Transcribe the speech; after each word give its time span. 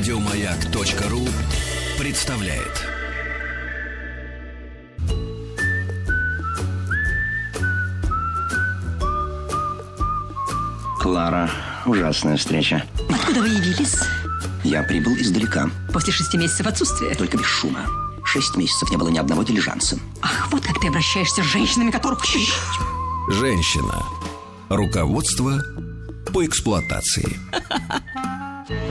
Радиомаяк.ру 0.00 1.28
представляет. 1.98 2.86
Клара, 10.98 11.50
ужасная 11.84 12.38
встреча. 12.38 12.82
Откуда 13.10 13.42
вы 13.42 13.48
явились? 13.48 13.96
Я 14.64 14.82
прибыл 14.84 15.12
издалека, 15.16 15.68
После 15.92 16.14
шести 16.14 16.38
месяцев 16.38 16.66
отсутствия. 16.66 17.14
только 17.14 17.36
без 17.36 17.44
шума. 17.44 17.84
Шесть 18.24 18.56
месяцев 18.56 18.90
не 18.90 18.96
было 18.96 19.10
ни 19.10 19.18
одного 19.18 19.42
дилижанса. 19.42 19.98
Ах, 20.22 20.48
вот 20.50 20.64
как 20.64 20.80
ты 20.80 20.88
обращаешься 20.88 21.42
с 21.42 21.46
женщинами, 21.46 21.90
которых... 21.90 22.24
Женщина. 23.28 24.02
Руководство 24.70 25.62
по 26.32 26.46
эксплуатации. 26.46 27.38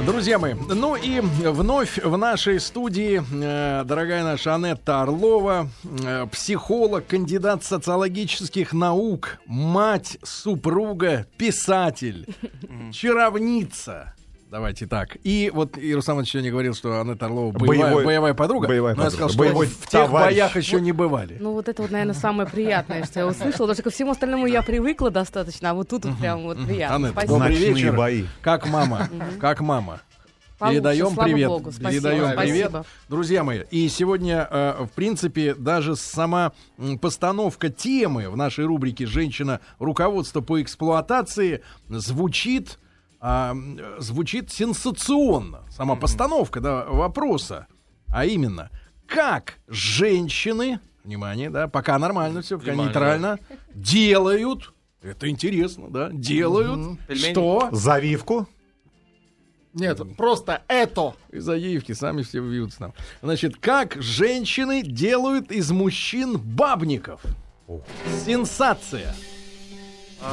Друзья 0.05 0.37
мои, 0.39 0.53
ну 0.53 0.95
и 0.95 1.21
вновь 1.21 1.97
в 2.03 2.17
нашей 2.17 2.59
студии 2.59 3.21
э, 3.31 3.83
дорогая 3.85 4.23
наша 4.23 4.55
Анетта 4.55 5.01
Орлова, 5.01 5.69
э, 6.03 6.27
психолог, 6.31 7.07
кандидат 7.07 7.63
социологических 7.63 8.73
наук, 8.73 9.39
мать, 9.45 10.17
супруга, 10.23 11.25
писатель, 11.37 12.27
чаровница. 12.91 14.13
Давайте 14.49 14.87
так. 14.87 15.15
И 15.23 15.51
вот 15.53 15.77
Иерусалим 15.77 16.25
сегодня 16.25 16.49
говорил, 16.49 16.73
что 16.73 16.99
Анетта 16.99 17.27
Орлова 17.27 17.51
боевая, 17.51 17.79
Боевой- 17.91 18.05
боевая 18.05 18.33
подруга. 18.33 18.67
боевая 18.67 18.95
но 18.95 19.03
я 19.03 19.09
подруга. 19.09 19.11
сказал, 19.11 19.29
что 19.29 19.37
Боевой 19.39 19.67
в 19.67 19.81
тех 19.87 19.89
товарищ. 20.05 20.35
боях 20.37 20.55
еще 20.55 20.81
не 20.81 20.91
бывали. 20.91 21.37
Ну, 21.39 21.53
вот 21.53 21.67
это 21.69 21.83
вот, 21.83 21.91
наверное, 21.91 22.15
самое 22.15 22.49
приятное, 22.49 23.03
что 23.03 23.19
я 23.19 23.27
услышала. 23.27 23.51
Потому 23.67 23.73
что 23.75 23.83
ко 23.83 23.89
всему 23.91 24.11
остальному 24.11 24.47
я 24.47 24.63
привыкла 24.63 25.11
достаточно, 25.11 25.69
а 25.69 25.73
вот 25.75 25.89
тут 25.89 26.05
вот 26.05 26.17
прям 26.17 26.41
вот 26.43 26.57
приятно. 26.65 26.95
Анетта, 26.95 27.11
Спасибо. 27.13 27.33
добрый 27.35 27.51
Ночные 27.51 27.73
вечер. 27.75 27.95
бои. 27.95 28.23
Как 28.41 28.67
мама, 28.67 29.07
как 29.39 29.59
мама. 29.61 30.01
Получше, 30.57 30.73
Передаем 30.75 31.15
привет. 31.15 31.47
богу. 31.47 31.71
Спасибо, 31.71 31.91
Передаем 31.91 32.37
привет. 32.37 32.69
спасибо. 32.69 32.85
Друзья 33.07 33.43
мои, 33.45 33.61
и 33.71 33.87
сегодня, 33.87 34.47
э, 34.49 34.83
в 34.85 34.89
принципе, 34.95 35.53
даже 35.53 35.95
сама 35.95 36.51
постановка 37.01 37.69
темы 37.69 38.29
в 38.29 38.35
нашей 38.35 38.65
рубрике 38.65 39.05
«Женщина. 39.05 39.61
Руководство 39.77 40.41
по 40.41 40.59
эксплуатации» 40.61 41.61
звучит, 41.87 42.77
а, 43.19 43.55
звучит 43.99 44.51
сенсационно. 44.51 45.63
Сама 45.69 45.95
постановка 45.95 46.61
да, 46.61 46.85
вопроса. 46.85 47.67
А 48.07 48.25
именно, 48.25 48.69
как 49.07 49.55
женщины, 49.67 50.79
внимание, 51.03 51.49
да, 51.49 51.67
пока 51.67 51.97
нормально 51.99 52.41
все, 52.41 52.57
пока 52.57 52.75
нейтрально, 52.75 53.39
делают, 53.73 54.73
это 55.01 55.29
интересно, 55.29 55.89
да, 55.89 56.09
делают, 56.11 56.99
что... 57.13 57.69
Завивку. 57.71 58.47
Нет, 59.73 60.01
просто 60.17 60.63
это. 60.67 61.13
И 61.31 61.39
заявки 61.39 61.91
сами 61.91 62.23
все 62.23 62.41
вьются 62.41 62.81
нам. 62.81 62.93
Значит, 63.21 63.57
как 63.57 64.01
женщины 64.01 64.81
делают 64.81 65.51
из 65.51 65.71
мужчин 65.71 66.37
бабников? 66.37 67.21
Сенсация. 68.25 69.13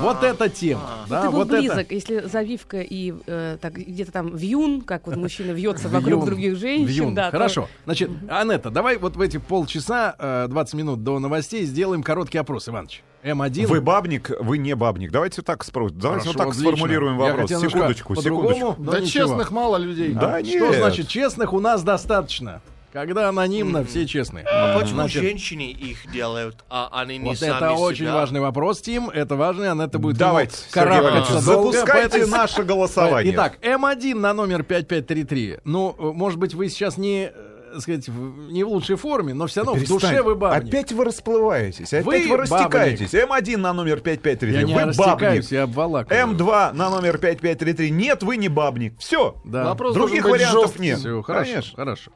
Вот 0.00 0.22
эта 0.22 0.48
тема. 0.48 0.82
Да, 1.08 1.22
Ты 1.22 1.30
был 1.30 1.38
вот 1.38 1.48
близок, 1.48 1.78
это. 1.78 1.94
если 1.94 2.20
завивка 2.26 2.80
и 2.80 3.14
э, 3.26 3.56
так 3.60 3.74
где-то 3.74 4.12
там 4.12 4.34
вьюн, 4.36 4.80
как 4.82 5.06
вот 5.06 5.16
мужчина 5.16 5.52
вьется 5.52 5.88
вокруг 5.88 6.24
других 6.26 6.56
женщин. 6.56 6.86
вьюн. 6.86 7.14
да, 7.14 7.26
то- 7.30 7.36
Хорошо. 7.38 7.68
Значит, 7.84 8.10
Анетта, 8.28 8.70
давай 8.70 8.96
вот 8.98 9.16
в 9.16 9.20
эти 9.20 9.36
полчаса, 9.38 10.14
э, 10.18 10.46
20 10.48 10.74
минут 10.74 11.02
до 11.04 11.18
новостей 11.18 11.64
сделаем 11.64 12.02
короткий 12.02 12.38
опрос, 12.38 12.68
Иваныч. 12.68 13.02
М1. 13.22 13.66
Вы 13.66 13.80
бабник, 13.80 14.30
вы 14.40 14.58
не 14.58 14.74
бабник. 14.76 15.10
Давайте 15.10 15.42
так 15.42 15.64
спросим. 15.64 15.98
Давайте 15.98 16.28
Хорошо, 16.28 16.38
вот 16.38 16.38
так 16.38 16.48
отлично. 16.54 16.70
сформулируем 16.76 17.16
вопрос. 17.16 17.40
хотел 17.42 17.60
Секундочку, 17.60 18.14
секундочку. 18.16 18.76
да 18.78 19.00
ничего. 19.00 19.26
честных 19.26 19.50
мало 19.50 19.76
людей. 19.78 20.12
Да 20.12 20.38
Что 20.44 20.58
нет. 20.68 20.74
значит 20.76 21.08
честных 21.08 21.52
у 21.52 21.58
нас 21.60 21.82
достаточно? 21.82 22.60
Когда 22.96 23.28
анонимно, 23.28 23.84
все 23.84 24.06
честные. 24.06 24.46
А 24.50 24.78
почему 24.78 24.94
Значит, 25.00 25.20
женщины 25.22 25.70
их 25.70 26.10
делают, 26.10 26.64
а 26.70 26.88
они 26.92 27.18
не 27.18 27.28
Вот 27.28 27.36
сами 27.38 27.54
это 27.58 27.72
очень 27.72 28.06
себя? 28.06 28.14
важный 28.14 28.40
вопрос, 28.40 28.80
Тим. 28.80 29.10
Это 29.10 29.36
важный, 29.36 29.70
Анетта 29.70 29.98
будет 29.98 30.16
Давайте, 30.16 30.56
карабкаться 30.70 31.44
долго, 31.44 31.72
запускайте 31.72 32.08
поэтому- 32.20 32.32
наше 32.32 32.62
голосование. 32.62 33.34
Итак, 33.34 33.58
М1 33.60 34.14
на 34.14 34.32
номер 34.32 34.62
5533. 34.62 35.58
Ну, 35.64 35.94
может 36.14 36.38
быть, 36.38 36.54
вы 36.54 36.70
сейчас 36.70 36.96
не, 36.96 37.26
э, 37.26 37.32
так 37.74 37.82
сказать, 37.82 38.08
в- 38.08 38.50
не 38.50 38.64
в 38.64 38.68
лучшей 38.70 38.96
форме, 38.96 39.34
но 39.34 39.46
все 39.46 39.60
равно 39.60 39.72
в 39.74 39.76
Перестань. 39.80 39.98
душе 39.98 40.22
вы 40.22 40.34
бабник. 40.34 40.68
Опять 40.72 40.92
вы 40.92 41.04
расплываетесь, 41.04 41.92
опять 41.92 42.06
Вы 42.06 42.26
вы, 42.30 42.36
растекаетесь. 42.38 43.12
М1 43.12 43.58
на 43.58 43.74
номер 43.74 43.96
Я 43.96 44.00
5533. 44.02 44.64
не 44.64 44.74
Вы 44.74 44.84
растекаюсь, 44.84 45.44
бабник. 45.44 45.50
я 45.52 45.62
обволакиваю. 45.64 46.22
М2 46.28 46.72
на 46.72 46.88
номер 46.88 47.18
5533. 47.18 47.90
Нет, 47.90 48.22
вы 48.22 48.38
не 48.38 48.48
бабник. 48.48 48.98
Все. 48.98 49.36
Да. 49.44 49.64
Вопрос 49.64 49.94
Других 49.94 50.24
вариантов 50.24 50.68
жесткий. 50.68 50.82
нет. 50.82 50.98
Всё, 51.00 51.20
хорошо, 51.22 51.50
Конечно. 51.50 51.76
хорошо. 51.76 52.10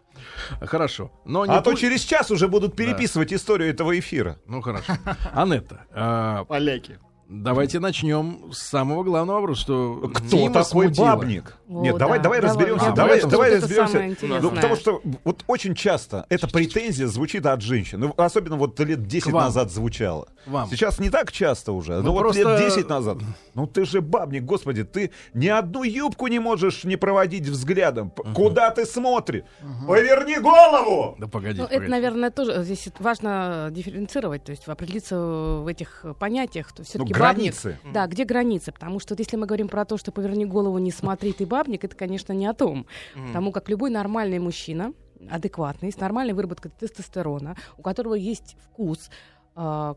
Хорошо. 0.60 1.10
Но 1.24 1.46
не 1.46 1.54
А 1.54 1.60
то 1.60 1.74
через 1.74 2.02
час 2.02 2.30
уже 2.30 2.48
будут 2.48 2.76
переписывать 2.76 3.32
историю 3.32 3.70
этого 3.70 3.98
эфира. 3.98 4.38
Ну, 4.46 4.60
хорошо. 4.60 4.92
Анетта, 5.32 5.86
а, 5.92 6.44
Поляки. 6.44 6.98
Давайте 7.30 7.78
начнем 7.80 8.52
с 8.52 8.58
самого 8.58 9.02
главного 9.04 9.38
вопроса, 9.40 9.60
что 9.62 10.10
Кто 10.14 10.24
Дима 10.36 10.52
такой 10.52 10.86
смутило. 10.86 11.06
бабник? 11.06 11.56
О, 11.68 11.82
Нет, 11.82 11.96
давай, 11.96 12.18
да, 12.18 12.24
давай 12.24 12.40
давай, 12.40 12.54
разберемся. 12.56 12.86
я 12.86 12.92
Давай, 12.92 13.20
давай 13.22 13.50
это 13.52 13.60
разберемся. 13.62 14.26
Ну, 14.42 14.50
потому 14.50 14.76
что 14.76 15.00
вот 15.24 15.44
очень 15.46 15.74
часто 15.74 16.26
эта 16.28 16.48
претензия 16.48 17.06
звучит 17.06 17.46
от 17.46 17.60
женщин. 17.62 18.00
Ну, 18.00 18.14
особенно 18.16 18.56
вот 18.56 18.78
лет 18.80 19.06
10 19.06 19.30
К 19.30 19.32
вам. 19.34 19.44
назад 19.44 19.70
звучала. 19.70 20.26
Вам. 20.46 20.68
Сейчас 20.68 20.98
не 20.98 21.10
так 21.10 21.30
часто 21.32 21.72
уже. 21.72 21.98
Ну, 21.98 22.02
но 22.02 22.12
вот 22.12 22.20
просто- 22.22 22.42
лет 22.42 22.58
10 22.58 22.88
назад. 22.88 23.18
Ну 23.54 23.66
ты 23.66 23.84
же 23.84 24.00
бабник, 24.00 24.44
господи, 24.44 24.82
ты 24.84 25.10
ни 25.34 25.46
одну 25.48 25.82
юбку 25.84 26.26
не 26.26 26.38
можешь 26.40 26.84
не 26.84 26.96
проводить 26.96 27.46
взглядом. 27.46 28.10
П- 28.10 28.22
Куда 28.34 28.70
ты 28.70 28.84
смотришь? 28.86 29.44
Поверни 29.86 30.38
голову! 30.38 31.16
Да 31.18 31.26
погоди, 31.28 31.58
Ну, 31.58 31.64
это, 31.66 31.74
погоди. 31.74 31.90
наверное, 31.90 32.30
тоже 32.30 32.64
здесь 32.64 32.88
важно 32.98 33.68
дифференцировать, 33.70 34.44
то 34.44 34.50
есть 34.50 34.66
определиться 34.66 35.16
в 35.18 35.66
этих 35.66 36.04
понятиях. 36.18 36.72
То 36.72 36.82
все-таки 36.82 37.12
Ну, 37.12 37.18
границы. 37.20 37.78
Бабник, 37.82 37.94
да, 37.94 38.06
где 38.06 38.24
границы? 38.24 38.72
Потому 38.72 39.00
что 39.00 39.14
вот 39.14 39.20
если 39.20 39.36
мы 39.36 39.46
говорим 39.46 39.68
про 39.68 39.84
то, 39.84 39.96
что 39.96 40.12
поверни 40.12 40.44
голову, 40.44 40.78
не 40.78 40.90
смотри, 40.90 41.32
ты 41.32 41.46
бабник, 41.46 41.84
это, 41.84 41.96
конечно, 41.96 42.32
не 42.32 42.46
о 42.46 42.54
том. 42.54 42.86
Потому 43.14 43.52
как 43.52 43.68
любой 43.68 43.90
нормальный 43.90 44.38
мужчина, 44.38 44.92
адекватный, 45.30 45.92
с 45.92 45.98
нормальной 45.98 46.32
выработкой 46.32 46.70
тестостерона, 46.78 47.56
у 47.76 47.82
которого 47.82 48.14
есть 48.14 48.56
вкус, 48.64 49.10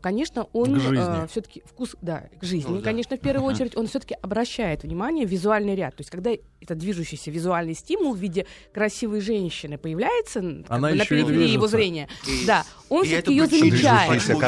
конечно, 0.02 0.46
он 0.52 0.74
К 0.74 0.80
жизни. 0.80 1.26
все-таки 1.30 1.62
вкус, 1.64 1.96
да, 2.02 2.24
к 2.40 2.44
жизни. 2.44 2.68
Ну 2.70 2.76
да. 2.78 2.82
Конечно, 2.84 3.16
в 3.16 3.20
первую 3.20 3.46
очередь 3.52 3.76
он 3.76 3.86
все-таки 3.86 4.14
обращает 4.20 4.82
внимание 4.82 5.26
в 5.26 5.30
визуальный 5.30 5.74
ряд. 5.74 5.96
То 5.96 6.00
есть, 6.02 6.10
когда 6.10 6.30
этот 6.60 6.78
движущийся 6.78 7.30
визуальный 7.30 7.74
стимул 7.74 8.14
в 8.14 8.18
виде 8.18 8.46
красивой 8.72 9.20
женщины 9.20 9.78
появляется 9.78 10.40
Она 10.68 10.88
бы, 10.90 10.94
на 10.96 11.04
периферии 11.04 11.48
его 11.50 11.66
зрения, 11.66 12.08
И- 12.26 12.46
да, 12.46 12.64
он 12.88 13.04
все-таки 13.04 13.32
ее 13.32 13.46
замечает. 13.46 14.10
почему 14.10 14.40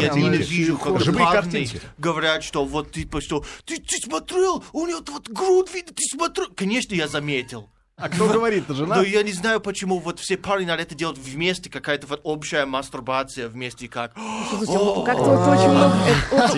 я 1.18 1.30
картинки. 1.32 1.80
говорят, 1.98 2.42
что 2.42 2.64
вот 2.64 2.92
типа 2.92 3.20
что 3.20 3.44
ты, 3.64 3.76
ты 3.76 3.96
смотрел, 3.98 4.64
у 4.72 4.86
нее 4.86 4.98
вот 5.06 5.28
грудь 5.28 5.72
видно, 5.74 5.92
ты 5.94 6.02
смотрел. 6.04 6.48
Конечно, 6.54 6.94
я 6.94 7.08
заметил. 7.08 7.68
А 7.98 8.10
кто 8.10 8.28
говорит-то, 8.28 8.74
жена? 8.74 8.96
Но 8.96 9.02
я 9.02 9.22
не 9.22 9.32
знаю, 9.32 9.58
почему 9.58 9.98
вот 10.00 10.20
все 10.20 10.36
парни 10.36 10.66
надо 10.66 10.82
это 10.82 10.94
делать 10.94 11.16
вместе, 11.16 11.70
какая-то 11.70 12.06
вот 12.06 12.20
общая 12.24 12.66
мастурбация 12.66 13.48
вместе, 13.48 13.88
как... 13.88 14.12
Слушайте, 14.50 14.76
вот 14.76 15.06
как-то 15.06 15.22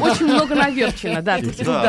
очень 0.00 0.24
много, 0.24 0.56
наверчено, 0.56 1.22
да, 1.22 1.38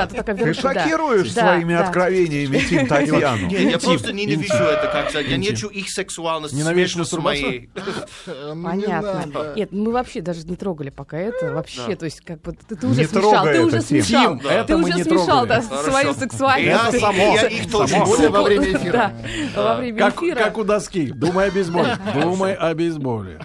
такая 0.06 0.36
Ты 0.36 0.54
шокируешь 0.54 1.34
своими 1.34 1.74
откровениями 1.74 2.60
Тим 2.70 2.86
Татьяну. 2.86 3.48
Не, 3.48 3.72
я 3.72 3.80
просто 3.80 4.14
ненавижу 4.14 4.54
это 4.54 4.88
как-то. 4.88 5.20
Я 5.20 5.38
не 5.38 5.48
хочу 5.48 5.70
их 5.70 5.90
сексуальность 5.90 6.56
с 6.56 6.96
мастурбацию? 6.96 7.48
моей. 7.48 7.70
Э, 8.26 8.54
ну, 8.54 8.64
Понятно. 8.64 9.54
Нет, 9.56 9.72
мы 9.72 9.92
вообще 9.92 10.22
даже 10.22 10.46
не 10.46 10.56
трогали 10.56 10.90
пока 10.90 11.18
это. 11.18 11.54
Вообще, 11.54 11.96
то 11.96 12.06
есть, 12.06 12.22
как 12.22 12.42
бы 12.42 12.54
ты, 12.54 12.86
уже 12.86 13.08
смешал, 13.08 13.46
ты 13.46 13.66
уже 13.66 13.82
смешал. 13.82 14.40
Ты 14.68 14.76
уже 14.76 15.04
смешал, 15.04 15.46
да, 15.48 15.62
свою 15.62 16.14
сексуальность. 16.14 17.02
я 17.02 17.48
их 17.48 17.72
тоже. 17.72 17.98
Более 18.06 18.30
во 18.30 18.44
время 18.44 18.74
эфира. 18.74 19.14
Во 19.56 19.76
время 19.76 19.98
Как, 20.00 20.16
эфира. 20.18 20.36
как 20.36 20.58
у 20.58 20.64
доски. 20.64 21.12
Думай 21.12 21.48
о 21.50 21.52
бейсболе. 21.52 21.98
Думай 22.14 22.54
о 22.54 22.74
бейсболе. 22.74 23.40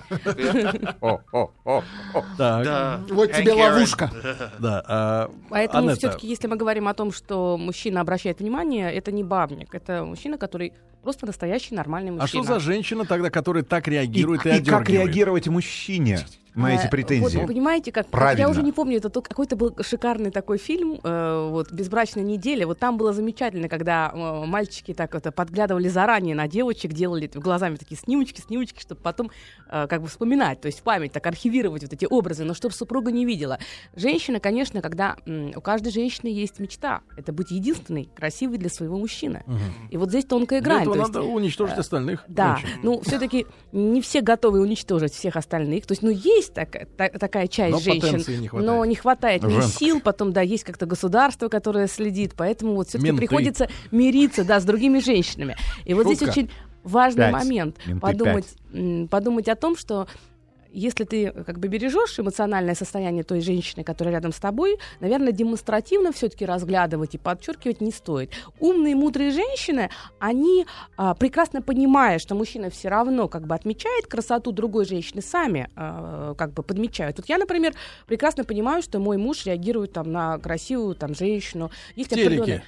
Вот 3.10 3.32
тебе 3.32 3.52
ловушка. 3.52 4.10
да. 4.58 4.82
а, 4.86 5.30
Поэтому 5.50 5.88
Анетта, 5.88 5.98
все-таки, 5.98 6.26
если 6.28 6.46
мы 6.46 6.56
говорим 6.56 6.88
о 6.88 6.94
том, 6.94 7.12
что 7.12 7.56
мужчина 7.58 8.00
обращает 8.00 8.40
внимание, 8.40 8.92
это 8.92 9.12
не 9.12 9.24
бабник, 9.24 9.74
это 9.74 10.04
мужчина, 10.04 10.38
который 10.38 10.72
просто 11.02 11.26
настоящий 11.26 11.74
нормальный 11.74 12.10
А 12.18 12.26
что 12.26 12.38
мужчина. 12.38 12.54
за 12.54 12.60
женщина 12.60 13.04
тогда, 13.04 13.30
которая 13.30 13.62
так 13.62 13.86
И, 13.88 13.90
реагирует 13.90 14.46
и, 14.46 14.48
и 14.48 14.52
как 14.52 14.82
одергивает? 14.82 14.88
реагировать 14.88 15.48
мужчине? 15.48 16.20
На 16.54 16.74
эти 16.74 16.88
претензии. 16.88 17.38
Вот, 17.38 17.46
понимаете, 17.46 17.92
как, 17.92 18.06
Правильно. 18.08 18.40
я 18.40 18.48
уже 18.48 18.62
не 18.62 18.72
помню, 18.72 18.98
это 18.98 19.10
какой-то 19.10 19.56
был 19.56 19.74
шикарный 19.80 20.30
такой 20.30 20.58
фильм, 20.58 21.00
э, 21.02 21.48
вот 21.50 21.72
«Безбрачная 21.72 22.22
неделя». 22.22 22.66
Вот 22.66 22.78
там 22.78 22.96
было 22.96 23.12
замечательно, 23.12 23.68
когда 23.68 24.10
э, 24.14 24.44
мальчики 24.46 24.94
так 24.94 25.14
это 25.14 25.32
подглядывали 25.32 25.88
заранее 25.88 26.34
на 26.34 26.46
девочек, 26.48 26.92
делали 26.92 27.30
глазами 27.32 27.76
такие 27.76 27.96
снимочки, 27.96 28.40
снимочки, 28.40 28.80
чтобы 28.80 29.00
потом 29.00 29.30
э, 29.68 29.86
как 29.88 30.02
бы 30.02 30.08
вспоминать, 30.08 30.60
то 30.60 30.66
есть 30.66 30.80
в 30.80 30.82
память 30.82 31.12
так 31.12 31.26
архивировать 31.26 31.82
вот 31.82 31.92
эти 31.92 32.06
образы, 32.08 32.44
но 32.44 32.54
чтобы 32.54 32.74
супруга 32.74 33.10
не 33.10 33.24
видела. 33.24 33.58
Женщина, 33.96 34.40
конечно, 34.40 34.80
когда 34.80 35.16
м, 35.26 35.52
у 35.56 35.60
каждой 35.60 35.90
женщины 35.92 36.28
есть 36.28 36.58
мечта, 36.60 37.00
это 37.16 37.32
быть 37.32 37.50
единственной, 37.50 38.08
красивой 38.14 38.58
для 38.58 38.70
своего 38.70 38.98
мужчины. 38.98 39.42
И 39.90 39.96
вот 39.96 40.10
здесь 40.10 40.24
тонкая 40.24 40.60
Для 40.60 40.70
грань. 40.70 40.82
этого 40.82 40.94
то 40.96 41.00
есть, 41.02 41.14
надо 41.14 41.26
уничтожить 41.26 41.78
остальных. 41.78 42.24
да, 42.28 42.56
женщин. 42.56 42.80
ну 42.82 43.00
все-таки 43.00 43.46
не 43.72 44.00
все 44.00 44.20
готовы 44.20 44.60
уничтожить 44.60 45.12
всех 45.14 45.36
остальных. 45.36 45.86
То 45.86 45.92
есть, 45.92 46.02
ну 46.02 46.10
есть 46.10 46.43
так- 46.52 46.88
та- 46.96 47.08
такая 47.08 47.46
часть 47.46 47.72
Но 47.72 47.78
женщин, 47.80 48.40
не 48.40 48.48
хватает. 48.48 48.66
но 48.66 48.84
не 48.84 48.94
хватает 48.94 49.42
ни 49.44 49.50
Женской. 49.50 49.72
сил. 49.88 50.00
Потом, 50.00 50.32
да, 50.32 50.40
есть 50.42 50.64
как-то 50.64 50.86
государство, 50.86 51.48
которое 51.48 51.86
следит, 51.86 52.34
поэтому 52.36 52.74
вот 52.74 52.88
все-таки 52.88 53.10
Менты. 53.12 53.26
приходится 53.26 53.68
мириться, 53.90 54.44
да, 54.44 54.60
с 54.60 54.64
другими 54.64 54.98
женщинами. 54.98 55.56
И 55.84 55.94
вот 55.94 56.06
здесь 56.06 56.18
Шутка. 56.18 56.30
очень 56.32 56.50
важный 56.82 57.24
Пять. 57.30 57.32
момент 57.32 57.76
подумать, 58.00 58.46
подумать 59.10 59.48
о 59.48 59.54
том, 59.54 59.76
что 59.76 60.06
если 60.74 61.04
ты 61.04 61.26
э, 61.26 61.44
как 61.44 61.58
бы 61.58 61.68
бережешь 61.68 62.18
эмоциональное 62.18 62.74
состояние 62.74 63.24
той 63.24 63.40
женщины, 63.40 63.84
которая 63.84 64.14
рядом 64.14 64.32
с 64.32 64.38
тобой, 64.38 64.78
наверное, 65.00 65.32
демонстративно 65.32 66.12
все-таки 66.12 66.44
разглядывать 66.44 67.14
и 67.14 67.18
подчеркивать 67.18 67.80
не 67.80 67.92
стоит. 67.92 68.30
Умные, 68.60 68.94
мудрые 68.94 69.30
женщины, 69.30 69.90
они 70.18 70.66
а, 70.96 71.14
прекрасно 71.14 71.62
понимая, 71.62 72.18
что 72.18 72.34
мужчина 72.34 72.70
все 72.70 72.88
равно 72.88 73.28
как 73.28 73.46
бы 73.46 73.54
отмечает 73.54 74.06
красоту 74.06 74.52
другой 74.52 74.84
женщины, 74.84 75.22
сами 75.22 75.68
а, 75.76 76.34
как 76.34 76.52
бы 76.52 76.62
подмечают. 76.62 77.18
Вот 77.18 77.28
я, 77.28 77.38
например, 77.38 77.74
прекрасно 78.06 78.44
понимаю, 78.44 78.82
что 78.82 78.98
мой 78.98 79.16
муж 79.16 79.46
реагирует 79.46 79.92
там 79.92 80.12
на 80.12 80.38
красивую 80.38 80.94
там 80.94 81.14
женщину. 81.14 81.70
Есть 81.96 82.10
определенные- 82.12 82.62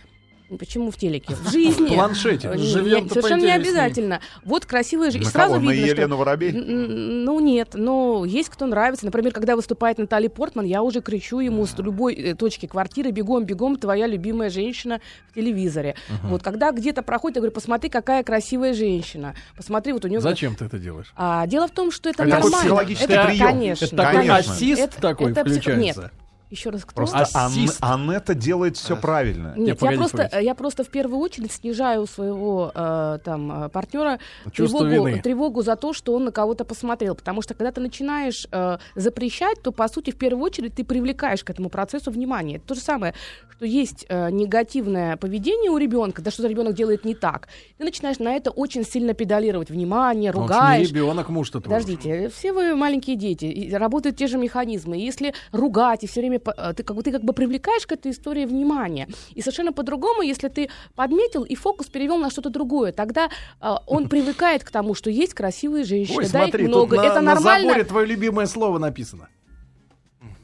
Почему 0.58 0.90
в 0.92 0.96
телеке? 0.96 1.34
В 1.42 1.50
жизни. 1.50 1.86
В 1.86 1.94
планшете. 1.94 2.48
Э, 2.48 2.56
Живем-то 2.56 3.02
не- 3.02 3.08
Совершенно 3.20 3.42
не 3.44 3.50
обязательно. 3.52 4.20
Вот 4.44 4.64
красивая 4.64 5.06
На 5.06 5.10
женщина. 5.12 5.30
Сразу 5.32 5.54
кого? 5.54 5.64
На 5.66 5.72
видно, 5.72 5.86
что- 5.88 5.96
Елену 5.96 6.16
Воробей? 6.16 6.50
Н- 6.50 6.58
н- 6.70 7.24
Ну 7.24 7.40
нет, 7.40 7.70
но 7.74 8.24
есть 8.24 8.48
кто 8.50 8.66
нравится. 8.66 9.04
Например, 9.06 9.32
когда 9.32 9.56
выступает 9.56 9.98
Натали 9.98 10.28
Портман, 10.28 10.64
я 10.64 10.82
уже 10.82 11.00
кричу 11.00 11.40
ему 11.40 11.66
с 11.66 11.76
любой 11.78 12.14
э, 12.14 12.34
точки 12.36 12.66
квартиры 12.66 13.10
«Бегом, 13.10 13.44
бегом, 13.44 13.76
твоя 13.76 14.06
любимая 14.06 14.48
женщина 14.50 15.00
в 15.30 15.34
телевизоре». 15.34 15.96
Вот 16.22 16.42
когда 16.44 16.70
где-то 16.70 17.02
проходит, 17.02 17.36
я 17.36 17.40
говорю, 17.40 17.52
посмотри, 17.54 17.90
какая 17.90 18.22
красивая 18.22 18.72
женщина. 18.74 19.34
Посмотри, 19.56 19.92
вот 19.94 20.04
у 20.04 20.08
нее... 20.08 20.20
Зачем 20.20 20.54
ты 20.54 20.66
это 20.66 20.78
делаешь? 20.78 21.12
А, 21.16 21.46
дело 21.48 21.66
в 21.66 21.72
том, 21.72 21.90
что 21.90 22.08
это 22.08 22.22
Это 22.22 22.30
нормально. 22.36 22.58
психологический 22.58 23.12
это, 23.12 23.26
прием. 23.26 23.46
Конечно. 23.48 23.84
Это 23.86 23.96
такой 23.96 24.16
Конечно. 24.26 24.52
ассист 24.52 24.82
Это- 24.82 25.00
такой 25.00 25.32
это 25.32 25.40
включается. 25.44 26.02
Нет. 26.02 26.12
Еще 26.50 26.70
раз, 26.70 26.84
кто? 26.84 26.94
Просто 26.94 27.26
Ан-. 27.34 27.52
Анетта 27.80 28.34
делает 28.34 28.76
все 28.76 28.96
правильно. 28.96 29.54
Не, 29.56 29.66
Нет, 29.66 29.68
я 29.82 29.88
погодите, 29.88 30.16
просто, 30.16 30.40
я 30.40 30.54
просто 30.54 30.84
в 30.84 30.88
первую 30.88 31.18
очередь 31.20 31.50
снижаю 31.52 32.02
у 32.02 32.06
своего 32.06 32.70
э, 32.72 33.18
там 33.24 33.64
э, 33.64 33.68
партнера 33.68 34.20
Чувство 34.52 34.86
тревогу, 34.86 35.08
вины. 35.08 35.22
тревогу 35.22 35.62
за 35.62 35.74
то, 35.74 35.92
что 35.92 36.14
он 36.14 36.24
на 36.26 36.30
кого-то 36.32 36.64
посмотрел, 36.64 37.16
потому 37.16 37.42
что 37.42 37.54
когда 37.54 37.72
ты 37.72 37.80
начинаешь 37.80 38.46
э, 38.52 38.78
запрещать, 38.94 39.60
то 39.62 39.72
по 39.72 39.88
сути 39.88 40.10
в 40.12 40.16
первую 40.16 40.44
очередь 40.44 40.74
ты 40.76 40.84
привлекаешь 40.84 41.42
к 41.42 41.50
этому 41.50 41.68
процессу 41.68 42.10
внимание. 42.12 42.58
Это 42.58 42.66
то 42.68 42.74
же 42.76 42.80
самое, 42.80 43.14
что 43.56 43.66
есть 43.66 44.06
э, 44.08 44.30
негативное 44.30 45.16
поведение 45.16 45.70
у 45.72 45.78
ребенка, 45.78 46.22
да 46.22 46.30
что 46.30 46.46
ребенок 46.46 46.74
делает 46.74 47.04
не 47.04 47.14
так, 47.16 47.48
ты 47.78 47.84
начинаешь 47.84 48.18
на 48.20 48.32
это 48.34 48.50
очень 48.52 48.84
сильно 48.84 49.14
педалировать 49.14 49.70
внимание, 49.70 50.30
Он 50.30 50.34
ж 50.46 50.50
не 50.50 50.54
ругаешь. 50.54 50.88
ребенок, 50.90 51.28
муж-то. 51.28 51.60
Подождите, 51.60 52.28
все 52.28 52.52
вы 52.52 52.76
маленькие 52.76 53.16
дети, 53.16 53.46
и 53.46 53.72
работают 53.74 54.16
те 54.16 54.28
же 54.28 54.38
механизмы. 54.38 54.98
И 54.98 55.04
Если 55.04 55.34
ругать 55.50 56.04
и 56.04 56.06
все 56.06 56.20
время 56.20 56.35
по- 56.38 56.54
э, 56.56 56.74
ты 56.74 56.82
как 56.82 56.96
бы 56.96 57.02
ты 57.02 57.12
как 57.12 57.22
бы 57.24 57.32
привлекаешь 57.32 57.86
к 57.86 57.92
этой 57.92 58.10
истории 58.12 58.44
внимание, 58.46 59.08
и 59.34 59.40
совершенно 59.40 59.72
по-другому, 59.72 60.22
если 60.22 60.48
ты 60.48 60.68
подметил 60.94 61.42
и 61.44 61.54
фокус 61.54 61.86
перевел 61.88 62.18
на 62.18 62.30
что-то 62.30 62.50
другое, 62.50 62.92
тогда 62.92 63.28
э, 63.60 63.74
он 63.86 64.08
привыкает 64.08 64.64
к 64.64 64.70
тому, 64.70 64.94
что 64.94 65.10
есть 65.10 65.34
красивые 65.34 65.84
женщины, 65.84 66.18
Ой, 66.18 66.24
да, 66.24 66.40
смотри, 66.40 66.64
их 66.64 66.68
много, 66.68 66.96
тут 66.96 67.04
на, 67.04 67.08
это 67.08 67.20
на 67.20 67.34
нормально. 67.34 67.68
заборе 67.68 67.84
твое 67.84 68.06
любимое 68.06 68.46
слово 68.46 68.78
написано. 68.78 69.28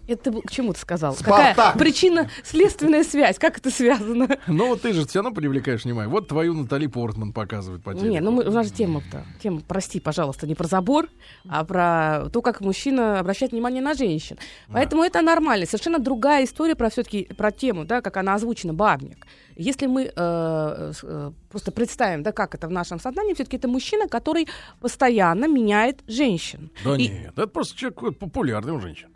Это 0.09 0.33
был- 0.33 0.43
к 0.43 0.51
чему 0.51 0.73
ты 0.73 0.81
сказал? 0.81 1.15
Спартак. 1.15 1.57
Какая 1.57 1.79
причина, 1.79 2.29
следственная 2.43 3.05
связь? 3.05 3.39
Как 3.39 3.59
это 3.59 3.71
связано? 3.71 4.29
Ну, 4.49 4.69
вот 4.69 4.83
ты 4.83 4.93
же 4.93 5.07
все 5.07 5.21
равно 5.21 5.35
привлекаешь 5.35 5.85
внимание. 5.85 6.09
Вот 6.11 6.29
твою 6.29 6.55
Натали 6.55 6.87
Портман 6.87 7.33
показывают 7.33 7.83
по 7.83 7.95
телеку. 7.95 8.09
Не, 8.09 8.21
ну 8.21 8.31
мы, 8.33 8.45
у 8.45 8.51
нас 8.51 8.67
же 8.67 8.73
тема-то. 8.73 9.25
Тема, 9.43 9.61
прости, 9.67 10.01
пожалуйста, 10.01 10.47
не 10.47 10.55
про 10.55 10.67
забор, 10.67 11.09
а 11.49 11.65
про 11.65 12.29
то, 12.33 12.43
как 12.43 12.61
мужчина 12.61 13.21
обращает 13.21 13.53
внимание 13.53 13.83
на 13.83 13.95
женщин. 13.95 14.39
Поэтому 14.73 15.03
это 15.03 15.23
нормально. 15.23 15.67
Совершенно 15.67 15.99
другая 15.99 16.45
история 16.45 16.75
про 16.75 16.91
все-таки 16.91 17.25
про 17.37 17.53
тему, 17.53 17.85
да, 17.85 18.01
как 18.01 18.17
она 18.17 18.35
озвучена, 18.35 18.75
бабник. 18.75 19.27
Если 19.55 19.87
мы 19.87 20.05
э, 20.05 20.93
э, 21.03 21.31
просто 21.51 21.73
представим, 21.73 22.23
да, 22.23 22.33
как 22.33 22.55
это 22.55 22.67
в 22.69 22.71
нашем 22.71 22.99
сознании, 22.99 23.35
все-таки 23.35 23.59
это 23.59 23.69
мужчина, 23.69 24.09
который 24.09 24.49
постоянно 24.81 25.47
меняет 25.47 26.01
женщин. 26.09 26.71
Да 26.85 26.97
И, 26.97 27.09
нет, 27.09 27.33
это 27.37 27.47
просто 27.47 27.77
человек 27.77 27.97
какой-то 27.97 28.19
популярный 28.19 28.73
у 28.73 28.81
женщин. 28.81 29.09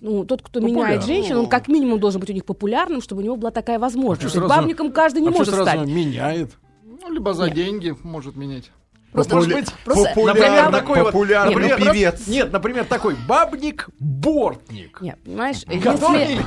Ну, 0.00 0.24
тот, 0.24 0.42
кто 0.42 0.60
Популярный. 0.60 0.82
меняет 0.84 1.04
женщин, 1.04 1.36
он 1.36 1.48
как 1.48 1.68
минимум 1.68 1.98
должен 2.00 2.20
быть 2.20 2.30
у 2.30 2.32
них 2.32 2.44
популярным, 2.44 3.00
чтобы 3.02 3.22
у 3.22 3.24
него 3.24 3.36
была 3.36 3.50
такая 3.50 3.78
возможность. 3.78 4.36
А 4.36 4.46
бабником 4.48 4.92
каждый 4.92 5.22
не 5.22 5.28
а 5.28 5.30
может 5.30 5.54
сразу 5.54 5.62
стать. 5.70 5.88
меняет. 5.88 6.52
Ну, 6.84 7.12
либо 7.12 7.34
за 7.34 7.46
Нет. 7.46 7.54
деньги 7.54 7.94
может 8.02 8.36
менять. 8.36 8.70
Просто, 9.12 9.36
Популя- 9.36 9.38
может 9.38 9.54
быть, 9.54 9.74
просто- 9.84 10.08
популярный, 10.08 10.40
например, 10.40 10.70
такой 10.72 10.98
вот- 11.02 11.12
популярный 11.12 11.54
Нет, 11.68 11.78
ну, 11.78 11.86
певец. 11.92 12.26
Нет, 12.26 12.52
например, 12.52 12.84
такой 12.84 13.16
бабник-бортник. 13.28 15.00
Нет, 15.00 15.18
понимаешь, 15.24 15.62
Который, 15.82 16.20
если... 16.20 16.44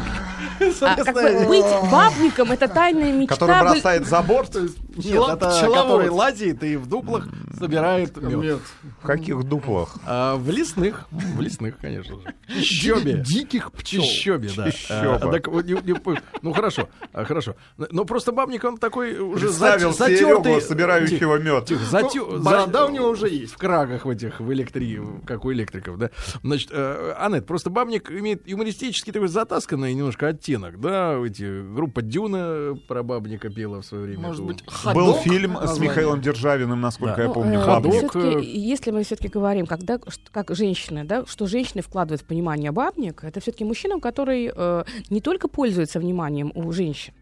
А, 0.81 0.95
как 1.03 1.13
бы 1.13 1.45
быть 1.47 1.65
бабником 1.91 2.51
это 2.51 2.67
тайная 2.67 3.11
мечта. 3.11 3.35
Который 3.35 3.61
бросает 3.61 4.05
за 4.07 4.21
борт. 4.21 4.57
Нет, 4.97 5.05
Пчела- 5.05 5.33
это 5.35 5.49
пчеловод. 5.49 5.81
который 5.83 6.09
лазит 6.09 6.63
и 6.63 6.75
в 6.75 6.87
дуплах 6.87 7.27
собирает 7.57 8.17
мед. 8.21 8.59
В 9.01 9.05
каких 9.05 9.43
дуплах? 9.43 9.97
А, 10.05 10.35
в 10.35 10.49
лесных, 10.49 11.07
в 11.11 11.41
лесных, 11.41 11.77
конечно 11.77 12.15
же. 12.15 12.33
В 12.47 12.61
Чищобе. 12.61 13.23
Диких 13.25 13.69
В 13.69 13.71
пчел. 13.73 14.01
Чищобе, 14.03 14.49
да. 14.55 14.69
А, 14.89 15.19
так 15.19 15.47
не- 15.47 15.81
не 15.85 15.93
по- 15.93 16.15
ну 16.41 16.53
хорошо, 16.53 16.89
а, 17.13 17.23
хорошо. 17.25 17.55
Но 17.77 18.05
просто 18.05 18.31
бабник, 18.31 18.63
он 18.63 18.77
такой 18.77 19.17
уже 19.19 19.47
Представил 19.47 19.91
зат- 19.91 20.07
Серегу, 20.09 20.43
затертый. 20.43 20.61
собирающего 20.61 21.37
мед. 21.37 21.69
Затё- 21.69 22.37
Ну, 22.37 22.43
борода 22.43 22.85
у 22.85 22.89
него 22.89 23.09
уже 23.09 23.29
есть. 23.29 23.53
В 23.53 23.57
крагах 23.57 24.05
в 24.05 24.09
этих, 24.09 24.39
в 24.39 24.51
электри, 24.53 24.99
как 25.25 25.45
у 25.45 25.51
электриков, 25.53 25.97
да. 25.97 26.09
Значит, 26.43 26.69
э, 26.71 27.13
Анет, 27.19 27.45
просто 27.45 27.69
бабник 27.69 28.09
имеет 28.11 28.47
юмористический 28.47 29.11
такой 29.13 29.27
затасканный 29.27 29.93
немножко 29.93 30.27
оттенок, 30.29 30.79
да, 30.79 31.17
эти, 31.25 31.73
группа 31.73 32.01
Дюна 32.01 32.77
про 32.87 33.03
бабника 33.03 33.49
пела 33.49 33.81
в 33.81 33.85
свое 33.85 34.03
время. 34.05 34.19
Может 34.27 34.45
эту- 34.61 34.71
быть, 34.87 34.95
Был 34.95 35.13
ходок 35.13 35.21
фильм 35.23 35.57
с. 35.57 35.79
Михаилом 35.79 36.21
Державиным, 36.21 36.81
насколько 36.81 37.15
Да. 37.15 37.21
я 37.23 37.27
Ну, 37.27 37.33
помню. 37.33 37.59
э, 37.59 37.63
Ходок, 37.63 38.15
э, 38.15 38.41
если 38.43 38.91
мы 38.91 39.03
все-таки 39.03 39.27
говорим, 39.29 39.65
когда, 39.65 39.99
как 40.31 40.55
женщины, 40.55 41.03
да, 41.03 41.25
что 41.25 41.45
женщины 41.47 41.81
вкладывают 41.81 42.21
в 42.21 42.25
понимание 42.25 42.71
бабник, 42.71 43.23
это 43.23 43.39
все-таки 43.39 43.63
мужчина, 43.65 43.99
который 43.99 44.51
э, 44.55 44.83
не 45.09 45.21
только 45.21 45.47
пользуется 45.47 45.99
вниманием 45.99 46.51
у 46.55 46.71
женщин, 46.71 47.13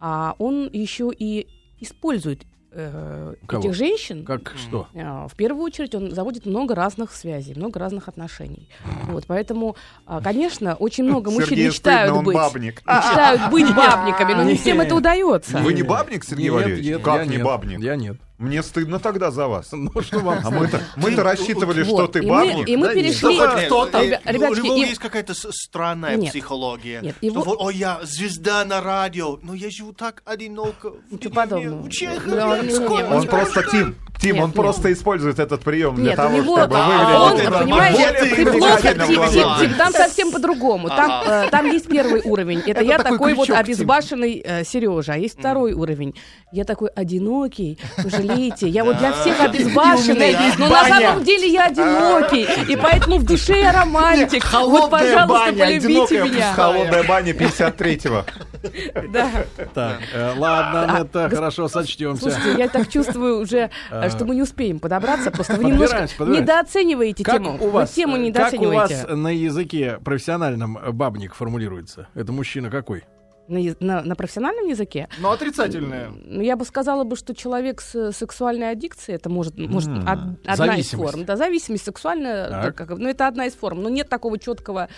а 0.00 0.34
он 0.38 0.68
еще 0.72 1.10
и 1.16 1.46
использует 1.78 2.42
э, 2.72 3.34
Кого? 3.46 3.62
этих 3.62 3.74
женщин. 3.74 4.24
Как 4.24 4.54
что? 4.56 4.88
А, 4.94 5.28
В 5.28 5.34
первую 5.34 5.64
очередь 5.64 5.94
он 5.94 6.12
заводит 6.14 6.46
много 6.46 6.74
разных 6.74 7.12
связей, 7.12 7.54
много 7.54 7.78
разных 7.78 8.08
отношений. 8.08 8.68
Вот, 9.06 9.24
поэтому, 9.26 9.76
а, 10.06 10.20
конечно, 10.20 10.74
очень 10.74 11.04
много 11.04 11.30
мужчин 11.30 11.50
Сергею 11.50 11.68
мечтают 11.68 12.00
стыдно, 12.08 12.18
он 12.18 12.24
быть, 12.24 12.34
бабник. 12.34 12.82
мечтают 12.86 13.50
быть 13.50 13.74
бабниками, 13.74 14.34
но 14.34 14.42
не 14.44 14.56
всем 14.56 14.80
это 14.80 14.94
удается. 14.94 15.58
Вы 15.58 15.74
не 15.74 15.82
бабник, 15.82 16.24
Сергей 16.24 16.50
Валерьевич? 16.50 17.02
Как 17.02 17.26
не 17.26 17.38
бабник? 17.38 17.80
Я 17.80 17.96
нет. 17.96 18.16
Мне 18.40 18.62
стыдно 18.62 18.98
тогда 18.98 19.30
за 19.30 19.46
вас. 19.46 19.68
Ну 19.72 19.90
что 20.02 20.18
вам? 20.20 20.40
А 20.44 20.50
мы-то, 20.50 20.80
мы-то 20.96 21.22
рассчитывали, 21.22 21.84
что 21.84 22.06
ты 22.06 22.20
и 22.20 22.22
мы- 22.22 22.28
бабник. 22.28 22.68
и 22.68 22.76
мы 22.76 22.86
Да 22.88 22.94
перешли... 22.94 23.20
Хоть 23.38 23.38
Э, 24.64 24.70
у 24.70 24.76
и- 24.76 24.80
есть 24.80 24.98
какая-то 24.98 25.34
странная 25.34 26.16
Нет. 26.16 26.30
психология. 26.30 27.00
Нет, 27.02 27.16
Что 27.18 27.26
его- 27.26 27.42
вот, 27.42 27.58
о, 27.60 27.70
я 27.70 28.00
звезда 28.02 28.64
на 28.64 28.80
радио, 28.80 29.38
но 29.42 29.52
я 29.54 29.70
живу 29.70 29.92
так 29.92 30.22
одиноко 30.24 30.90
в 31.10 31.12
Ничего 31.12 31.34
подобного. 31.34 31.80
в 31.82 31.84
Да, 31.84 31.90
Чехове. 31.90 32.70
Сколько- 32.70 33.02
не, 33.02 33.14
Он 33.14 33.26
просто, 33.26 33.62
Тим, 33.70 33.96
Тим, 34.20 34.34
Нет, 34.34 34.44
он 34.44 34.50
нет. 34.50 34.56
просто 34.56 34.92
использует 34.92 35.38
этот 35.38 35.62
прием 35.62 35.94
для 35.94 36.10
Нет, 36.10 36.16
того, 36.16 36.36
него, 36.36 36.58
чтобы 36.58 36.76
а, 36.76 37.30
выглядеть 37.30 37.46
он, 37.46 37.58
понимаешь, 37.58 39.60
Тим, 39.60 39.74
там 39.74 39.92
совсем 39.92 40.30
по-другому. 40.30 40.88
Там, 40.88 41.22
э, 41.26 41.48
там 41.50 41.70
есть 41.70 41.88
первый 41.88 42.20
уровень. 42.22 42.62
Это, 42.66 42.82
я 42.82 42.98
такой 42.98 43.32
вот 43.32 43.48
обезбашенный 43.48 44.42
э, 44.44 44.64
Сережа. 44.64 45.14
А 45.14 45.16
есть 45.16 45.38
второй 45.38 45.72
уровень. 45.72 46.14
Я 46.52 46.64
такой 46.64 46.90
одинокий, 46.90 47.78
пожалейте. 47.96 48.68
Я 48.68 48.84
вот 48.84 48.98
для 48.98 49.12
всех 49.12 49.40
обезбашенный, 49.40 50.36
но 50.58 50.68
на 50.68 50.84
самом 50.84 51.24
деле 51.24 51.48
я 51.48 51.66
одинокий. 51.66 52.46
И 52.70 52.76
поэтому 52.76 53.18
в 53.18 53.24
душе 53.24 53.60
я 53.60 53.72
романтик. 53.72 54.44
Вот, 54.44 54.52
Холодная 54.52 54.90
пожалуйста, 54.90 55.26
баня, 55.26 55.64
полюбите 55.64 56.22
меня. 56.22 56.52
Холодная 56.52 57.02
баня 57.04 57.32
53-го. 57.32 58.24
Да. 59.12 59.30
Так, 59.74 60.00
э, 60.14 60.34
ладно, 60.38 60.96
А, 60.96 61.00
это 61.02 61.28
хорошо, 61.28 61.68
сочтемся. 61.68 62.30
Слушайте, 62.30 62.58
я 62.58 62.68
так 62.68 62.88
чувствую 62.88 63.40
уже, 63.40 63.70
э, 63.90 64.10
что 64.10 64.24
мы 64.24 64.34
не 64.34 64.42
успеем 64.42 64.78
подобраться, 64.80 65.30
просто 65.30 65.54
вы 65.56 65.64
немножко 65.64 66.06
недооцениваете 66.24 67.24
тему. 67.24 67.56
у 67.60 67.70
вас, 67.70 67.90
тему 67.92 68.16
э, 68.16 68.32
как 68.32 68.52
у 68.54 68.64
вас 68.66 68.90
недооцениваете. 68.90 69.14
на 69.14 69.28
языке 69.28 69.98
профессиональном 70.04 70.78
бабник 70.92 71.34
формулируется? 71.34 72.08
Это 72.14 72.32
мужчина 72.32 72.70
какой? 72.70 73.04
На, 73.48 73.58
на- 73.80 74.02
на 74.02 74.14
профессиональном 74.14 74.66
языке? 74.68 75.08
Но 75.18 75.32
отрицательное. 75.32 76.10
Ну, 76.24 76.40
я 76.40 76.54
бы 76.56 76.64
сказала 76.64 77.02
бы, 77.02 77.16
что 77.16 77.34
человек 77.34 77.80
с 77.80 78.12
сексуальной 78.12 78.70
аддикцией, 78.70 79.16
это 79.16 79.28
может, 79.28 79.58
может 79.58 79.88
М. 79.90 80.02
од- 80.08 80.38
одна 80.46 80.76
из 80.76 80.90
форм. 80.90 81.24
Да, 81.24 81.36
зависимость 81.36 81.84
сексуальная, 81.84 82.48
Так. 82.48 82.62
да, 82.64 82.70
как- 82.72 82.96
ну, 82.98 83.08
это 83.08 83.26
одна 83.26 83.46
из 83.46 83.54
форм. 83.54 83.82
Но 83.82 83.88
нет 83.88 84.08
такого 84.08 84.38
четкого 84.38 84.88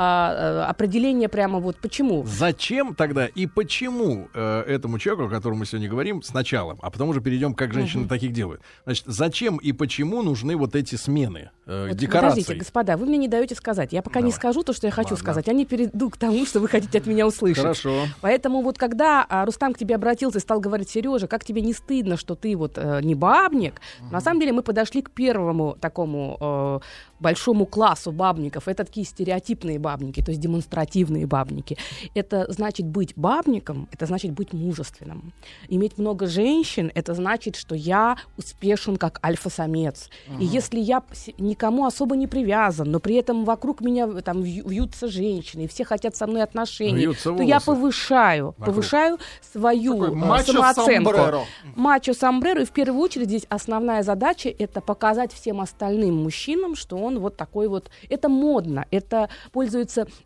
а, 0.00 0.64
а, 0.64 0.70
определения 0.70 1.28
прямо 1.28 1.58
вот 1.58 1.76
почему. 1.78 2.22
Зачем 2.24 2.94
тогда 2.94 3.26
и 3.26 3.46
почему 3.46 4.28
э, 4.32 4.62
этому 4.62 5.00
человеку, 5.00 5.26
о 5.26 5.28
котором 5.28 5.58
мы 5.58 5.66
сегодня 5.66 5.88
говорим, 5.88 6.22
сначала, 6.22 6.76
а 6.80 6.90
потом 6.90 7.08
уже 7.08 7.20
перейдем, 7.20 7.52
как 7.52 7.72
женщины 7.72 8.06
таких 8.06 8.32
делают. 8.32 8.60
Значит, 8.84 9.06
зачем 9.06 9.56
и 9.56 9.72
почему 9.72 10.22
нужны 10.22 10.56
вот 10.56 10.76
эти 10.76 10.94
смены 10.94 11.50
э, 11.66 11.88
Вот 11.88 11.96
декораций? 11.96 12.42
Подождите, 12.42 12.54
господа, 12.60 12.96
вы 12.96 13.06
мне 13.06 13.18
не 13.18 13.26
даете 13.26 13.56
сказать. 13.56 13.92
Я 13.92 14.02
пока 14.02 14.20
не 14.20 14.30
Давай. 14.30 14.36
скажу 14.36 14.62
то, 14.62 14.72
что 14.72 14.86
я 14.86 14.92
хочу 14.92 15.10
Ладно. 15.10 15.18
сказать. 15.24 15.48
Я 15.48 15.52
не 15.52 15.66
перейду 15.66 16.10
к 16.10 16.16
тому, 16.16 16.46
что 16.46 16.60
вы 16.60 16.68
хотите 16.68 16.98
от 16.98 17.06
меня 17.06 17.26
услышать. 17.26 17.62
Хорошо. 17.62 18.04
Поэтому 18.20 18.62
вот 18.62 18.78
когда 18.78 19.26
а, 19.28 19.44
Рустам 19.44 19.74
к 19.74 19.78
тебе 19.78 19.96
обратился 19.96 20.38
и 20.38 20.40
стал 20.40 20.60
говорить, 20.60 20.90
Сережа, 20.90 21.26
как 21.26 21.44
тебе 21.44 21.60
не 21.60 21.72
стыдно, 21.72 22.16
что 22.16 22.36
ты 22.36 22.56
вот 22.56 22.74
э, 22.76 23.00
не 23.02 23.16
бабник, 23.16 23.80
на 24.12 24.20
самом 24.20 24.38
деле 24.38 24.52
мы 24.52 24.62
подошли 24.62 25.02
к 25.02 25.10
первому 25.10 25.76
такому 25.80 26.36
э, 26.40 26.80
большому 27.20 27.66
классу 27.66 28.12
бабников. 28.12 28.68
Это 28.68 28.84
такие 28.84 29.04
стереотипные 29.04 29.78
бабники, 29.78 29.87
то 30.22 30.30
есть 30.30 30.40
демонстративные 30.40 31.26
бабники. 31.26 31.76
Это 32.14 32.46
значит 32.52 32.86
быть 32.86 33.12
бабником, 33.16 33.88
это 33.92 34.06
значит 34.06 34.32
быть 34.32 34.52
мужественным. 34.52 35.32
Иметь 35.68 35.98
много 35.98 36.26
женщин, 36.26 36.90
это 36.94 37.14
значит, 37.14 37.56
что 37.56 37.74
я 37.74 38.16
успешен 38.36 38.96
как 38.96 39.20
альфа-самец. 39.24 40.10
И 40.38 40.44
если 40.44 40.78
я 40.80 41.02
никому 41.38 41.86
особо 41.86 42.16
не 42.16 42.26
привязан, 42.26 42.90
но 42.90 43.00
при 43.00 43.14
этом 43.16 43.44
вокруг 43.44 43.80
меня 43.80 44.06
э, 44.06 44.20
там 44.22 44.42
вью- 44.42 44.68
вьются 44.68 45.08
женщины, 45.08 45.62
и 45.62 45.66
все 45.68 45.84
хотят 45.84 46.16
со 46.16 46.26
мной 46.26 46.42
отношений, 46.42 46.98
Вьются 47.06 47.32
то 47.32 47.42
я 47.42 47.58
волосы. 47.58 47.66
повышаю, 47.66 48.46
Вокруг. 48.46 48.66
повышаю 48.66 49.18
свою 49.52 49.92
Такой 49.94 50.08
э, 50.08 50.14
мачо 50.14 50.52
самооценку. 50.52 51.10
сомбреро. 51.10 51.40
Мачо 51.76 52.14
сомбреро. 52.14 52.62
И 52.62 52.64
в 52.64 52.70
первую 52.70 53.00
очередь 53.02 53.28
здесь 53.28 53.46
основная 53.48 54.02
задача 54.02 54.48
это 54.48 54.80
показать 54.80 55.32
всем 55.32 55.60
остальным 55.60 56.16
мужчинам, 56.22 56.74
что 56.76 56.96
он 56.96 57.18
вот 57.20 57.36
такой 57.36 57.68
вот. 57.68 57.90
Это 58.08 58.28
модно, 58.28 58.86
это 58.90 59.28
пользуется 59.52 59.77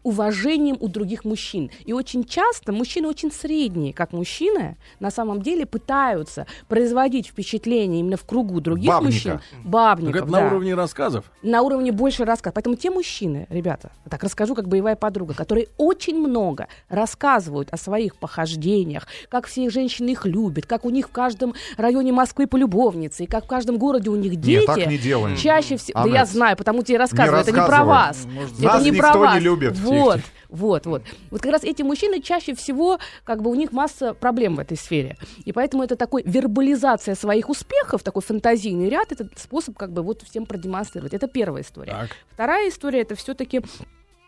уважением 0.02 0.76
у 0.80 0.88
других 0.88 1.24
мужчин. 1.24 1.70
И 1.84 1.92
очень 1.92 2.24
часто 2.24 2.72
мужчины 2.72 3.08
очень 3.08 3.32
средние, 3.32 3.92
как 3.92 4.12
мужчины, 4.12 4.76
на 5.00 5.10
самом 5.10 5.42
деле 5.42 5.66
пытаются 5.66 6.46
производить 6.68 7.28
впечатление 7.28 8.00
именно 8.00 8.16
в 8.16 8.24
кругу 8.24 8.60
других 8.60 8.88
Бабника. 8.88 9.12
мужчин. 9.12 9.32
Так 9.32 9.64
Бабников, 9.64 10.22
это 10.22 10.32
на 10.32 10.40
да 10.40 10.46
уровне 10.46 10.74
рассказов. 10.74 11.30
на 11.42 11.62
уровне 11.62 11.92
больше 11.92 12.24
рассказ. 12.24 12.52
Поэтому 12.54 12.76
те 12.76 12.90
мужчины, 12.90 13.46
ребята, 13.50 13.92
так 14.08 14.22
расскажу, 14.22 14.54
как 14.54 14.68
боевая 14.68 14.96
подруга, 14.96 15.34
которые 15.34 15.68
очень 15.78 16.18
много 16.18 16.68
рассказывают 16.88 17.68
о 17.70 17.76
своих 17.76 18.16
похождениях, 18.16 19.06
как 19.28 19.46
все 19.46 19.68
женщины 19.70 20.10
их 20.10 20.26
любят, 20.26 20.66
как 20.66 20.84
у 20.84 20.90
них 20.90 21.08
в 21.08 21.12
каждом 21.12 21.54
районе 21.76 22.12
Москвы 22.12 22.46
полюбовницы, 22.46 23.24
и 23.24 23.26
как 23.26 23.44
в 23.44 23.48
каждом 23.48 23.78
городе 23.78 24.10
у 24.10 24.16
них 24.16 24.36
дети. 24.36 24.58
Нет, 24.58 24.66
так 24.66 24.86
не 24.86 24.98
делаем. 24.98 25.36
Чаще 25.36 25.76
всего, 25.76 26.04
да 26.04 26.08
я 26.08 26.24
знаю, 26.24 26.56
потому 26.56 26.82
тебе 26.82 26.98
рассказываю, 26.98 27.40
это 27.40 27.52
не 27.52 27.66
про 27.66 27.84
вас. 27.84 28.26
Может, 28.26 28.58
это 28.60 28.82
не 28.82 28.92
про 28.92 29.12
не 29.34 29.38
вас. 29.38 29.42
любит. 29.44 29.78
Вот. 29.78 30.20
Вот, 30.48 30.86
вот. 30.86 31.02
Вот 31.30 31.40
как 31.40 31.52
раз 31.52 31.64
эти 31.64 31.82
мужчины 31.82 32.20
чаще 32.20 32.54
всего, 32.54 32.98
как 33.24 33.42
бы 33.42 33.50
у 33.50 33.54
них 33.54 33.72
масса 33.72 34.12
проблем 34.12 34.56
в 34.56 34.60
этой 34.60 34.76
сфере. 34.76 35.16
И 35.44 35.52
поэтому 35.52 35.82
это 35.82 35.96
такой 35.96 36.22
вербализация 36.26 37.14
своих 37.14 37.48
успехов, 37.48 38.02
такой 38.02 38.22
фантазийный 38.22 38.90
ряд, 38.90 39.12
это 39.12 39.28
способ 39.36 39.76
как 39.78 39.92
бы 39.92 40.02
вот 40.02 40.22
всем 40.22 40.44
продемонстрировать. 40.44 41.14
Это 41.14 41.26
первая 41.26 41.62
история. 41.62 41.92
Так. 41.92 42.10
Вторая 42.30 42.68
история 42.68 43.00
это 43.00 43.14
все-таки 43.14 43.62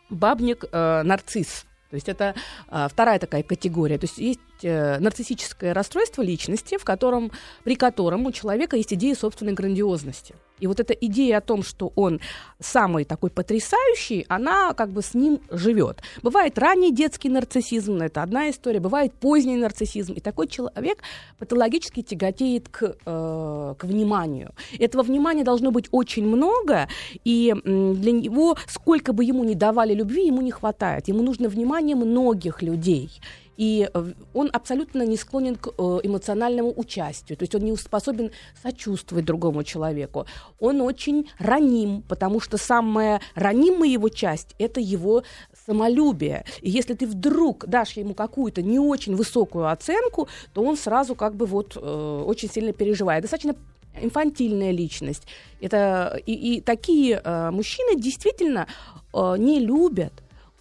бабник 0.09 0.65
э. 0.65 1.05
То 1.05 1.97
есть 1.97 2.09
это 2.09 2.35
а, 2.69 2.89
вторая 2.89 3.21
такая 3.21 3.45
категория. 3.45 3.99
То 3.99 4.07
есть 4.07 4.19
есть 4.19 4.41
э, 4.63 4.99
нарциссическое 4.99 5.73
расстройство 5.73 6.23
личности, 6.23 6.77
в 6.77 6.83
котором, 6.85 7.31
при 7.63 7.77
котором 7.77 8.27
у 8.27 8.33
человека 8.33 8.77
есть 8.77 8.93
идея 8.95 9.15
собственной 9.15 9.53
грандиозности. 9.53 10.35
И 10.61 10.67
вот 10.67 10.81
эта 10.81 10.93
идея 10.95 11.39
о 11.39 11.41
том, 11.41 11.63
что 11.63 11.93
он 11.97 12.21
самый 12.61 13.05
такой 13.05 13.31
потрясающий, 13.31 14.25
она 14.29 14.73
как 14.75 14.91
бы 14.91 15.03
с 15.03 15.15
ним 15.15 15.41
живет. 15.51 16.03
Бывает 16.23 16.59
ранний 16.59 16.93
детский 16.93 17.29
нарциссизм, 17.29 17.97
это 17.97 18.23
одна 18.23 18.51
история, 18.51 18.81
бывает 18.81 19.13
поздний 19.13 19.57
нарциссизм. 19.57 20.13
И 20.15 20.21
такой 20.21 20.47
человек 20.47 20.99
патологически 21.39 22.03
тяготеет 22.03 22.69
к, 22.69 22.97
э, 23.05 23.75
к 23.77 23.85
вниманию. 23.85 24.53
Этого 24.79 25.03
внимания 25.03 25.45
должно 25.45 25.71
быть 25.71 25.89
очень 25.91 26.27
много, 26.27 26.89
и 27.25 27.55
для 27.65 28.13
него, 28.13 28.57
сколько 28.69 29.13
бы 29.13 29.25
ему 29.25 29.45
ни 29.45 29.55
давали 29.55 29.95
любви, 29.95 30.27
ему 30.27 30.41
не 30.41 30.53
хватает. 30.53 31.09
Ему 31.09 31.23
нужно 31.23 31.49
внимание 31.49 31.97
многих 31.97 32.63
людей. 32.63 33.11
И 33.57 33.89
э, 33.93 34.13
он 34.33 34.51
абсолютно 34.53 35.07
не 35.07 35.17
склонен 35.17 35.57
к 35.57 35.69
э, 35.69 36.01
эмоциональному 36.03 36.73
участию, 36.77 37.37
то 37.37 37.43
есть 37.43 37.55
он 37.55 37.63
не 37.63 37.77
способен 37.77 38.31
сочувствовать 38.63 39.25
другому 39.25 39.63
человеку. 39.65 40.27
Он 40.61 40.81
очень 40.81 41.31
раним, 41.39 42.03
потому 42.03 42.41
что 42.41 42.59
самая 42.59 43.21
ранимая 43.35 43.89
его 43.89 44.09
часть– 44.09 44.55
это 44.59 44.81
его 44.81 45.23
самолюбие. 45.67 46.45
И 46.61 46.71
если 46.71 46.95
ты 46.95 47.07
вдруг 47.07 47.67
дашь 47.67 47.93
ему 47.93 48.15
какую-то 48.15 48.63
не 48.63 48.79
очень 48.79 49.15
высокую 49.17 49.71
оценку, 49.71 50.29
то 50.53 50.63
он 50.63 50.77
сразу 50.77 51.15
как 51.15 51.35
бы 51.35 51.47
вот 51.47 51.77
э, 51.77 52.25
очень 52.27 52.51
сильно 52.51 52.73
переживает. 52.73 53.23
Достаточно 53.23 53.55
инфантильная 54.01 54.73
личность. 54.73 55.27
Это 55.61 56.21
и, 56.27 56.33
и 56.33 56.61
такие 56.61 57.21
э, 57.23 57.51
мужчины 57.51 58.01
действительно 58.01 58.67
э, 59.13 59.35
не 59.39 59.61
любят 59.61 60.13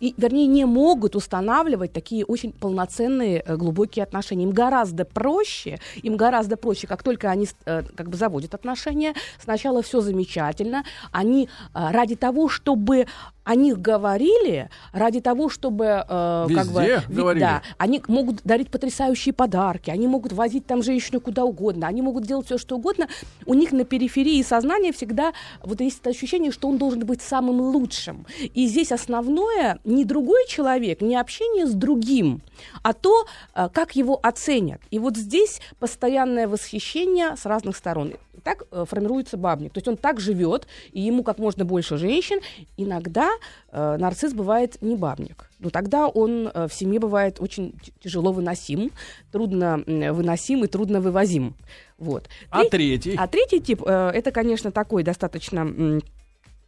и, 0.03 0.13
вернее, 0.17 0.47
не 0.47 0.65
могут 0.65 1.15
устанавливать 1.15 1.93
такие 1.93 2.25
очень 2.25 2.51
полноценные 2.51 3.41
э, 3.45 3.55
глубокие 3.55 4.03
отношения. 4.03 4.43
Им 4.43 4.51
гораздо 4.51 5.05
проще, 5.05 5.79
им 6.01 6.17
гораздо 6.17 6.57
проще, 6.57 6.87
как 6.87 7.03
только 7.03 7.29
они 7.29 7.47
э, 7.65 7.83
как 7.95 8.09
бы 8.09 8.17
заводят 8.17 8.53
отношения, 8.53 9.13
сначала 9.39 9.81
все 9.81 10.01
замечательно, 10.01 10.83
они 11.13 11.47
э, 11.73 11.91
ради 11.91 12.17
того, 12.17 12.49
чтобы 12.49 13.05
о 13.43 13.55
них 13.55 13.81
говорили, 13.81 14.69
ради 14.91 15.21
того, 15.21 15.49
чтобы 15.49 15.85
э, 15.85 16.47
как 16.55 16.67
бы 16.67 17.01
говорили. 17.09 17.39
да, 17.39 17.61
они 17.77 18.01
могут 18.07 18.41
дарить 18.43 18.69
потрясающие 18.69 19.33
подарки, 19.33 19.89
они 19.89 20.07
могут 20.07 20.33
возить 20.33 20.65
там 20.65 20.81
женщину 20.81 21.19
куда 21.19 21.43
угодно, 21.43 21.87
они 21.87 22.01
могут 22.01 22.25
делать 22.25 22.45
все, 22.45 22.57
что 22.57 22.75
угодно. 22.75 23.07
У 23.45 23.53
них 23.53 23.71
на 23.71 23.83
периферии 23.83 24.41
сознания 24.43 24.91
всегда 24.91 25.33
вот 25.61 25.81
есть 25.81 25.99
это 25.99 26.09
ощущение, 26.09 26.51
что 26.51 26.67
он 26.67 26.77
должен 26.77 27.05
быть 27.05 27.21
самым 27.21 27.59
лучшим. 27.59 28.25
И 28.53 28.67
здесь 28.67 28.91
основное 28.91 29.79
не 29.83 30.05
другой 30.05 30.45
человек, 30.47 31.01
не 31.01 31.15
общение 31.15 31.67
с 31.67 31.73
другим, 31.73 32.41
а 32.81 32.93
то, 32.93 33.25
э, 33.55 33.69
как 33.73 33.95
его 33.95 34.19
оценят. 34.21 34.81
И 34.91 34.99
вот 34.99 35.17
здесь 35.17 35.59
постоянное 35.79 36.47
восхищение 36.47 37.35
с 37.35 37.45
разных 37.45 37.75
сторон. 37.75 38.13
Так 38.43 38.63
э, 38.71 38.85
формируется 38.87 39.37
бабник. 39.37 39.73
То 39.73 39.77
есть 39.77 39.87
он 39.87 39.97
так 39.97 40.19
живет, 40.19 40.67
и 40.91 41.01
ему 41.01 41.23
как 41.23 41.37
можно 41.37 41.65
больше 41.65 41.97
женщин. 41.97 42.39
Иногда 42.77 43.29
э, 43.71 43.97
нарцисс 43.97 44.33
бывает 44.33 44.81
не 44.81 44.95
бабник. 44.95 45.49
Но 45.59 45.69
тогда 45.69 46.07
он 46.07 46.49
э, 46.53 46.67
в 46.67 46.73
семье 46.73 46.99
бывает 46.99 47.37
очень 47.39 47.73
тяжело 48.01 48.31
выносим, 48.31 48.91
трудно 49.31 49.83
выносим 49.87 50.63
и 50.63 50.67
трудно 50.67 50.99
вывозим. 50.99 51.55
Вот. 51.97 52.27
А 52.49 52.65
третий? 52.65 53.15
а 53.17 53.27
третий 53.27 53.61
тип, 53.61 53.81
э, 53.85 54.11
это, 54.13 54.31
конечно, 54.31 54.71
такой 54.71 55.03
достаточно, 55.03 55.59
м, 55.59 56.01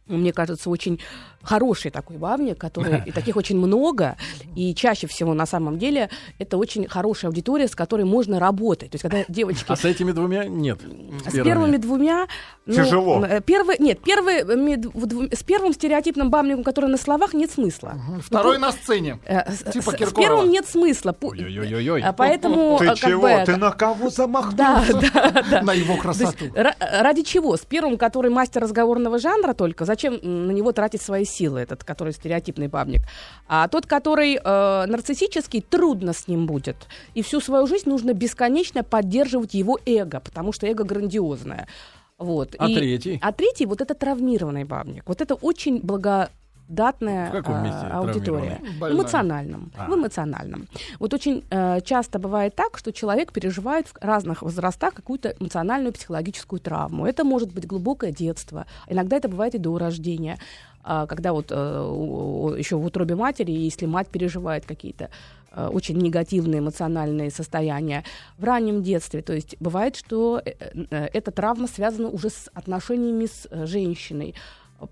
мне 0.08 0.32
кажется, 0.32 0.70
очень 0.70 1.00
хороший 1.42 1.90
такой 1.92 2.16
бабник, 2.16 2.58
который, 2.58 3.02
и 3.06 3.12
таких 3.12 3.36
очень 3.36 3.56
много, 3.56 4.16
и 4.56 4.74
чаще 4.74 5.06
всего 5.06 5.32
на 5.34 5.46
самом 5.46 5.78
деле 5.78 6.10
это 6.38 6.56
очень 6.56 6.88
хорошая 6.88 7.30
аудитория, 7.30 7.68
с 7.68 7.74
которой 7.76 8.04
можно 8.04 8.40
работать. 8.40 8.90
То 8.90 8.94
есть 8.96 9.02
когда 9.02 9.24
девочки... 9.28 9.64
А 9.68 9.76
с 9.76 9.84
этими 9.84 10.10
двумя 10.12 10.44
нет. 10.46 10.80
С 11.28 11.32
первыми 11.32 11.76
двумя... 11.76 12.26
ну, 12.66 12.74
Тяжело. 12.74 13.24
э, 13.24 13.40
Первый, 13.40 13.76
нет, 13.78 14.00
первый, 14.02 14.38
э, 14.42 14.56
ми- 14.56 14.74
дв- 14.76 14.92
дв- 14.92 15.36
с 15.36 15.42
первым 15.44 15.72
стереотипным 15.72 16.30
бабником, 16.30 16.64
который 16.64 16.90
на 16.90 16.96
словах, 16.96 17.32
нет 17.32 17.50
смысла. 17.52 17.94
Второй 18.20 18.58
на 18.58 18.72
сцене. 18.72 19.20
Э, 19.24 19.52
с, 19.52 19.58
Типа 19.72 19.92
с- 19.92 19.94
с 19.94 19.96
Киркорова. 19.98 20.20
первым 20.20 20.50
нет 20.50 20.66
смысла. 20.66 21.14
Ой-ой-ой-ой. 21.20 22.02
а 22.02 22.12
Поэтому, 22.12 22.76
Ты 22.78 22.84
э, 22.86 22.88
как 22.88 22.98
чего? 22.98 23.22
бы, 23.22 23.42
Ты 23.46 23.56
на 23.56 23.70
кого 23.70 24.04
да, 24.04 24.10
замахнулся? 24.10 25.10
да, 25.14 25.44
да. 25.50 25.62
На 25.62 25.72
его 25.74 25.92
есть, 25.92 26.02
красоту. 26.02 26.46
ра- 26.46 26.74
ради 27.02 27.22
чего? 27.22 27.56
С 27.56 27.60
первым, 27.60 27.96
который 27.98 28.30
мастер 28.32 28.62
разговорного 28.62 29.18
жанра 29.20 29.52
только, 29.54 29.84
зачем 29.96 30.20
на 30.22 30.52
него 30.52 30.72
тратить 30.72 31.02
свои 31.02 31.24
силы, 31.24 31.60
этот, 31.60 31.84
который 31.84 32.12
стереотипный 32.12 32.68
бабник? 32.68 33.00
А 33.48 33.66
тот, 33.68 33.86
который 33.86 34.34
э, 34.36 34.86
нарциссический, 34.86 35.62
трудно 35.62 36.12
с 36.12 36.28
ним 36.28 36.46
будет. 36.46 36.76
И 37.14 37.22
всю 37.22 37.40
свою 37.40 37.66
жизнь 37.66 37.88
нужно 37.88 38.12
бесконечно 38.12 38.82
поддерживать 38.82 39.54
его 39.54 39.78
эго, 39.86 40.20
потому 40.20 40.52
что 40.52 40.66
эго 40.66 40.84
грандиозное. 40.84 41.66
Вот. 42.18 42.54
А 42.58 42.68
И- 42.68 42.74
третий? 42.74 43.18
А 43.22 43.32
третий, 43.32 43.66
вот 43.66 43.80
это 43.80 43.94
травмированный 43.94 44.64
бабник. 44.64 45.04
Вот 45.06 45.20
это 45.20 45.34
очень 45.34 45.80
благо 45.82 46.28
датная 46.68 47.30
каком 47.30 47.56
а, 47.56 47.98
аудитория. 47.98 48.60
В 48.80 48.92
эмоциональном. 48.92 49.70
А. 49.76 49.88
В 49.88 49.94
эмоциональном. 49.94 50.68
Вот 50.98 51.14
очень 51.14 51.44
э, 51.50 51.80
часто 51.82 52.18
бывает 52.18 52.54
так, 52.54 52.78
что 52.78 52.92
человек 52.92 53.32
переживает 53.32 53.88
в 53.88 53.96
разных 54.00 54.42
возрастах 54.42 54.94
какую-то 54.94 55.34
эмоциональную 55.38 55.92
психологическую 55.92 56.60
травму. 56.60 57.06
Это 57.06 57.24
может 57.24 57.52
быть 57.52 57.66
глубокое 57.66 58.12
детство. 58.12 58.66
Иногда 58.88 59.16
это 59.16 59.28
бывает 59.28 59.54
и 59.54 59.58
до 59.58 59.78
рождения. 59.78 60.38
А, 60.82 61.06
когда 61.06 61.32
вот 61.32 61.50
еще 61.50 62.76
в 62.76 62.84
утробе 62.84 63.16
матери, 63.16 63.50
если 63.50 63.86
мать 63.86 64.08
переживает 64.08 64.66
какие-то 64.66 65.10
э, 65.50 65.66
очень 65.66 65.96
негативные 65.98 66.60
эмоциональные 66.60 67.30
состояния 67.30 68.04
в 68.38 68.44
раннем 68.44 68.82
детстве. 68.82 69.22
То 69.22 69.32
есть 69.32 69.56
бывает, 69.60 69.96
что 69.96 70.40
э, 70.44 70.52
э, 70.90 71.08
эта 71.12 71.30
травма 71.30 71.66
связана 71.66 72.08
уже 72.08 72.30
с 72.30 72.48
отношениями 72.54 73.26
с 73.26 73.48
э, 73.50 73.66
женщиной. 73.66 74.34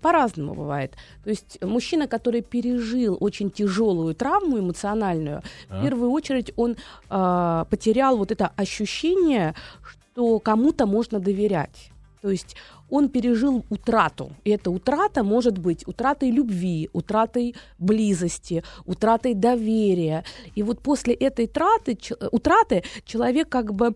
По-разному 0.01 0.53
бывает. 0.53 0.93
То 1.23 1.29
есть 1.29 1.61
мужчина, 1.61 2.07
который 2.07 2.41
пережил 2.41 3.17
очень 3.19 3.49
тяжелую 3.51 4.15
травму 4.15 4.59
эмоциональную, 4.59 5.41
в 5.69 5.83
первую 5.83 6.11
очередь 6.11 6.51
он 6.55 6.75
а, 7.09 7.65
потерял 7.65 8.17
вот 8.17 8.31
это 8.31 8.51
ощущение, 8.55 9.53
что 9.83 10.39
кому-то 10.39 10.85
можно 10.85 11.19
доверять. 11.19 11.91
То 12.21 12.31
есть 12.31 12.55
он 12.89 13.09
пережил 13.09 13.63
утрату. 13.69 14.31
И 14.43 14.49
эта 14.49 14.71
утрата 14.71 15.23
может 15.23 15.57
быть 15.59 15.87
утратой 15.87 16.31
любви, 16.31 16.89
утратой 16.93 17.55
близости, 17.77 18.63
утратой 18.85 19.33
доверия. 19.33 20.23
И 20.55 20.63
вот 20.63 20.79
после 20.79 21.13
этой 21.13 21.47
траты, 21.47 21.95
ч- 21.95 22.15
утраты 22.31 22.83
человек 23.05 23.49
как 23.49 23.73
бы 23.73 23.87
а, 23.87 23.93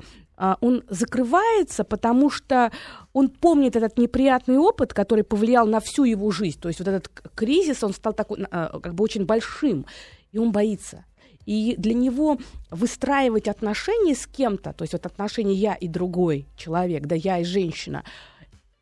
он 0.62 0.84
закрывается, 0.88 1.84
потому 1.84 2.30
что 2.30 2.72
он 3.14 3.30
помнит 3.30 3.76
этот 3.76 3.98
неприятный 3.98 4.58
опыт, 4.58 4.94
который 4.94 5.24
повлиял 5.24 5.68
на 5.68 5.80
всю 5.80 6.06
его 6.06 6.32
жизнь. 6.32 6.60
То 6.60 6.70
есть 6.70 6.80
вот 6.80 6.88
этот 6.88 7.10
кризис, 7.36 7.84
он 7.84 7.94
стал 7.94 8.14
такой, 8.14 8.46
а, 8.50 8.80
как 8.80 8.96
бы 8.96 9.04
очень 9.04 9.26
большим, 9.26 9.86
и 10.32 10.38
он 10.38 10.52
боится. 10.52 11.06
И 11.46 11.76
для 11.78 11.94
него 11.94 12.38
выстраивать 12.70 13.48
отношения 13.48 14.16
с 14.16 14.28
кем-то, 14.28 14.72
то 14.72 14.84
есть 14.84 14.94
вот 14.94 15.06
отношения 15.06 15.54
я 15.54 15.74
и 15.74 15.88
другой 15.88 16.48
человек, 16.56 17.06
да 17.06 17.16
я 17.16 17.40
и 17.40 17.44
женщина, 17.44 18.04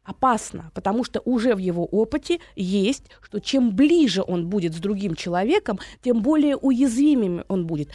опасно, 0.04 0.72
потому 0.74 1.04
что 1.04 1.22
уже 1.26 1.56
в 1.56 1.60
его 1.60 1.86
опыте 1.86 2.40
есть, 2.56 3.06
что 3.22 3.40
чем 3.40 3.76
ближе 3.76 4.24
он 4.26 4.48
будет 4.48 4.74
с 4.74 4.80
другим 4.80 5.16
человеком, 5.16 5.80
тем 6.04 6.22
более 6.22 6.56
уязвимым 6.56 7.44
он 7.48 7.68
будет. 7.68 7.90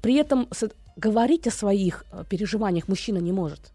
При 0.00 0.14
этом 0.14 0.48
говорить 1.00 1.46
о 1.46 1.50
своих 1.50 2.04
э, 2.12 2.24
переживаниях 2.28 2.88
мужчина 2.88 3.18
не 3.18 3.32
может. 3.32 3.72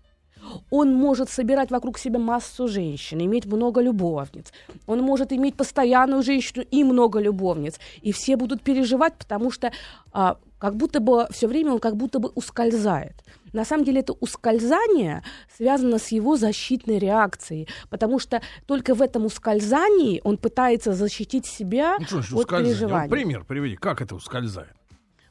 Он 0.69 0.93
может 0.93 1.29
собирать 1.29 1.71
вокруг 1.71 1.97
себя 1.97 2.19
массу 2.19 2.67
женщин, 2.67 3.19
иметь 3.21 3.45
много 3.45 3.81
любовниц. 3.81 4.53
Он 4.87 5.01
может 5.01 5.33
иметь 5.33 5.55
постоянную 5.55 6.23
женщину 6.23 6.63
и 6.71 6.83
много 6.83 7.19
любовниц. 7.19 7.79
И 8.03 8.11
все 8.11 8.35
будут 8.35 8.61
переживать, 8.61 9.13
потому 9.17 9.51
что 9.51 9.71
а, 10.11 10.37
как 10.59 10.75
будто 10.75 10.99
бы 10.99 11.27
все 11.31 11.47
время 11.47 11.71
он 11.73 11.79
как 11.79 11.95
будто 11.95 12.19
бы 12.19 12.29
ускользает. 12.35 13.23
На 13.53 13.65
самом 13.65 13.85
деле 13.85 14.01
это 14.01 14.13
ускользание 14.13 15.23
связано 15.57 15.97
с 15.97 16.09
его 16.09 16.35
защитной 16.35 16.99
реакцией, 16.99 17.67
потому 17.89 18.19
что 18.19 18.41
только 18.65 18.93
в 18.93 19.01
этом 19.01 19.25
ускользании 19.25 20.21
он 20.23 20.37
пытается 20.37 20.93
защитить 20.93 21.45
себя 21.45 21.97
Ну, 21.99 22.05
что 22.05 22.17
от 22.17 22.23
ускользание. 22.23 22.45
Вот 22.45 22.79
переживаний. 22.79 23.09
пример 23.09 23.43
приведи, 23.45 23.75
как 23.77 24.01
это 24.01 24.15
ускользает? 24.15 24.73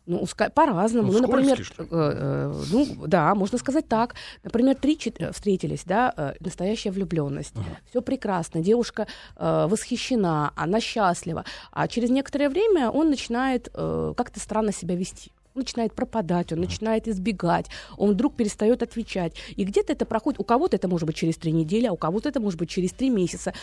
Ну, 0.06 0.26
по-разному. 0.54 1.12
Ну, 1.12 1.20
Ну, 1.20 1.26
например, 1.26 1.58
э, 1.78 1.84
э, 1.90 2.62
ну, 2.70 2.86
да, 3.06 3.34
можно 3.34 3.58
сказать 3.58 3.88
так. 3.88 4.14
Например, 4.42 4.74
три 4.74 4.98
э, 5.18 5.32
встретились, 5.32 5.84
да, 5.86 6.12
э, 6.16 6.34
настоящая 6.40 6.90
влюбленность. 6.90 7.54
Все 7.88 8.02
прекрасно, 8.02 8.60
девушка 8.60 9.06
э, 9.36 9.66
восхищена, 9.68 10.52
она 10.56 10.80
счастлива. 10.80 11.44
А 11.72 11.88
через 11.88 12.10
некоторое 12.10 12.50
время 12.50 12.90
он 12.90 13.08
начинает 13.08 13.70
э, 13.72 14.14
как-то 14.16 14.40
странно 14.40 14.72
себя 14.72 14.94
вести. 14.94 15.32
Он 15.54 15.60
начинает 15.60 15.94
пропадать, 15.94 16.52
он 16.52 16.60
начинает 16.60 17.06
избегать, 17.06 17.66
он 17.96 18.10
вдруг 18.10 18.34
перестает 18.34 18.82
отвечать. 18.82 19.34
И 19.56 19.64
где-то 19.64 19.92
это 19.92 20.04
проходит, 20.04 20.40
у 20.40 20.44
кого-то 20.44 20.76
это 20.76 20.88
может 20.88 21.06
быть 21.06 21.16
через 21.16 21.36
три 21.36 21.52
недели, 21.52 21.86
а 21.86 21.92
у 21.92 21.96
кого-то 21.96 22.28
это 22.28 22.40
может 22.40 22.58
быть 22.58 22.68
через 22.68 22.92
три 22.92 23.08
месяца. 23.08 23.54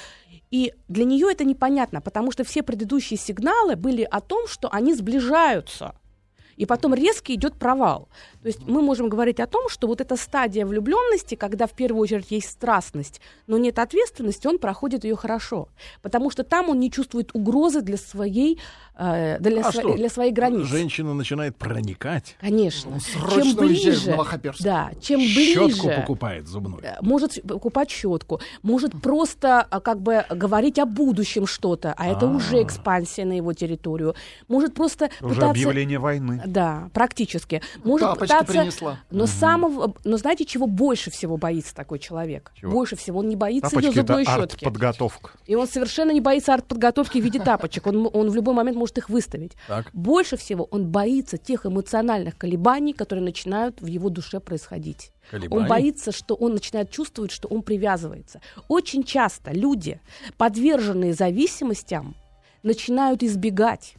И 0.51 0.73
для 0.87 1.03
нее 1.03 1.27
это 1.29 1.43
непонятно, 1.43 1.99
потому 1.99 2.31
что 2.31 2.43
все 2.45 2.63
предыдущие 2.63 3.17
сигналы 3.17 3.75
были 3.75 4.03
о 4.03 4.21
том, 4.21 4.47
что 4.47 4.69
они 4.71 4.93
сближаются. 4.93 5.93
И 6.61 6.65
потом 6.67 6.93
резко 6.93 7.33
идет 7.33 7.55
провал. 7.55 8.07
То 8.43 8.47
есть 8.47 8.59
мы 8.67 8.83
можем 8.83 9.09
говорить 9.09 9.39
о 9.39 9.47
том, 9.47 9.67
что 9.67 9.87
вот 9.87 9.99
эта 9.99 10.15
стадия 10.15 10.63
влюбленности, 10.63 11.33
когда 11.33 11.65
в 11.65 11.71
первую 11.71 12.03
очередь 12.03 12.29
есть 12.29 12.51
страстность, 12.51 13.19
но 13.47 13.57
нет 13.57 13.79
ответственности, 13.79 14.45
он 14.45 14.59
проходит 14.59 15.03
ее 15.03 15.15
хорошо. 15.15 15.69
Потому 16.03 16.29
что 16.29 16.43
там 16.43 16.69
он 16.69 16.79
не 16.79 16.91
чувствует 16.91 17.31
угрозы 17.33 17.81
для 17.81 17.97
своей, 17.97 18.59
э, 18.95 19.39
для, 19.39 19.61
А 19.61 19.69
сво- 19.71 19.79
что? 19.79 19.93
для 19.95 20.07
своей 20.09 20.31
границы. 20.31 20.65
Женщина 20.67 21.15
начинает 21.15 21.55
проникать, 21.55 22.37
Конечно. 22.39 22.99
срочно 22.99 23.43
чем 23.43 23.55
ближе, 23.55 24.15
да, 24.59 24.91
чем 25.01 25.19
ближе, 25.19 25.67
щетку 25.67 25.89
покупает 25.89 26.47
зубную. 26.47 26.83
э, 26.83 26.97
может 27.01 27.41
покупать 27.41 27.89
щетку, 27.89 28.39
может 28.61 28.91
просто 29.01 29.61
а, 29.61 29.79
как 29.79 29.99
бы 29.99 30.25
говорить 30.29 30.77
о 30.77 30.85
будущем 30.85 31.47
что-то, 31.47 31.95
а 31.97 32.07
это 32.07 32.27
уже 32.27 32.61
экспансия 32.61 33.25
на 33.25 33.33
его 33.33 33.53
территорию. 33.53 34.13
Может 34.47 34.75
просто 34.75 35.09
Уже 35.21 35.33
пытаться... 35.35 35.49
объявление 35.49 35.97
войны. 35.97 36.43
Да, 36.51 36.89
практически. 36.93 37.61
Может 37.83 38.07
Тапочки 38.09 38.33
пытаться... 38.33 38.53
принесла. 38.53 38.99
Но 39.09 39.25
самого... 39.25 39.95
Но 40.03 40.17
знаете, 40.17 40.45
чего 40.45 40.67
больше 40.67 41.09
всего 41.09 41.37
боится 41.37 41.73
такой 41.73 41.99
человек? 41.99 42.51
Чего? 42.55 42.71
Больше 42.71 42.95
всего 42.97 43.19
он 43.19 43.29
не 43.29 43.37
боится 43.37 43.67
ее 43.67 43.81
Тапочки 43.81 43.99
это 43.99 44.07
зубной 44.07 44.25
щетки. 44.25 44.65
артподготовка. 44.65 45.31
И 45.47 45.55
он 45.55 45.67
совершенно 45.67 46.11
не 46.11 46.19
боится 46.19 46.53
артподготовки 46.53 47.19
в 47.19 47.23
виде 47.23 47.39
тапочек. 47.43 47.87
Он, 47.87 48.09
он 48.11 48.29
в 48.29 48.35
любой 48.35 48.53
момент 48.53 48.77
может 48.77 48.97
их 48.97 49.09
выставить. 49.09 49.53
Так. 49.67 49.89
Больше 49.93 50.35
всего 50.35 50.65
он 50.65 50.87
боится 50.87 51.37
тех 51.37 51.65
эмоциональных 51.65 52.37
колебаний, 52.37 52.93
которые 52.93 53.23
начинают 53.23 53.81
в 53.81 53.85
его 53.85 54.09
душе 54.09 54.39
происходить. 54.41 55.11
Колебаний? 55.29 55.63
Он 55.63 55.69
боится, 55.69 56.11
что 56.11 56.35
он 56.35 56.53
начинает 56.53 56.91
чувствовать, 56.91 57.31
что 57.31 57.47
он 57.47 57.61
привязывается. 57.63 58.41
Очень 58.67 59.03
часто 59.03 59.51
люди, 59.51 60.01
подверженные 60.37 61.13
зависимостям, 61.13 62.15
начинают 62.63 63.23
избегать. 63.23 63.95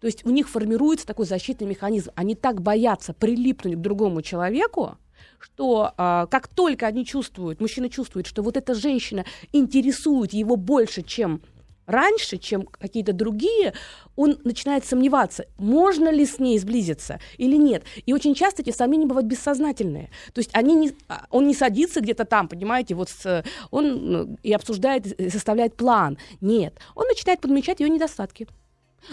То 0.00 0.06
есть 0.06 0.24
у 0.24 0.30
них 0.30 0.48
формируется 0.48 1.06
такой 1.06 1.26
защитный 1.26 1.66
механизм. 1.66 2.10
Они 2.14 2.34
так 2.34 2.62
боятся 2.62 3.12
прилипнуть 3.12 3.74
к 3.74 3.80
другому 3.80 4.22
человеку, 4.22 4.96
что 5.38 5.92
а, 5.96 6.26
как 6.26 6.48
только 6.48 6.86
они 6.86 7.04
чувствуют, 7.04 7.60
мужчина 7.60 7.88
чувствует, 7.88 8.26
что 8.26 8.42
вот 8.42 8.56
эта 8.56 8.74
женщина 8.74 9.24
интересует 9.52 10.32
его 10.32 10.56
больше, 10.56 11.02
чем 11.02 11.42
раньше, 11.86 12.36
чем 12.36 12.66
какие-то 12.66 13.12
другие, 13.12 13.72
он 14.14 14.38
начинает 14.44 14.84
сомневаться, 14.84 15.46
можно 15.56 16.10
ли 16.10 16.26
с 16.26 16.38
ней 16.38 16.58
сблизиться 16.58 17.18
или 17.38 17.56
нет. 17.56 17.82
И 18.04 18.12
очень 18.12 18.34
часто 18.34 18.62
эти 18.62 18.70
сомнения 18.70 19.06
бывают 19.06 19.26
бессознательные. 19.26 20.10
То 20.34 20.40
есть 20.40 20.50
они 20.52 20.74
не, 20.74 20.92
а, 21.08 21.26
он 21.30 21.46
не 21.48 21.54
садится 21.54 22.00
где-то 22.00 22.24
там, 22.24 22.46
понимаете, 22.46 22.94
вот 22.94 23.08
с, 23.08 23.44
он 23.70 24.12
ну, 24.12 24.36
и 24.42 24.52
обсуждает, 24.52 25.06
и 25.06 25.30
составляет 25.30 25.76
план. 25.76 26.18
Нет, 26.40 26.78
он 26.94 27.06
начинает 27.06 27.40
подмечать 27.40 27.80
ее 27.80 27.88
недостатки. 27.88 28.46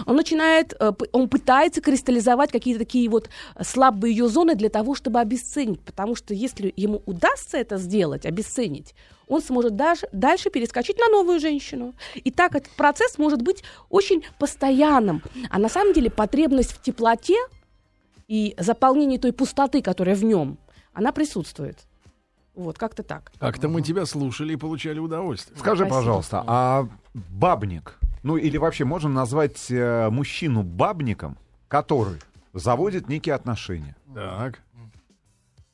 Он 0.06 0.16
начинает, 0.16 0.74
э, 0.80 0.92
он 1.12 1.30
пытается 1.30 1.82
кристаллизовать 1.82 2.52
какие-то 2.52 2.80
такие 2.80 3.10
вот 3.10 3.30
э, 3.56 3.64
слабые 3.64 4.16
ее 4.16 4.28
зоны 4.28 4.56
для 4.56 4.70
того, 4.70 4.96
чтобы 4.96 5.20
обесценить. 5.20 5.82
Потому 5.82 6.16
что 6.16 6.34
если 6.34 6.74
ему 6.76 7.02
удастся 7.06 7.58
это 7.58 7.78
сделать, 7.78 8.26
обесценить, 8.26 8.94
он 9.28 9.42
сможет 9.42 9.76
даже 9.76 10.08
дальше 10.12 10.50
перескочить 10.50 11.00
на 11.00 11.08
новую 11.08 11.40
женщину. 11.40 11.94
И 12.16 12.32
так 12.32 12.56
этот 12.56 12.72
процесс 12.72 13.18
может 13.18 13.42
быть 13.42 13.64
очень 13.90 14.24
постоянным. 14.38 15.22
А 15.50 15.60
на 15.60 15.70
самом 15.70 15.94
деле 15.94 16.10
потребность 16.10 16.74
в 16.74 16.82
теплоте 16.82 17.38
и 18.28 18.56
заполнении 18.58 19.18
той 19.18 19.34
пустоты, 19.34 19.82
которая 19.82 20.16
в 20.16 20.24
нем, 20.24 20.58
она 20.94 21.12
присутствует. 21.12 21.80
Вот, 22.56 22.78
как-то 22.78 23.04
так. 23.04 23.32
Как-то 23.38 23.68
мы 23.68 23.82
тебя 23.82 24.06
слушали 24.06 24.54
и 24.54 24.56
получали 24.56 25.00
удовольствие. 25.00 25.58
Скажи, 25.60 25.84
Спасибо. 25.84 25.98
пожалуйста, 25.98 26.44
а 26.48 26.88
бабник, 27.14 28.00
ну 28.26 28.38
или 28.38 28.58
вообще 28.58 28.86
можно 28.86 29.08
назвать 29.08 29.70
э, 29.70 30.10
мужчину 30.10 30.64
бабником, 30.64 31.38
который 31.68 32.20
заводит 32.54 33.08
некие 33.08 33.36
отношения? 33.36 33.96
Так. 34.16 34.62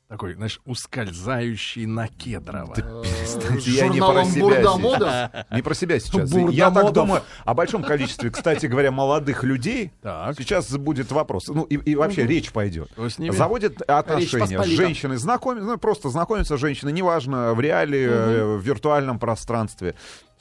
Такой, 0.06 0.34
знаешь, 0.34 0.60
ускользающий 0.66 1.86
на 1.86 2.08
кедрово. 2.08 2.74
Перестаньте, 2.74 3.70
я 3.70 3.88
не 3.88 4.00
про 4.00 4.26
себя. 4.26 5.46
Не 5.50 5.62
про 5.62 5.72
себя 5.72 5.98
сейчас. 5.98 6.30
Я 6.30 6.70
так 6.70 6.92
думаю 6.92 7.22
о 7.46 7.54
большом 7.54 7.82
количестве, 7.82 8.28
кстати 8.28 8.66
говоря, 8.66 8.90
молодых 8.90 9.44
людей. 9.44 9.90
Так. 10.02 10.36
Сейчас 10.36 10.70
будет 10.76 11.10
вопрос. 11.10 11.48
Ну 11.48 11.62
и, 11.62 11.76
и 11.76 11.94
вообще 11.94 12.26
речь 12.26 12.52
пойдет. 12.52 12.90
Заводят 13.30 13.80
отношения 13.80 14.62
с 14.62 14.66
женщиной, 14.66 15.16
знакомятся, 15.16 15.66
ну 15.66 15.78
просто 15.78 16.10
знакомятся 16.10 16.58
с 16.58 16.60
женщиной, 16.60 16.92
неважно, 16.92 17.54
в 17.54 17.60
реале, 17.60 18.04
э, 18.04 18.56
в 18.58 18.60
виртуальном 18.60 19.18
пространстве. 19.18 19.94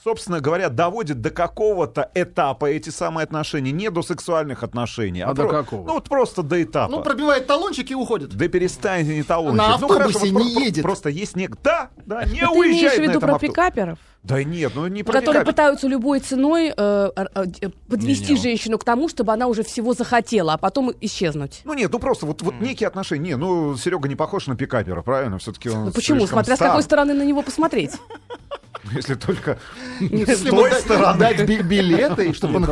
Собственно 0.04 0.40
говоря, 0.40 0.70
доводит 0.70 1.22
до 1.22 1.30
какого-то 1.30 2.10
этапа 2.14 2.66
эти 2.66 2.90
самые 2.90 3.24
отношения, 3.24 3.72
не 3.72 3.90
до 3.90 4.02
сексуальных 4.02 4.64
отношений, 4.64 5.22
А 5.22 5.34
до 5.34 5.44
про- 5.44 5.64
какого? 5.64 5.88
Ну 5.88 5.94
вот 5.94 6.10
просто 6.10 6.44
до 6.44 6.62
этапа. 6.62 6.92
Ну, 6.92 7.04
пробивает 7.04 7.48
талончик 7.48 7.92
и 7.92 7.96
уходит. 7.96 8.36
Да 8.36 8.48
перестаньте 8.48 9.16
не 9.16 9.24
талончик. 9.24 9.58
На 9.58 9.78
ну, 9.78 9.88
хорошо, 9.88 10.08
автобусе 10.10 10.34
вот 10.34 10.44
не 10.44 10.54
про- 10.54 10.62
едет. 10.64 10.84
Просто 10.84 11.10
есть 11.10 11.36
не... 11.36 11.50
Да, 11.64 11.90
да, 12.06 12.24
не 12.24 12.32
Ты 12.32 12.46
имеешь 12.46 12.58
уезжает 12.58 12.98
в 12.98 13.02
на 13.02 13.10
виду 13.10 13.20
про 13.20 13.34
авто- 13.36 13.48
пикаперов? 13.48 14.00
Да 14.24 14.44
нет, 14.44 14.74
ну 14.76 14.86
не 14.86 15.02
про 15.02 15.14
которые 15.14 15.42
пикапер. 15.42 15.54
пытаются 15.54 15.88
любой 15.88 16.20
ценой 16.20 16.72
э, 16.78 17.10
э, 17.16 17.26
э, 17.62 17.70
подвести 17.90 18.38
женщину 18.38 18.78
к 18.78 18.84
тому, 18.84 19.10
чтобы 19.10 19.34
она 19.34 19.48
уже 19.48 19.64
всего 19.64 19.96
захотела, 19.96 20.54
а 20.54 20.58
потом 20.58 20.94
исчезнуть. 21.02 21.62
Ну 21.64 21.74
нет, 21.74 21.92
ну 21.92 21.98
просто 21.98 22.28
вот, 22.28 22.44
вот 22.44 22.62
некие 22.62 22.88
отношения. 22.88 23.30
Не, 23.30 23.38
ну 23.38 23.76
Серега 23.76 24.08
не 24.08 24.16
похож 24.16 24.46
на 24.46 24.56
пикапера, 24.56 25.02
правильно? 25.02 25.40
Все-таки 25.40 25.70
он 25.70 25.86
Ну 25.86 25.92
почему? 25.92 26.28
Смотря 26.28 26.56
с 26.56 26.60
какой 26.60 26.84
стороны 26.84 27.16
на 27.16 27.24
него 27.24 27.42
посмотреть. 27.42 27.94
Если 28.92 29.16
только 29.16 29.58
с 30.00 30.42
той 30.42 30.70
дать- 30.70 30.80
стороны. 30.82 31.20
дать 31.20 31.46
би- 31.48 31.62
билеты, 31.62 32.34
чтобы 32.34 32.58
он 32.58 32.66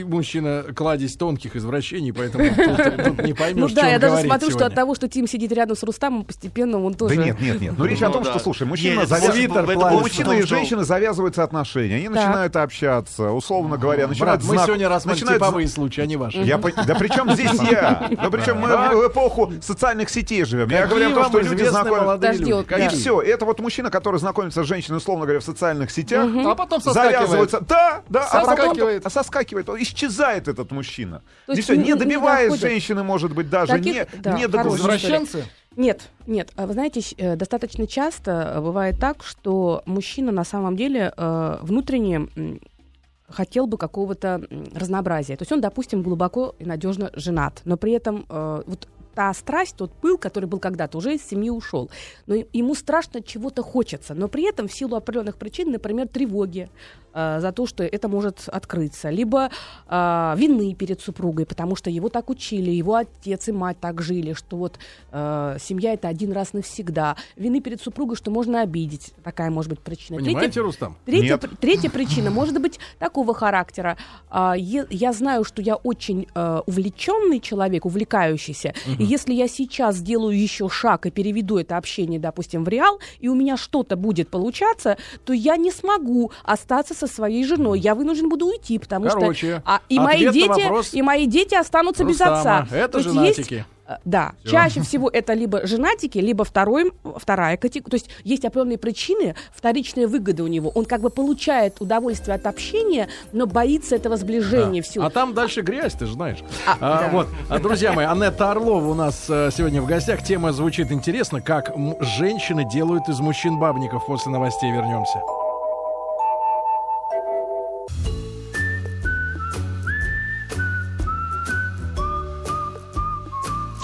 и, 0.00 0.04
мужчина 0.04 0.64
кладезь 0.74 1.16
тонких 1.16 1.56
извращений, 1.56 2.12
поэтому 2.12 2.44
не 3.24 3.32
поймешь, 3.32 3.70
Ну 3.70 3.74
да, 3.74 3.88
я 3.88 3.98
даже 3.98 4.22
смотрю, 4.22 4.50
что 4.50 4.66
от 4.66 4.74
того, 4.74 4.94
что 4.94 5.08
Тим 5.08 5.26
сидит 5.26 5.52
рядом 5.52 5.76
с 5.76 5.82
Рустамом, 5.82 6.24
постепенно 6.24 6.78
он 6.82 6.94
тоже... 6.94 7.16
Да 7.16 7.24
нет, 7.24 7.40
нет, 7.40 7.60
нет. 7.60 7.74
Ну 7.76 7.84
речь 7.84 8.02
о 8.02 8.08
Ну 8.08 8.14
том, 8.14 8.24
да. 8.24 8.30
что, 8.30 8.38
слушай, 8.40 8.66
мужчина 8.66 9.06
том, 9.06 10.32
и 10.38 10.42
женщины 10.42 10.84
завязываются 10.84 11.42
отношения, 11.42 11.96
они 11.96 12.08
начинают 12.08 12.56
общаться, 12.56 13.30
условно 13.30 13.78
говоря, 13.78 14.06
начинают 14.08 14.42
Брат, 14.42 14.50
мы 14.58 14.64
сегодня 14.66 14.88
рассматриваем 14.88 15.24
начинают 15.24 15.42
типовые 15.42 15.68
случаи, 15.68 16.00
а 16.02 16.06
не 16.06 16.16
ваши. 16.16 16.38
Да 16.86 16.94
причем 16.94 17.32
здесь 17.32 17.52
я? 17.70 18.10
Да 18.10 18.30
причем 18.30 18.58
мы 18.58 18.68
в 18.68 19.08
эпоху 19.08 19.52
социальных 19.62 20.10
сетей 20.10 20.44
живем. 20.44 20.68
Я 20.68 20.86
говорю 20.86 21.10
о 21.10 21.14
том, 21.14 21.24
что 21.26 21.38
люди 21.40 21.64
знакомятся. 21.64 22.76
И 22.78 22.88
все, 22.88 23.20
это 23.20 23.44
вот 23.44 23.60
мужчина, 23.60 23.90
который 23.90 24.18
знакомится 24.18 24.62
с 24.62 24.66
женщиной, 24.66 24.81
условно 24.90 25.24
говоря, 25.24 25.40
в 25.40 25.44
социальных 25.44 25.90
сетях, 25.90 26.28
А 26.46 26.54
потом 26.54 26.80
соскакивает. 26.80 27.16
завязываются. 27.18 27.60
Да, 27.60 28.02
да, 28.08 28.26
а 28.30 28.40
потом 28.44 28.56
Соскакивает. 28.66 29.06
а 29.06 29.10
соскакивает, 29.10 29.68
он 29.68 29.82
исчезает 29.82 30.48
этот 30.48 30.70
мужчина. 30.72 31.22
То 31.46 31.52
И 31.52 31.56
есть 31.56 31.68
всё, 31.68 31.74
не- 31.76 31.82
не 31.84 31.88
не 31.92 31.94
добиваясь 31.94 32.46
доходит. 32.52 32.62
женщины, 32.62 33.02
может 33.04 33.32
быть, 33.34 33.48
даже 33.50 33.72
Таких- 33.72 33.94
не, 33.94 34.06
да, 34.20 34.32
не 34.38 34.48
до 34.48 34.58
хорошая 34.58 34.78
глубины. 34.78 34.96
Извращенцы? 34.98 35.44
Нет, 35.76 36.02
нет. 36.26 36.50
А 36.56 36.66
Вы 36.66 36.72
знаете, 36.74 37.00
э, 37.16 37.36
достаточно 37.36 37.86
часто 37.86 38.58
бывает 38.62 38.98
так, 39.00 39.22
что 39.24 39.82
мужчина 39.86 40.30
на 40.32 40.44
самом 40.44 40.76
деле 40.76 41.12
э, 41.16 41.58
внутренне 41.62 42.28
хотел 43.28 43.66
бы 43.66 43.78
какого-то 43.78 44.42
разнообразия. 44.74 45.36
То 45.36 45.42
есть 45.42 45.52
он, 45.52 45.60
допустим, 45.62 46.02
глубоко 46.02 46.54
и 46.58 46.64
надежно 46.66 47.10
женат, 47.14 47.62
но 47.64 47.76
при 47.78 47.92
этом 47.92 48.26
э, 48.28 48.62
вот 48.66 48.86
та 49.14 49.32
страсть, 49.34 49.76
тот 49.76 49.92
пыл, 49.92 50.18
который 50.18 50.46
был 50.46 50.58
когда-то, 50.58 50.98
уже 50.98 51.14
из 51.14 51.22
семьи 51.28 51.50
ушел. 51.50 51.90
Но 52.26 52.34
ему 52.52 52.74
страшно 52.74 53.22
чего-то 53.22 53.62
хочется, 53.62 54.14
но 54.14 54.28
при 54.28 54.48
этом 54.48 54.68
в 54.68 54.72
силу 54.72 54.96
определенных 54.96 55.36
причин, 55.36 55.70
например, 55.70 56.08
тревоги 56.08 56.68
э, 57.14 57.40
за 57.40 57.52
то, 57.52 57.66
что 57.66 57.84
это 57.84 58.08
может 58.08 58.48
открыться, 58.48 59.10
либо 59.10 59.50
э, 59.88 60.34
вины 60.36 60.74
перед 60.74 61.00
супругой, 61.00 61.44
потому 61.46 61.76
что 61.76 61.90
его 61.90 62.08
так 62.08 62.30
учили, 62.30 62.70
его 62.70 62.94
отец 62.96 63.48
и 63.48 63.52
мать 63.52 63.76
так 63.80 64.00
жили, 64.02 64.32
что 64.32 64.56
вот 64.56 64.78
э, 65.12 65.56
семья 65.60 65.92
это 65.92 66.08
один 66.08 66.32
раз 66.32 66.52
навсегда. 66.54 67.16
Вины 67.36 67.60
перед 67.60 67.80
супругой, 67.82 68.16
что 68.16 68.30
можно 68.30 68.62
обидеть, 68.62 69.12
такая 69.22 69.50
может 69.50 69.70
быть 69.70 69.80
причина. 69.80 70.18
Третья- 70.18 70.32
Понимаете, 70.32 70.60
Рустам? 70.60 70.96
Третья, 71.04 71.38
Нет. 71.42 71.50
третья 71.60 71.90
причина 71.90 72.30
может 72.30 72.60
быть 72.60 72.78
такого 72.98 73.34
характера. 73.34 73.96
Е- 74.32 74.86
я 74.90 75.12
знаю, 75.12 75.44
что 75.44 75.60
я 75.62 75.76
очень 75.76 76.26
э, 76.34 76.60
увлеченный 76.66 77.40
человек, 77.40 77.84
увлекающийся. 77.86 78.74
И 79.02 79.04
если 79.04 79.34
я 79.34 79.48
сейчас 79.48 79.96
сделаю 79.96 80.40
еще 80.40 80.68
шаг 80.68 81.06
и 81.06 81.10
переведу 81.10 81.58
это 81.58 81.76
общение, 81.76 82.18
допустим, 82.20 82.64
в 82.64 82.68
реал, 82.68 83.00
и 83.20 83.28
у 83.28 83.34
меня 83.34 83.56
что-то 83.56 83.96
будет 83.96 84.28
получаться, 84.28 84.96
то 85.24 85.32
я 85.32 85.56
не 85.56 85.70
смогу 85.70 86.32
остаться 86.44 86.94
со 86.94 87.06
своей 87.06 87.44
женой. 87.44 87.80
Я 87.80 87.94
вынужден 87.94 88.28
буду 88.28 88.46
уйти, 88.46 88.78
потому 88.78 89.08
Короче, 89.08 89.58
что 89.58 89.62
а, 89.64 89.80
и 89.88 89.98
мои 89.98 90.28
дети 90.30 90.48
вопрос 90.48 90.94
и 90.94 91.02
мои 91.02 91.26
дети 91.26 91.54
останутся 91.54 92.04
без 92.04 92.20
Рустама. 92.20 92.60
отца. 92.60 92.66
Это 92.76 92.88
То 92.92 92.98
есть 92.98 93.10
женатики. 93.10 93.54
есть, 93.54 93.66
Да, 94.04 94.32
Всё. 94.42 94.50
чаще 94.52 94.80
всего 94.82 95.08
это 95.10 95.32
либо 95.34 95.66
женатики, 95.66 96.18
либо 96.18 96.44
второй, 96.44 96.92
вторая 97.16 97.56
категория. 97.56 97.90
То 97.90 97.96
есть 97.96 98.08
есть 98.24 98.44
определенные 98.44 98.78
причины, 98.78 99.34
вторичная 99.54 100.06
выгода 100.06 100.44
у 100.44 100.46
него. 100.46 100.70
Он 100.74 100.84
как 100.84 101.00
бы 101.00 101.10
получает 101.10 101.80
удовольствие 101.80 102.34
от 102.34 102.46
общения, 102.46 103.08
но 103.32 103.46
боится 103.46 103.96
этого 103.96 104.16
сближения 104.16 104.82
в 104.82 104.86
силу. 104.86 105.04
А 105.04 105.10
там 105.10 105.34
дальше 105.34 105.60
грязь, 105.62 105.94
ты 105.94 106.06
же 106.06 106.12
знаешь. 106.14 106.38
А, 106.66 106.76
А, 106.80 107.00
да. 107.02 107.08
Вот, 107.10 107.28
А, 107.48 107.58
друзья 107.58 107.92
мои, 107.92 108.06
Анетта 108.06 108.50
Орлова 108.50 108.86
у 108.88 108.94
нас 108.94 109.26
э, 109.28 109.50
сегодня 109.56 109.82
в 109.82 109.86
гостях. 109.86 110.22
Тема 110.22 110.52
звучит 110.52 110.92
интересно, 110.92 111.40
как 111.40 111.72
женщины 112.00 112.68
делают 112.68 113.08
из 113.08 113.20
мужчин 113.20 113.58
бабников. 113.58 114.06
После 114.06 114.30
новостей 114.32 114.70
вернемся. 114.70 115.20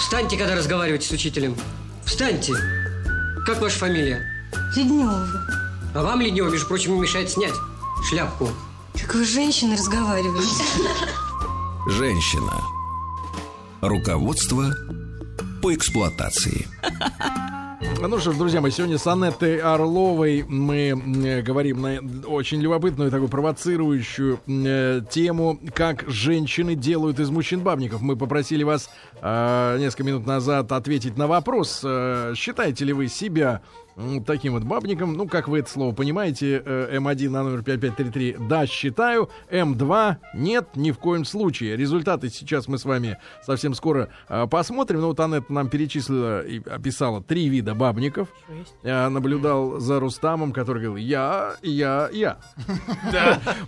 Встаньте, 0.09 0.39
когда 0.39 0.55
разговариваете 0.55 1.07
с 1.07 1.11
учителем. 1.11 1.55
Встаньте. 2.07 2.55
Как 3.45 3.61
ваша 3.61 3.79
фамилия? 3.79 4.25
Леднева. 4.75 5.29
А 5.95 6.03
вам, 6.03 6.23
Леднева, 6.23 6.49
между 6.49 6.67
прочим, 6.67 6.95
не 6.95 7.01
мешает 7.01 7.29
снять 7.29 7.53
шляпку. 8.09 8.49
Как 8.99 9.15
вы 9.15 9.27
с 9.27 9.29
женщиной 9.29 9.75
разговариваете? 9.75 10.65
Женщина. 11.91 12.55
Руководство 13.83 14.75
по 15.61 15.75
эксплуатации. 15.75 16.67
Ну 17.81 18.19
что 18.19 18.33
ж, 18.33 18.37
друзья 18.37 18.61
мои, 18.61 18.73
сегодня 18.73 18.99
с 18.99 19.07
Анеттой 19.07 19.59
Орловой 19.59 20.45
мы 20.49 20.89
э, 20.89 21.43
говорим 21.43 21.81
на 21.81 22.01
очень 22.27 22.61
любопытную, 22.61 23.11
такую 23.11 23.29
провоцирующую 23.29 24.41
э, 24.49 25.01
тему, 25.09 25.61
как 25.75 26.03
женщины 26.09 26.75
делают 26.75 27.21
из 27.21 27.31
мужчин 27.31 27.61
бабников. 27.61 28.01
Мы 28.01 28.17
попросили 28.17 28.65
вас 28.65 28.91
э, 29.21 29.77
несколько 29.79 30.03
минут 30.03 30.27
назад 30.27 30.73
ответить 30.73 31.17
на 31.17 31.29
вопрос, 31.29 31.83
э, 31.85 32.33
считаете 32.37 32.85
ли 32.85 32.93
вы 32.93 33.07
себя 33.07 33.61
таким 34.27 34.53
вот 34.53 34.65
бабником, 34.65 35.15
ну, 35.15 35.27
как 35.27 35.49
вы 35.49 35.61
это 35.61 35.71
слово 35.71 35.95
понимаете, 35.95 36.63
э, 36.65 36.97
М1 36.99 37.31
на 37.31 37.43
номер 37.43 37.63
5533, 37.63 38.37
да, 38.49 38.67
считаю, 38.67 39.31
М2, 39.51 40.17
нет, 40.35 40.69
ни 40.77 40.91
в 40.91 40.99
коем 40.99 41.25
случае. 41.25 41.77
Результаты 41.77 42.29
сейчас 42.29 42.69
мы 42.69 42.79
с 42.79 42.85
вами 42.85 43.19
совсем 43.45 43.75
скоро 43.75 44.09
э, 44.29 44.47
посмотрим. 44.47 45.01
Ну, 45.01 45.09
вот 45.09 45.21
Анетта 45.21 45.53
нам 45.53 45.69
перечислила 45.69 46.47
и 46.47 46.61
описала 46.69 47.23
три 47.23 47.49
вида 47.49 47.75
бабников. 47.75 48.29
Я 48.83 49.11
наблюдал 49.11 49.81
за 49.81 50.01
Рустамом, 50.01 50.53
который 50.53 50.83
говорил, 50.83 50.97
я, 50.97 51.57
я, 51.63 52.09
я. 52.13 52.39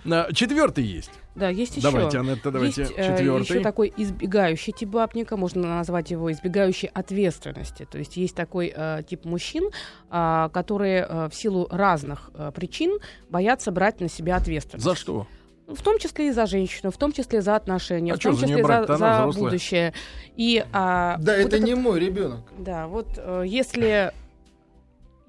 Да. 0.04 0.28
Четвертый 0.32 0.84
есть. 0.84 1.10
Да, 1.40 1.48
есть 1.48 1.76
еще. 1.76 1.90
Давайте, 1.90 2.18
Анетта, 2.18 2.50
давайте 2.50 2.82
есть, 2.82 2.92
э, 2.96 3.16
четвертый. 3.16 3.42
еще 3.44 3.60
такой 3.60 3.92
избегающий 3.96 4.74
тип 4.74 4.90
бабника, 4.90 5.38
можно 5.38 5.76
назвать 5.76 6.10
его 6.10 6.30
избегающий 6.30 6.88
ответственности. 6.88 7.86
То 7.90 7.98
есть 7.98 8.18
есть 8.18 8.36
такой 8.36 8.72
э, 8.76 9.02
тип 9.08 9.24
мужчин, 9.24 9.70
а, 10.10 10.50
которые 10.50 11.06
э, 11.08 11.28
в 11.30 11.34
силу 11.34 11.66
разных 11.70 12.30
э, 12.34 12.52
причин 12.54 12.98
боятся 13.30 13.72
брать 13.72 14.00
на 14.00 14.08
себя 14.10 14.36
ответственность. 14.36 14.84
За 14.84 14.94
что? 14.94 15.26
В 15.66 15.82
том 15.82 15.98
числе 15.98 16.28
и 16.28 16.30
за 16.32 16.44
женщину, 16.46 16.90
в 16.90 16.96
том 16.98 17.12
числе 17.12 17.40
за 17.40 17.56
отношения, 17.56 18.12
А 18.12 18.16
в 18.16 18.18
том 18.18 18.34
за 18.34 18.46
числе 18.46 18.62
за? 18.62 18.94
Она 18.94 19.32
за 19.32 19.38
будущее. 19.40 19.94
И, 20.36 20.62
а, 20.72 21.16
Да, 21.18 21.32
вот 21.32 21.40
это 21.46 21.56
этот- 21.56 21.62
не 21.62 21.74
мой 21.74 22.00
ребенок. 22.00 22.40
Да, 22.58 22.86
вот 22.86 23.06
э, 23.16 23.44
если, 23.46 24.12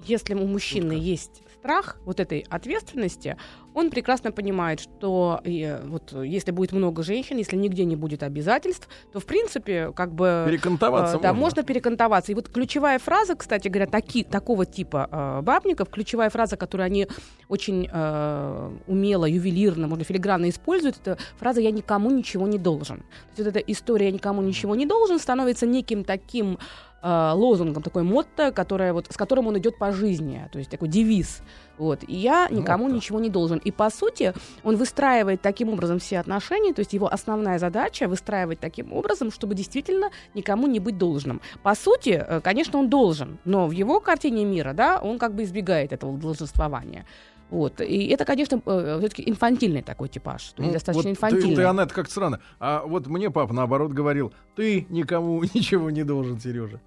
если 0.03 0.33
у 0.33 0.45
мужчины 0.45 0.93
есть 0.93 1.41
страх 1.61 1.97
вот 2.05 2.19
этой 2.19 2.45
ответственности, 2.49 3.37
он 3.75 3.91
прекрасно 3.91 4.31
понимает, 4.31 4.79
что 4.79 5.39
э, 5.43 5.79
вот 5.85 6.11
если 6.23 6.51
будет 6.51 6.71
много 6.71 7.03
женщин, 7.03 7.37
если 7.37 7.55
нигде 7.55 7.85
не 7.85 7.95
будет 7.95 8.23
обязательств, 8.23 8.89
то 9.13 9.19
в 9.19 9.25
принципе 9.25 9.91
как 9.95 10.11
бы 10.13 10.45
Перекантоваться 10.47 11.17
э, 11.17 11.19
да, 11.21 11.29
можно. 11.29 11.41
можно 11.41 11.63
перекантоваться. 11.63 12.31
И 12.31 12.35
вот 12.35 12.49
ключевая 12.49 12.97
фраза, 12.97 13.35
кстати 13.35 13.67
говоря, 13.67 13.85
таки, 13.85 14.23
такого 14.23 14.65
типа 14.65 15.07
э, 15.11 15.41
бабников, 15.43 15.89
ключевая 15.89 16.31
фраза, 16.31 16.57
которую 16.57 16.85
они 16.85 17.07
очень 17.47 17.87
э, 17.91 18.71
умело, 18.87 19.25
ювелирно, 19.25 19.87
можно 19.87 20.03
филигранно 20.03 20.49
используют, 20.49 20.97
это 20.97 21.17
фраза 21.37 21.61
«я 21.61 21.71
никому 21.71 22.09
ничего 22.09 22.47
не 22.47 22.57
должен». 22.57 22.97
То 22.97 23.03
есть 23.37 23.45
вот 23.45 23.47
эта 23.47 23.59
история 23.59 24.07
«я 24.07 24.11
никому 24.11 24.41
ничего 24.41 24.75
не 24.75 24.87
должен» 24.87 25.19
становится 25.19 25.67
неким 25.67 26.03
таким 26.03 26.57
э, 27.01 27.31
лозунгом, 27.33 27.83
такой 27.83 28.03
мотто, 28.03 28.51
которое 28.51 28.93
вот, 28.93 29.07
с 29.09 29.17
которым 29.17 29.47
он 29.47 29.57
идет 29.57 29.77
по 29.77 29.91
жизни, 29.91 30.47
то 30.51 30.59
есть 30.59 30.69
такой 30.69 30.87
девиз. 30.87 31.41
Вот. 31.77 32.03
И 32.07 32.15
я 32.15 32.47
никому 32.51 32.83
Мотто. 32.83 32.95
ничего 32.95 33.19
не 33.19 33.29
должен. 33.29 33.57
И 33.57 33.71
по 33.71 33.89
сути 33.89 34.33
он 34.63 34.75
выстраивает 34.75 35.41
таким 35.41 35.69
образом 35.69 35.99
все 35.99 36.19
отношения, 36.19 36.73
то 36.73 36.79
есть 36.81 36.93
его 36.93 37.11
основная 37.11 37.59
задача 37.59 38.07
выстраивать 38.07 38.59
таким 38.59 38.93
образом, 38.93 39.31
чтобы 39.31 39.55
действительно 39.55 40.11
никому 40.33 40.67
не 40.67 40.79
быть 40.79 40.97
должным. 40.97 41.41
По 41.63 41.75
сути, 41.75 42.23
э, 42.27 42.41
конечно, 42.41 42.79
он 42.79 42.89
должен, 42.89 43.39
но 43.45 43.67
в 43.67 43.71
его 43.71 43.99
картине 43.99 44.45
мира, 44.45 44.73
да, 44.73 44.99
он 45.01 45.17
как 45.17 45.33
бы 45.33 45.43
избегает 45.43 45.93
этого 45.93 46.17
долженствования. 46.17 47.05
Вот. 47.51 47.81
И 47.81 48.07
это, 48.07 48.23
конечно, 48.23 48.59
все-таки 48.61 49.29
инфантильный 49.29 49.81
такой 49.81 50.07
типаж. 50.07 50.53
Ну, 50.57 50.71
достаточно 50.71 51.09
вот 51.09 51.11
инфантильный. 51.11 51.55
Ты, 51.55 51.61
ты, 51.61 51.63
Анетта, 51.65 51.93
как 51.93 52.09
странно. 52.09 52.39
А 52.59 52.83
вот 52.85 53.07
мне 53.07 53.29
папа 53.29 53.53
наоборот 53.53 53.91
говорил, 53.91 54.33
ты 54.55 54.87
никому 54.89 55.43
ничего 55.53 55.91
не 55.91 56.03
должен, 56.03 56.39
Сережа. 56.39 56.79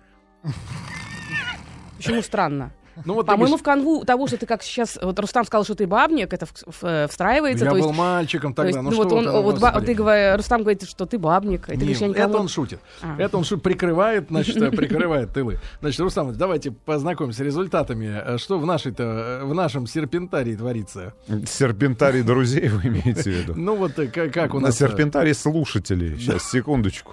Почему 1.98 2.22
странно? 2.22 2.72
Ну, 3.04 3.14
вот 3.14 3.26
ты 3.26 3.32
По-моему, 3.32 3.56
в 3.56 3.62
канву 3.62 4.04
того, 4.04 4.26
что 4.26 4.36
ты 4.36 4.46
как 4.46 4.62
сейчас, 4.62 4.98
вот 5.02 5.18
Рустам 5.18 5.44
сказал, 5.44 5.64
что 5.64 5.74
ты 5.74 5.86
бабник, 5.86 6.32
это 6.32 6.46
в- 6.46 6.52
в- 6.82 7.08
встраивается. 7.08 7.64
я 7.64 7.70
то 7.70 7.76
был 7.76 7.86
есть, 7.88 7.98
мальчиком 7.98 8.52
то 8.54 8.62
тогда. 8.62 8.68
есть, 8.68 8.82
ну, 8.82 8.90
ну, 8.90 8.96
вот 8.96 9.06
что 9.08 9.16
он, 9.16 9.42
вот 9.42 9.84
ты 9.86 9.94
говоришь, 9.94 10.36
Рустам 10.36 10.60
говорит, 10.62 10.88
что 10.88 11.06
ты 11.06 11.18
бабник. 11.18 11.62
Это, 11.64 11.72
Не, 11.72 11.78
говоришь, 11.78 11.98
я 11.98 12.06
это 12.08 12.18
никому- 12.20 12.38
он 12.38 12.48
шутит. 12.48 12.80
А. 13.02 13.16
Это 13.18 13.36
он 13.36 13.44
шут 13.44 13.62
прикрывает, 13.62 14.26
значит, 14.30 14.54
прикрывает 14.76 15.32
тылы. 15.32 15.58
Значит, 15.80 16.00
Рустам, 16.00 16.32
давайте 16.36 16.70
познакомимся 16.70 17.38
с 17.38 17.40
результатами. 17.40 18.06
Э, 18.34 18.38
Что 18.38 18.58
в 18.58 18.66
нашей-то, 18.66 19.40
в 19.44 19.54
нашем 19.54 19.86
серпентарии 19.86 20.54
творится? 20.54 21.14
Серпентарий 21.46 22.22
друзей 22.22 22.68
вы 22.68 22.88
имеете 22.88 23.22
в 23.22 23.26
виду? 23.26 23.54
Ну 23.56 23.76
вот 23.76 23.98
э, 23.98 24.06
как, 24.08 24.32
как 24.32 24.54
у 24.54 24.60
На 24.60 24.66
нас... 24.68 24.80
э, 24.80 24.86
серпентарий 24.88 25.34
слушателей. 25.34 26.16
Сейчас, 26.18 26.50
секундочку. 26.50 27.12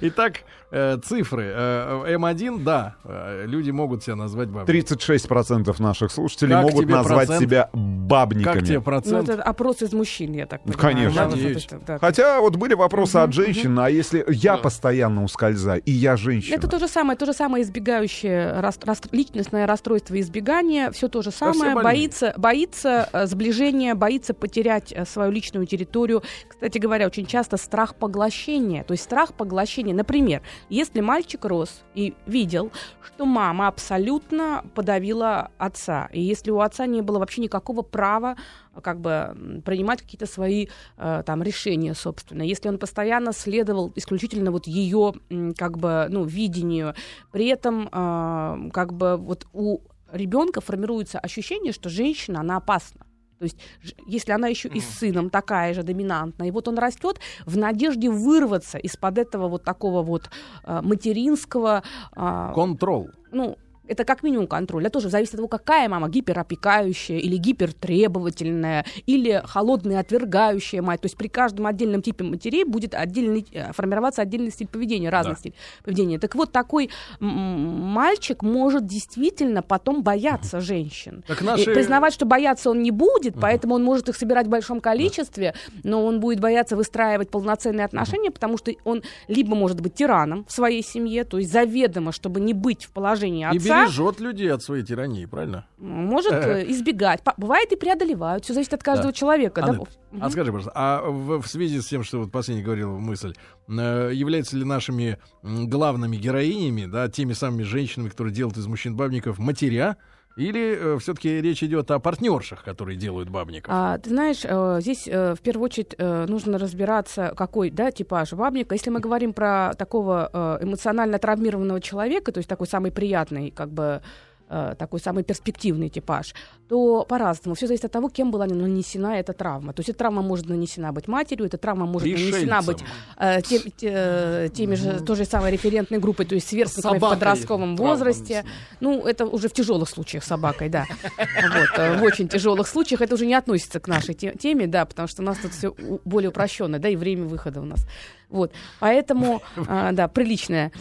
Итак, 0.00 0.42
э, 0.70 0.98
цифры. 1.04 1.44
Э, 1.54 2.16
М1, 2.16 2.62
да, 2.64 2.96
э, 3.04 3.44
люди 3.46 3.70
могут 3.70 4.02
себя 4.02 4.16
назвать 4.16 4.48
бабой. 4.48 4.66
36% 4.66 5.78
наших 5.80 6.10
слушателей 6.12 6.54
Как 6.54 6.62
могут 6.64 6.86
назвать 6.88 7.26
процент? 7.28 7.40
себя 7.42 7.62
Как 7.64 7.72
тебе 7.72 7.82
бабниками. 8.06 8.74
Ну, 8.74 8.82
процент? 8.82 9.28
это 9.28 9.42
опрос 9.42 9.82
из 9.82 9.92
мужчин, 9.92 10.32
я 10.32 10.46
так 10.46 10.60
Ну, 10.64 10.72
понимаю. 10.72 11.12
конечно. 11.12 11.28
да, 11.30 11.36
это, 11.50 11.80
да. 11.86 11.98
Хотя 11.98 12.40
вот 12.40 12.56
были 12.56 12.74
вопросы 12.74 13.16
от 13.16 13.32
женщин, 13.32 13.78
а 13.78 13.88
если 13.90 14.24
я 14.28 14.56
постоянно 14.56 15.24
ускользаю, 15.24 15.82
и 15.82 15.90
я 15.90 16.16
женщина? 16.16 16.54
Это 16.56 16.68
то 16.68 16.78
же 16.78 16.88
самое, 16.88 17.16
то 17.18 17.26
же 17.26 17.32
самое 17.32 17.64
избегающее 17.64 18.60
рас- 18.60 18.78
рас- 18.84 19.02
личностное 19.12 19.66
расстройство 19.66 20.18
избегания, 20.20 20.90
все 20.90 21.08
то 21.08 21.22
же 21.22 21.30
самое, 21.30 21.74
больные. 21.74 21.84
боится, 21.84 22.34
боится 22.36 23.08
сближения, 23.24 23.94
боится 23.94 24.34
потерять 24.34 24.94
свою 25.08 25.30
личную 25.32 25.66
территорию. 25.66 26.22
Кстати 26.48 26.78
говоря, 26.78 27.06
очень 27.06 27.26
часто 27.26 27.56
страх 27.56 27.96
поглощения, 27.96 28.84
то 28.84 28.92
есть 28.92 29.04
страх 29.04 29.34
поглощения. 29.34 29.94
Например, 29.94 30.42
если 30.68 31.00
мальчик 31.00 31.44
рос 31.44 31.82
и 31.94 32.14
видел, 32.26 32.72
что 33.02 33.24
мама 33.24 33.68
абсолютно 33.68 34.64
подавила 34.74 35.50
отца, 35.58 36.08
и 36.12 36.20
если 36.20 36.50
у 36.50 36.60
отца 36.60 36.86
не 36.86 37.02
было 37.02 37.18
вообще 37.18 37.40
никакого 37.40 37.82
права 37.82 38.36
как 38.82 39.00
бы 39.00 39.62
принимать 39.64 40.02
какие-то 40.02 40.26
свои 40.26 40.66
э, 40.98 41.22
там 41.24 41.42
решения, 41.42 41.94
собственно. 41.94 42.42
Если 42.42 42.68
он 42.68 42.78
постоянно 42.78 43.32
следовал 43.32 43.90
исключительно 43.94 44.50
вот 44.50 44.66
ее 44.66 45.14
как 45.56 45.78
бы 45.78 46.06
ну 46.10 46.24
видению, 46.24 46.94
при 47.32 47.46
этом 47.46 47.88
э, 47.90 48.70
как 48.72 48.92
бы 48.92 49.16
вот 49.16 49.46
у 49.52 49.80
ребенка 50.12 50.60
формируется 50.60 51.18
ощущение, 51.18 51.72
что 51.72 51.88
женщина 51.88 52.40
она 52.40 52.56
опасна. 52.56 53.05
То 53.38 53.44
есть, 53.44 53.58
если 54.06 54.32
она 54.32 54.48
еще 54.48 54.68
и 54.68 54.80
с 54.80 54.98
сыном 54.98 55.30
такая 55.30 55.74
же 55.74 55.82
доминантная, 55.82 56.48
и 56.48 56.50
вот 56.50 56.68
он 56.68 56.78
растет 56.78 57.20
в 57.44 57.56
надежде 57.56 58.10
вырваться 58.10 58.78
из-под 58.78 59.18
этого 59.18 59.48
вот 59.48 59.64
такого 59.64 60.02
вот 60.02 60.30
э, 60.64 60.80
материнского, 60.82 61.82
э, 62.14 62.52
Контрол. 62.54 63.10
ну, 63.32 63.56
это 63.88 64.04
как 64.04 64.22
минимум 64.22 64.46
контроль. 64.46 64.82
Это 64.84 64.92
тоже 64.94 65.08
зависит 65.10 65.34
от 65.34 65.38
того, 65.38 65.48
какая 65.48 65.88
мама, 65.88 66.08
гиперопекающая 66.08 67.18
или 67.18 67.36
гипертребовательная, 67.36 68.84
или 69.06 69.42
холодная, 69.44 70.00
отвергающая 70.00 70.82
мать. 70.82 71.00
То 71.00 71.06
есть 71.06 71.16
при 71.16 71.28
каждом 71.28 71.66
отдельном 71.66 72.02
типе 72.02 72.24
матерей 72.24 72.64
будет 72.64 72.94
отдельный, 72.94 73.46
э, 73.52 73.72
формироваться 73.72 74.22
отдельный 74.22 74.50
стиль 74.50 74.68
поведения, 74.68 75.08
разный 75.10 75.34
Да. 75.34 75.38
стиль 75.38 75.54
поведения. 75.84 76.18
Так 76.18 76.34
вот, 76.34 76.52
такой 76.52 76.90
мальчик 77.20 78.42
может 78.42 78.86
действительно 78.86 79.62
потом 79.62 80.02
бояться 80.02 80.60
женщин. 80.60 81.22
Так 81.26 81.42
И 81.42 81.44
наши... 81.44 81.64
признавать, 81.72 82.12
что 82.12 82.26
бояться 82.26 82.70
он 82.70 82.82
не 82.82 82.90
будет, 82.90 83.34
поэтому 83.40 83.74
он 83.74 83.84
может 83.84 84.08
их 84.08 84.16
собирать 84.16 84.46
в 84.46 84.50
большом 84.50 84.80
количестве, 84.80 85.54
но 85.82 86.04
он 86.04 86.20
будет 86.20 86.40
бояться 86.40 86.76
выстраивать 86.76 87.30
полноценные 87.30 87.84
отношения, 87.84 88.30
потому 88.30 88.58
что 88.58 88.72
он 88.84 89.02
либо 89.28 89.54
может 89.54 89.80
быть 89.80 89.94
тираном 89.94 90.44
в 90.46 90.52
своей 90.52 90.82
семье, 90.82 91.24
то 91.24 91.38
есть 91.38 91.52
заведомо, 91.52 92.12
чтобы 92.12 92.40
не 92.40 92.52
быть 92.52 92.84
в 92.84 92.90
положении 92.90 93.42
И 93.52 93.56
отца, 93.56 93.75
бережет 93.84 94.20
людей 94.20 94.52
от 94.52 94.62
своей 94.62 94.82
тирании, 94.84 95.26
правильно? 95.26 95.66
может 95.78 96.32
э, 96.32 96.64
избегать. 96.70 97.22
По- 97.22 97.34
Бывает 97.36 97.70
и 97.72 97.76
преодолевают. 97.76 98.44
Все 98.44 98.54
зависит 98.54 98.74
от 98.74 98.82
каждого 98.82 99.12
Да. 99.12 99.18
человека. 99.18 99.60
да. 99.62 99.68
Анна, 99.68 99.84
Мгм. 100.12 100.22
А 100.24 100.30
скажи, 100.30 100.52
пожалуйста, 100.52 100.72
а 100.74 101.02
в, 101.10 101.42
в 101.42 101.46
связи 101.46 101.80
с 101.80 101.86
тем, 101.86 102.02
что 102.02 102.20
вот 102.20 102.30
последний 102.32 102.62
говорил 102.64 102.98
мысль, 102.98 103.34
э, 103.68 104.10
являются 104.14 104.56
ли 104.56 104.64
нашими 104.64 105.18
главными 105.42 106.16
героинями, 106.16 106.86
да, 106.86 107.08
теми 107.08 107.32
самыми 107.32 107.62
женщинами, 107.64 108.08
которые 108.08 108.32
делают 108.32 108.56
из 108.56 108.66
мужчин 108.66 108.96
бабников, 108.96 109.38
матеря, 109.38 109.96
или 110.36 110.98
все-таки 110.98 111.40
речь 111.40 111.62
идет 111.62 111.90
о 111.90 111.98
партнершах, 111.98 112.62
которые 112.62 112.96
делают 112.96 113.28
бабников? 113.30 113.72
А, 113.74 113.98
ты 113.98 114.10
знаешь, 114.10 114.42
э, 114.44 114.78
здесь 114.80 115.08
э, 115.08 115.34
в 115.34 115.40
первую 115.40 115.64
очередь 115.64 115.94
э, 115.96 116.26
нужно 116.28 116.58
разбираться, 116.58 117.32
какой 117.36 117.70
да, 117.70 117.90
типаж 117.90 118.32
бабника. 118.32 118.74
Если 118.74 118.90
мы 118.90 119.00
говорим 119.00 119.32
про 119.32 119.72
такого 119.74 120.30
э, 120.32 120.64
эмоционально 120.64 121.18
травмированного 121.18 121.80
человека, 121.80 122.32
то 122.32 122.38
есть 122.38 122.48
такой 122.48 122.66
самый 122.66 122.92
приятный, 122.92 123.50
как 123.50 123.70
бы 123.70 124.02
э, 124.48 124.74
такой 124.78 125.00
самый 125.00 125.24
перспективный 125.24 125.88
типаж, 125.88 126.34
то 126.68 127.04
по-разному. 127.08 127.54
Все 127.54 127.66
зависит 127.66 127.84
от 127.84 127.92
того, 127.92 128.08
кем 128.08 128.30
была 128.30 128.46
нанесена 128.46 129.18
эта 129.18 129.32
травма. 129.32 129.72
То 129.72 129.80
есть 129.80 129.88
эта 129.90 129.98
травма 130.00 130.22
может 130.22 130.46
нанесена 130.48 130.92
быть 130.92 131.08
матерью, 131.08 131.46
эта 131.46 131.58
травма 131.58 131.86
может 131.86 132.08
нанесена 132.08 132.30
Пришельцам. 132.62 132.64
быть 132.66 132.84
э, 133.18 133.42
тем- 133.42 133.62
те- 133.76 133.92
э, 133.92 134.48
теми 134.54 134.74
же, 134.74 135.00
той 135.00 135.16
же 135.16 135.24
самой 135.24 135.52
референтной 135.52 135.98
группой, 135.98 136.26
то 136.26 136.34
есть 136.34 136.48
сверстниками 136.48 136.98
в 136.98 137.00
подростковом 137.00 137.76
возрасте. 137.76 138.34
нанесена. 138.34 138.54
Ну, 138.80 139.06
это 139.06 139.26
уже 139.26 139.48
в 139.48 139.52
тяжелых 139.52 139.88
случаях 139.88 140.24
с 140.24 140.26
собакой, 140.26 140.68
да. 140.68 140.84
Вот, 141.18 141.78
э, 141.78 141.98
в 141.98 142.02
очень 142.02 142.28
тяжелых 142.28 142.66
случаях 142.68 143.00
это 143.02 143.14
уже 143.14 143.26
не 143.26 143.34
относится 143.34 143.80
к 143.80 143.88
нашей 143.88 144.14
те- 144.14 144.34
теме, 144.38 144.66
да, 144.66 144.84
потому 144.84 145.08
что 145.08 145.22
у 145.22 145.24
нас 145.24 145.38
тут 145.38 145.52
все 145.52 145.74
более 146.04 146.30
упрощенно, 146.30 146.78
да, 146.78 146.88
и 146.88 146.96
время 146.96 147.24
выхода 147.26 147.60
у 147.60 147.64
нас. 147.64 147.86
Вот, 148.28 148.50
поэтому, 148.80 149.40
да, 149.92 150.08
приличное. 150.08 150.72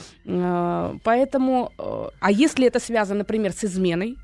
Поэтому, 1.04 1.72
а 2.20 2.32
если 2.32 2.68
это 2.68 2.80
связано, 2.80 3.20
например, 3.20 3.52
с 3.56 3.64
изменой, 3.64 4.18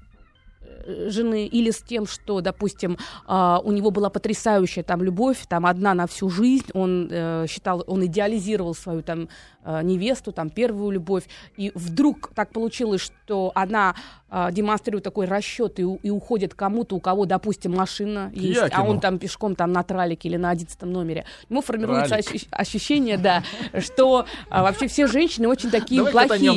жены 1.07 1.45
или 1.45 1.71
с 1.71 1.81
тем, 1.81 2.07
что, 2.07 2.41
допустим, 2.41 2.97
а, 3.27 3.59
у 3.63 3.71
него 3.71 3.91
была 3.91 4.09
потрясающая 4.09 4.83
там 4.83 5.03
любовь, 5.03 5.45
там 5.47 5.65
одна 5.65 5.93
на 5.93 6.07
всю 6.07 6.29
жизнь, 6.29 6.67
он 6.73 7.07
э, 7.11 7.45
считал, 7.47 7.83
он 7.87 8.05
идеализировал 8.05 8.73
свою 8.75 9.01
там 9.01 9.29
э, 9.63 9.81
невесту, 9.83 10.31
там 10.31 10.49
первую 10.49 10.91
любовь, 10.91 11.23
и 11.57 11.71
вдруг 11.75 12.31
так 12.35 12.51
получилось, 12.51 13.01
что 13.01 13.51
она 13.55 13.95
а, 14.33 14.49
демонстрирует 14.49 15.03
такой 15.03 15.25
расчет 15.25 15.77
и, 15.77 15.83
и 15.83 16.09
уходит 16.09 16.53
кому-то, 16.53 16.95
у 16.95 17.01
кого, 17.01 17.25
допустим, 17.25 17.73
машина 17.73 18.31
есть, 18.33 18.61
а 18.61 18.65
Якину. 18.67 18.89
он 18.91 18.99
там 19.01 19.19
пешком 19.19 19.55
там 19.55 19.73
на 19.73 19.83
тралике 19.83 20.29
или 20.29 20.37
на 20.37 20.51
одиннадцатом 20.51 20.93
номере. 20.93 21.25
Ему 21.49 21.61
формируется 21.61 22.15
ощущ- 22.15 22.47
ощущение, 22.49 23.17
да, 23.17 23.43
что 23.79 24.25
а, 24.49 24.63
вообще 24.63 24.87
все 24.87 25.07
женщины 25.07 25.49
очень 25.49 25.69
такие 25.69 26.01
плохие. 26.13 26.51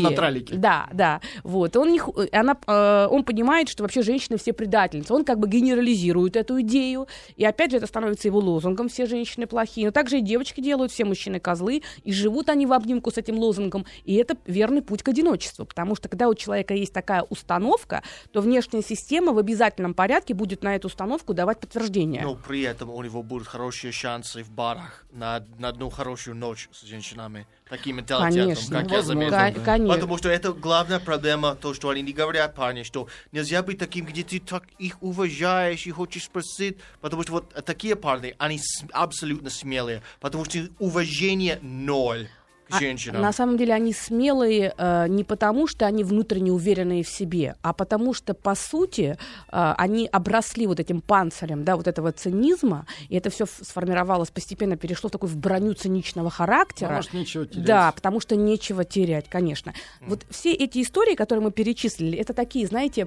Да, 0.56 0.86
да. 0.92 1.20
Вот. 1.42 1.76
Он, 1.76 1.90
не, 1.90 2.00
она, 2.32 2.56
э, 2.64 3.08
он 3.10 3.24
понимает, 3.24 3.68
что 3.68 3.82
вообще 3.82 4.02
женщины 4.02 4.13
все 4.36 4.52
предательницы. 4.52 5.12
Он 5.14 5.24
как 5.24 5.38
бы 5.38 5.48
генерализирует 5.48 6.36
эту 6.36 6.60
идею. 6.60 7.06
И 7.36 7.44
опять 7.44 7.70
же 7.70 7.78
это 7.78 7.86
становится 7.86 8.28
его 8.28 8.38
лозунгом 8.38 8.88
«все 8.88 9.06
женщины 9.06 9.46
плохие». 9.46 9.86
Но 9.86 9.92
также 9.92 10.18
и 10.18 10.20
девочки 10.20 10.60
делают 10.60 10.92
«все 10.92 11.04
мужчины 11.04 11.40
козлы». 11.40 11.82
И 12.02 12.12
живут 12.12 12.48
они 12.48 12.66
в 12.66 12.72
обнимку 12.72 13.10
с 13.10 13.18
этим 13.18 13.38
лозунгом. 13.38 13.86
И 14.04 14.14
это 14.14 14.36
верный 14.46 14.82
путь 14.82 15.02
к 15.02 15.08
одиночеству. 15.08 15.64
Потому 15.64 15.96
что 15.96 16.08
когда 16.08 16.28
у 16.28 16.34
человека 16.34 16.74
есть 16.74 16.92
такая 16.92 17.22
установка, 17.22 18.02
то 18.32 18.40
внешняя 18.40 18.82
система 18.82 19.32
в 19.32 19.38
обязательном 19.38 19.94
порядке 19.94 20.34
будет 20.34 20.62
на 20.62 20.76
эту 20.76 20.88
установку 20.88 21.34
давать 21.34 21.60
подтверждение. 21.60 22.22
Но 22.22 22.36
при 22.36 22.62
этом 22.62 22.90
у 22.90 23.02
него 23.02 23.22
будут 23.22 23.48
хорошие 23.48 23.92
шансы 23.92 24.42
в 24.42 24.50
барах 24.50 25.04
на, 25.12 25.44
на 25.58 25.68
одну 25.68 25.90
хорошую 25.90 26.36
ночь 26.36 26.68
с 26.72 26.82
женщинами. 26.82 27.46
Таким 27.68 27.96
менталитетом, 27.96 28.42
Конечно. 28.42 28.82
как 28.82 28.90
я 28.90 29.02
заметил. 29.02 29.30
Ка- 29.30 29.52
конечно. 29.64 29.94
Потому 29.94 30.18
что 30.18 30.28
это 30.28 30.52
главная 30.52 31.00
проблема, 31.00 31.54
то, 31.54 31.72
что 31.72 31.88
они 31.88 32.02
не 32.02 32.12
говорят, 32.12 32.54
парни, 32.54 32.82
что 32.82 33.08
нельзя 33.32 33.62
быть 33.62 33.78
таким, 33.78 34.04
где 34.04 34.22
ты 34.22 34.38
так 34.38 34.64
их 34.78 35.02
уважаешь 35.02 35.86
и 35.86 35.90
хочешь 35.90 36.24
спросить, 36.24 36.76
потому 37.00 37.22
что 37.22 37.32
вот 37.32 37.64
такие 37.64 37.96
парни, 37.96 38.34
они 38.36 38.60
абсолютно 38.92 39.48
смелые, 39.48 40.02
потому 40.20 40.44
что 40.44 40.58
уважение 40.78 41.58
ноль 41.62 42.28
к 42.68 42.74
А, 42.74 42.78
женщинам. 42.78 43.22
На 43.22 43.32
самом 43.32 43.56
деле 43.56 43.74
они 43.74 43.92
смелые 43.92 44.74
э, 44.76 45.06
не 45.08 45.24
потому, 45.24 45.66
что 45.66 45.86
они 45.86 46.04
внутренне 46.04 46.52
уверенные 46.52 47.02
в 47.02 47.08
себе, 47.08 47.54
а 47.62 47.72
потому 47.72 48.14
что, 48.14 48.34
по 48.34 48.54
сути, 48.54 49.16
э, 49.52 49.74
они 49.76 50.08
обросли 50.10 50.66
вот 50.66 50.80
этим 50.80 51.00
панцирем, 51.00 51.64
да, 51.64 51.76
вот 51.76 51.86
этого 51.86 52.12
цинизма, 52.12 52.86
и 53.08 53.16
это 53.16 53.30
все 53.30 53.46
сформировалось, 53.46 54.30
постепенно 54.30 54.76
перешло 54.76 55.08
в 55.08 55.12
такой 55.12 55.28
в 55.28 55.36
броню 55.36 55.74
циничного 55.74 56.30
характера. 56.30 56.88
Потому 56.88 57.02
что 57.02 57.16
нечего 57.16 57.46
терять. 57.46 57.64
Да, 57.66 57.92
потому 57.92 58.20
что 58.20 58.36
нечего 58.36 58.84
терять, 58.84 59.28
конечно. 59.28 59.72
Вот 60.00 60.24
все 60.30 60.52
эти 60.52 60.82
истории, 60.82 61.14
которые 61.14 61.44
мы 61.44 61.52
перечислили, 61.52 62.18
это 62.18 62.32
такие, 62.34 62.66
знаете, 62.66 63.06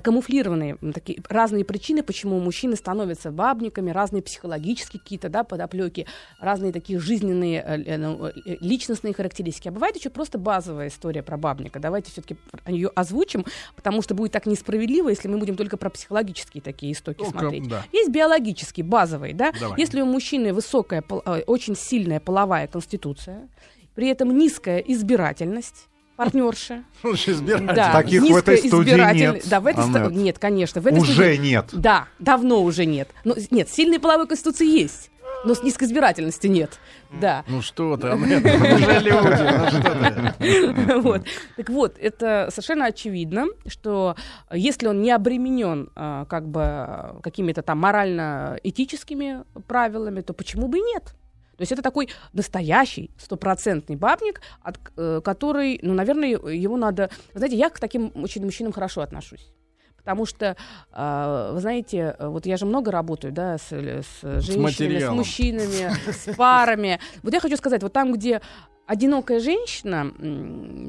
камуфлированные 0.00 0.76
м, 0.80 0.92
такие 0.92 1.20
разные 1.28 1.64
причины, 1.64 2.02
почему 2.02 2.40
мужчины 2.40 2.76
становятся 2.76 3.30
бабниками, 3.30 3.90
разные 3.90 4.22
психологические 4.22 5.00
какие-то 5.00 5.28
да, 5.28 5.44
подоплеки, 5.44 6.06
разные 6.40 6.72
такие 6.72 6.98
жизненные 6.98 7.60
э, 7.60 7.82
э, 7.82 7.96
ну, 7.98 8.26
э, 8.26 8.32
личностные 8.60 9.12
характеристики. 9.14 9.68
А 9.68 9.72
бывает 9.72 9.96
еще 9.96 10.10
просто 10.10 10.38
базовая 10.38 10.88
история 10.88 11.22
про 11.22 11.36
бабника. 11.36 11.78
Давайте 11.80 12.10
все-таки 12.10 12.36
ее 12.66 12.90
озвучим, 12.94 13.44
потому 13.76 14.02
что 14.02 14.14
будет 14.14 14.32
так 14.32 14.46
несправедливо, 14.46 15.10
если 15.10 15.28
мы 15.28 15.38
будем 15.38 15.56
только 15.56 15.76
про 15.76 15.90
психологические 15.90 16.62
такие 16.62 16.92
истоки 16.92 17.18
Ну-ка, 17.22 17.38
смотреть. 17.38 17.68
да. 17.68 17.84
Есть 17.92 18.10
биологический, 18.10 18.82
базовый, 18.82 19.32
да. 19.32 19.52
Давай. 19.58 19.78
Если 19.78 20.00
у 20.00 20.06
мужчины 20.06 20.52
высокая, 20.52 21.02
э, 21.26 21.42
очень 21.46 21.76
сильная 21.76 22.20
половая 22.20 22.66
конституция, 22.66 23.48
при 23.94 24.08
этом 24.08 24.36
низкая 24.36 24.78
избирательность, 24.78 25.88
партнерши. 26.24 26.84
Слушай, 27.00 27.34
избиратель. 27.34 27.74
Да, 27.74 27.92
Таких 27.92 28.22
в 28.22 28.36
этой 28.36 28.58
студии 28.58 29.14
нет, 29.14 29.42
Да, 29.48 29.60
в 29.60 29.66
этой 29.66 29.84
Анет. 29.84 30.10
нет, 30.12 30.38
конечно. 30.38 30.80
В 30.80 30.86
этой 30.86 30.98
Уже 31.00 31.12
студии- 31.12 31.36
нет. 31.36 31.68
Да, 31.72 32.06
давно 32.18 32.62
уже 32.62 32.84
нет. 32.86 33.08
Ну, 33.24 33.34
нет, 33.50 33.68
сильной 33.68 33.98
половой 33.98 34.26
конституции 34.28 34.66
есть, 34.66 35.10
но 35.44 35.54
с 35.54 35.62
низкоизбирательности 35.62 36.46
нет. 36.46 36.78
Да. 37.20 37.44
Ну 37.48 37.60
что 37.62 37.96
ты, 37.96 38.08
Анет, 38.12 38.42
мы 38.44 38.78
же 38.78 39.00
люди, 39.00 40.82
ну. 40.84 41.02
Вот. 41.02 41.22
Так 41.56 41.68
вот, 41.70 41.96
это 41.98 42.48
совершенно 42.50 42.86
очевидно, 42.86 43.46
что 43.66 44.16
если 44.52 44.86
он 44.86 45.02
не 45.02 45.10
обременен 45.10 45.90
а, 45.94 46.24
как 46.26 46.48
бы 46.48 46.60
а, 46.62 47.20
какими-то 47.22 47.62
там 47.62 47.78
морально-этическими 47.80 49.44
правилами, 49.66 50.20
то 50.20 50.32
почему 50.32 50.68
бы 50.68 50.78
и 50.78 50.82
нет? 50.82 51.14
То 51.62 51.64
есть 51.64 51.72
это 51.72 51.82
такой 51.82 52.08
настоящий, 52.32 53.12
стопроцентный 53.16 53.94
бабник, 53.94 54.40
от, 54.62 54.80
э, 54.96 55.20
который, 55.24 55.78
ну, 55.80 55.94
наверное, 55.94 56.30
его 56.30 56.76
надо... 56.76 57.08
Вы 57.34 57.38
знаете, 57.38 57.56
я 57.56 57.70
к 57.70 57.78
таким 57.78 58.10
очень 58.16 58.44
мужчинам 58.44 58.72
хорошо 58.72 59.00
отношусь. 59.00 59.52
Потому 59.96 60.26
что, 60.26 60.56
а, 60.90 61.52
вы 61.52 61.60
знаете, 61.60 62.16
вот 62.18 62.46
я 62.46 62.56
же 62.56 62.66
много 62.66 62.90
работаю, 62.90 63.32
да, 63.32 63.58
с, 63.58 63.70
с 63.70 64.22
женщинами, 64.22 64.42
с, 64.42 64.56
материалом. 64.56 65.16
мужчинами, 65.18 65.92
с 66.10 66.34
парами. 66.34 66.98
Вот 67.22 67.32
я 67.32 67.38
хочу 67.38 67.56
сказать, 67.56 67.80
вот 67.84 67.92
там, 67.92 68.12
где 68.12 68.40
одинокая 68.86 69.40
женщина, 69.40 70.12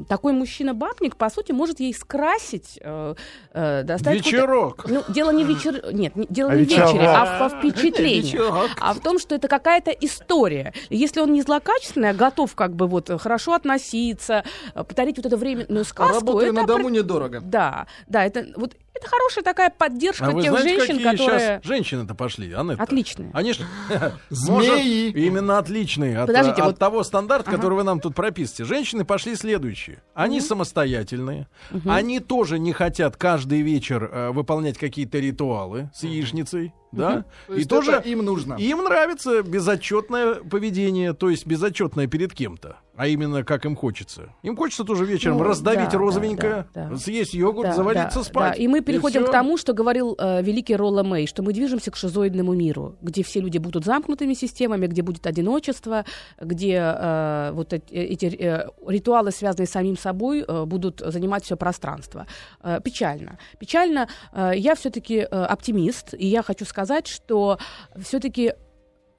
такой 0.10 0.34
мужчина-бабник, 0.34 1.16
по 1.16 1.30
сути, 1.30 1.52
может 1.52 1.80
ей 1.80 1.94
скрасить, 1.94 2.80
э, 2.82 3.16
э, 3.54 3.84
Вечерок. 3.86 4.86
ну, 4.90 5.04
дело 5.10 5.32
не 5.32 5.44
вечер... 5.44 5.94
Нет, 5.94 6.16
не- 6.16 6.28
дело 6.30 6.52
А 6.52 6.56
не 6.56 6.66
в 6.66 6.70
вечере, 6.70 7.08
а 7.08 7.40
во 7.40 7.50
впечатлении. 7.50 8.22
Вечерок. 8.34 8.72
А 8.80 8.94
в 8.94 9.00
том, 9.00 9.20
что 9.20 9.36
это 9.36 9.48
какая-то 9.48 9.92
история. 9.92 10.74
Если 10.90 11.22
он 11.22 11.34
не 11.34 11.42
злокачественный, 11.42 12.10
а 12.10 12.14
готов 12.14 12.56
как 12.56 12.76
бы 12.76 12.88
вот 12.88 13.10
хорошо 13.22 13.54
относиться, 13.54 14.44
э, 14.74 14.84
подарить 14.84 15.18
вот 15.18 15.26
это 15.26 15.38
временную 15.38 15.86
сказку, 15.86 16.20
Работая 16.20 16.50
это 16.50 16.62
на 16.62 16.68
дому 16.68 16.90
недорого. 16.90 17.42
Да, 17.42 17.88
да, 18.08 18.26
это 18.26 18.48
вот 18.56 18.76
это 18.94 19.08
хорошая 19.08 19.44
такая 19.44 19.70
поддержка 19.70 20.26
А 20.28 20.32
вы 20.32 20.42
тех 20.44 20.52
знаете, 20.52 20.70
женщин, 20.78 20.96
какие 20.98 21.12
которые 21.12 21.40
сейчас 21.40 21.64
женщины-то 21.64 22.16
пошли, 22.16 22.54
Анетта? 22.54 22.84
отличные. 22.84 23.32
Они 23.34 23.54
ж, 23.54 23.60
Змеи. 24.30 25.10
именно 25.12 25.58
отличные 25.58 26.20
от, 26.20 26.28
Подождите, 26.28 26.62
от 26.62 26.68
вот- 26.68 26.80
того 26.80 27.04
стандарта, 27.04 27.52
который 27.52 27.74
вы 27.76 27.84
нам 27.84 28.00
тут 28.00 28.16
прописываете. 28.16 28.66
Женщины 28.66 29.06
пошли 29.06 29.36
следующие. 29.36 30.02
Они 30.14 30.42
самостоятельные. 30.42 31.48
Они 31.86 32.20
тоже 32.20 32.60
не 32.60 32.74
хотят 32.74 33.18
каждый 33.18 33.62
вечер 33.62 34.10
э, 34.12 34.30
выполнять 34.32 34.78
какие-то 34.78 35.20
ритуалы 35.20 35.90
с 35.94 36.04
яичницей. 36.04 36.74
Да? 36.98 37.26
То 37.48 37.56
И 37.56 37.66
тоже 37.66 38.02
им 38.06 38.20
нужно. 38.24 38.54
им 38.56 38.84
нравится 38.84 39.42
безотчетное 39.44 40.36
поведение, 40.36 41.14
то 41.14 41.30
есть 41.30 41.46
безотчетное 41.46 42.08
перед 42.08 42.34
кем-то, 42.34 42.78
а 42.96 43.08
именно 43.08 43.44
как 43.44 43.66
им 43.66 43.76
хочется. 43.76 44.34
Им 44.44 44.56
хочется 44.56 44.84
тоже 44.84 45.06
вечером 45.06 45.38
Ну, 45.38 45.44
раздавить 45.44 45.90
да, 45.92 45.98
розовенько, 45.98 46.68
да, 46.74 46.90
да. 46.90 46.98
съесть 46.98 47.34
йогурт, 47.34 47.70
Да, 47.70 47.76
завалиться 47.76 48.20
да, 48.20 48.24
спать. 48.24 48.54
да. 48.58 48.64
И 48.64 48.68
мы 48.68 48.82
переходим 48.82 49.22
всё. 49.24 49.30
к 49.30 49.32
тому, 49.32 49.58
что 49.58 49.74
говорил 49.74 50.16
э, 50.20 50.42
великий 50.44 50.76
Ролла 50.76 51.04
Мэй, 51.04 51.26
что 51.28 51.42
мы 51.44 51.54
движемся 51.54 51.90
к 51.92 51.96
шизоидному 51.96 52.54
миру, 52.54 52.96
где 53.02 53.24
все 53.24 53.40
люди 53.42 53.58
будут 53.58 53.86
замкнутыми 53.86 54.34
системами, 54.36 54.88
где 54.88 55.02
будет 55.02 55.26
одиночество, 55.26 56.06
где 56.40 56.76
э, 56.76 57.52
вот 57.54 57.74
эти, 57.74 57.94
эти, 57.94 58.26
э, 58.26 58.68
ритуалы, 58.88 59.32
связанные 59.32 59.68
с 59.68 59.72
самим 59.72 59.98
собой, 59.98 60.44
э, 60.48 60.66
будут 60.66 61.00
занимать 61.04 61.44
все 61.44 61.56
пространство. 61.58 62.28
Э, 62.62 62.80
печально. 62.84 63.40
Печально. 63.60 64.08
Э, 64.34 64.52
я 64.56 64.76
все-таки 64.76 65.20
оптимист, 65.22 66.14
и 66.14 66.28
я 66.28 66.44
хочу 66.44 66.66
сказать, 66.66 66.83
что 67.08 67.58
все-таки 67.96 68.48
э, 68.48 68.54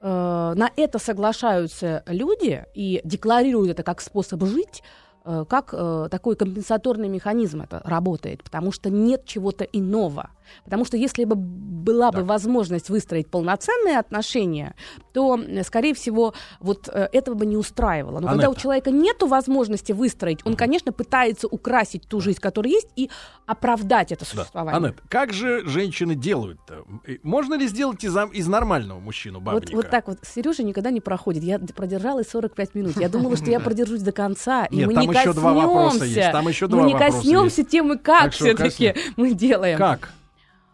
на 0.01 0.69
это 0.75 0.99
соглашаются 0.99 2.03
люди 2.07 2.65
и 2.73 3.01
декларируют 3.03 3.71
это 3.71 3.83
как 3.83 4.01
способ 4.01 4.43
жить, 4.43 4.83
э, 5.25 5.45
как 5.49 5.73
э, 5.73 6.07
такой 6.09 6.35
компенсаторный 6.35 7.09
механизм 7.09 7.61
это 7.61 7.81
работает, 7.83 8.43
потому 8.43 8.71
что 8.71 8.89
нет 8.89 9.25
чего-то 9.25 9.63
иного. 9.63 10.29
Потому 10.63 10.85
что 10.85 10.97
если 10.97 11.25
бы 11.25 11.35
была 11.35 12.11
бы 12.11 12.23
возможность 12.23 12.89
выстроить 12.89 13.27
полноценные 13.27 13.99
отношения, 13.99 14.75
то, 15.13 15.39
скорее 15.63 15.93
всего, 15.93 16.33
вот 16.59 16.89
э, 16.91 17.09
этого 17.13 17.35
бы 17.35 17.45
не 17.45 17.57
устраивало. 17.57 18.19
Но 18.19 18.27
когда 18.27 18.47
у 18.47 18.51
Анетта. 18.51 18.61
человека 18.61 18.91
нет 18.91 19.21
возможности 19.21 19.91
выстроить, 19.91 20.39
он, 20.45 20.55
конечно, 20.55 20.91
пытается 20.91 21.47
украсить 21.47 22.07
ту 22.07 22.19
жизнь, 22.21 22.39
которая 22.39 22.71
есть, 22.73 22.87
и 22.95 23.09
оправдать 23.45 24.11
это 24.11 24.25
существование. 24.25 24.77
Анет, 24.77 24.97
как 25.09 25.31
же 25.31 25.65
женщины 25.67 26.15
делают-то? 26.15 26.85
Можно 27.23 27.55
ли 27.55 27.67
сделать 27.67 28.03
из, 28.03 28.15
из 28.33 28.47
нормального 28.47 28.99
мужчину 28.99 29.39
Вот, 29.39 29.45
бабника? 29.45 29.75
вот 29.75 29.89
так 29.89 30.07
вот. 30.07 30.19
Сережа 30.23 30.63
никогда 30.63 30.89
не 30.89 31.01
проходит. 31.01 31.43
Я 31.43 31.59
продержалась 31.59 32.29
45 32.29 32.75
минут. 32.75 32.99
Я 32.99 33.09
думала, 33.09 33.37
что 33.37 33.49
я 33.51 33.59
продержусь 33.65 34.01
до 34.01 34.11
конца. 34.11 34.65
И 34.65 34.77
Нет, 34.77 34.87
мы 34.87 34.93
там 34.95 35.07
не 35.07 35.13
еще 35.13 35.33
два 35.33 35.53
вопроса 35.53 36.05
есть, 36.05 36.31
там 36.31 36.47
еще 36.47 36.67
два 36.67 36.81
Мы 36.81 36.91
не 36.91 36.97
коснемся 36.97 37.61
есть. 37.61 37.71
темы, 37.71 37.97
как 37.97 38.33
все-таки 38.33 38.95
мы 39.15 39.33
делаем. 39.33 39.77
Как? 39.77 40.11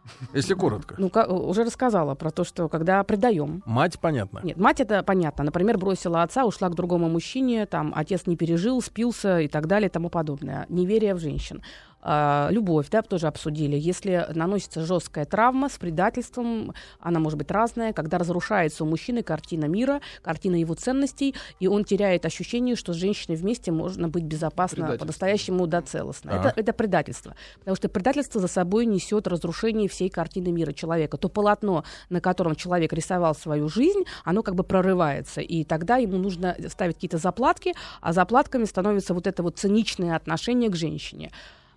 Если 0.33 0.53
коротко. 0.53 0.95
Ну, 0.97 1.11
уже 1.47 1.63
рассказала 1.63 2.15
про 2.15 2.31
то, 2.31 2.43
что 2.43 2.69
когда 2.69 3.03
предаем. 3.03 3.61
Мать, 3.65 3.99
понятно. 3.99 4.41
Нет, 4.43 4.57
мать 4.57 4.79
это 4.79 5.03
понятно. 5.03 5.43
Например, 5.43 5.77
бросила 5.77 6.23
отца, 6.23 6.45
ушла 6.45 6.69
к 6.69 6.75
другому 6.75 7.09
мужчине, 7.09 7.65
там 7.65 7.93
отец 7.95 8.25
не 8.25 8.35
пережил, 8.35 8.81
спился 8.81 9.39
и 9.39 9.47
так 9.47 9.67
далее 9.67 9.89
и 9.89 9.91
тому 9.91 10.09
подобное. 10.09 10.65
Неверие 10.69 11.13
в 11.13 11.19
женщин. 11.19 11.61
А, 12.01 12.47
любовь, 12.51 12.89
да, 12.89 13.01
тоже 13.01 13.27
обсудили. 13.27 13.77
Если 13.77 14.25
наносится 14.33 14.81
жесткая 14.81 15.25
травма 15.25 15.69
с 15.69 15.77
предательством, 15.77 16.73
она 16.99 17.19
может 17.19 17.37
быть 17.37 17.51
разная, 17.51 17.93
когда 17.93 18.17
разрушается 18.17 18.83
у 18.83 18.87
мужчины 18.87 19.21
картина 19.23 19.65
мира, 19.65 20.01
картина 20.21 20.55
его 20.55 20.73
ценностей, 20.73 21.35
и 21.59 21.67
он 21.67 21.83
теряет 21.83 22.25
ощущение, 22.25 22.75
что 22.75 22.93
с 22.93 22.95
женщиной 22.95 23.35
вместе 23.35 23.71
можно 23.71 24.09
быть 24.09 24.23
безопасно, 24.23 24.97
по-настоящему, 24.97 25.67
да, 25.67 25.81
целостно. 25.81 26.31
Это, 26.31 26.53
это 26.55 26.73
предательство. 26.73 27.35
Потому 27.59 27.75
что 27.75 27.89
предательство 27.89 28.41
за 28.41 28.47
собой 28.47 28.85
несет 28.85 29.27
разрушение 29.27 29.87
всей 29.87 30.09
картины 30.09 30.51
мира 30.51 30.71
человека. 30.71 31.17
То 31.17 31.29
полотно, 31.29 31.83
на 32.09 32.19
котором 32.21 32.55
человек 32.55 32.93
рисовал 32.93 33.35
свою 33.35 33.69
жизнь, 33.69 34.03
оно 34.23 34.41
как 34.41 34.55
бы 34.55 34.63
прорывается. 34.63 35.41
И 35.41 35.63
тогда 35.63 35.97
ему 35.97 36.17
нужно 36.17 36.55
ставить 36.69 36.95
какие-то 36.95 37.17
заплатки, 37.17 37.73
а 38.01 38.13
заплатками 38.13 38.65
становится 38.65 39.13
вот 39.13 39.27
это 39.27 39.43
вот 39.43 39.57
циничное 39.57 40.15
отношение 40.15 40.69
к 40.69 40.75
женщине. 40.75 41.31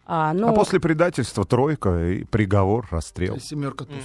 А, 0.06 0.34
но... 0.34 0.48
А 0.50 0.52
после 0.52 0.80
предательства 0.80 1.44
тройка 1.46 2.10
и 2.10 2.24
приговор, 2.24 2.86
расстрел. 2.90 3.38
Семерка 3.40 3.84
туз. 3.86 3.96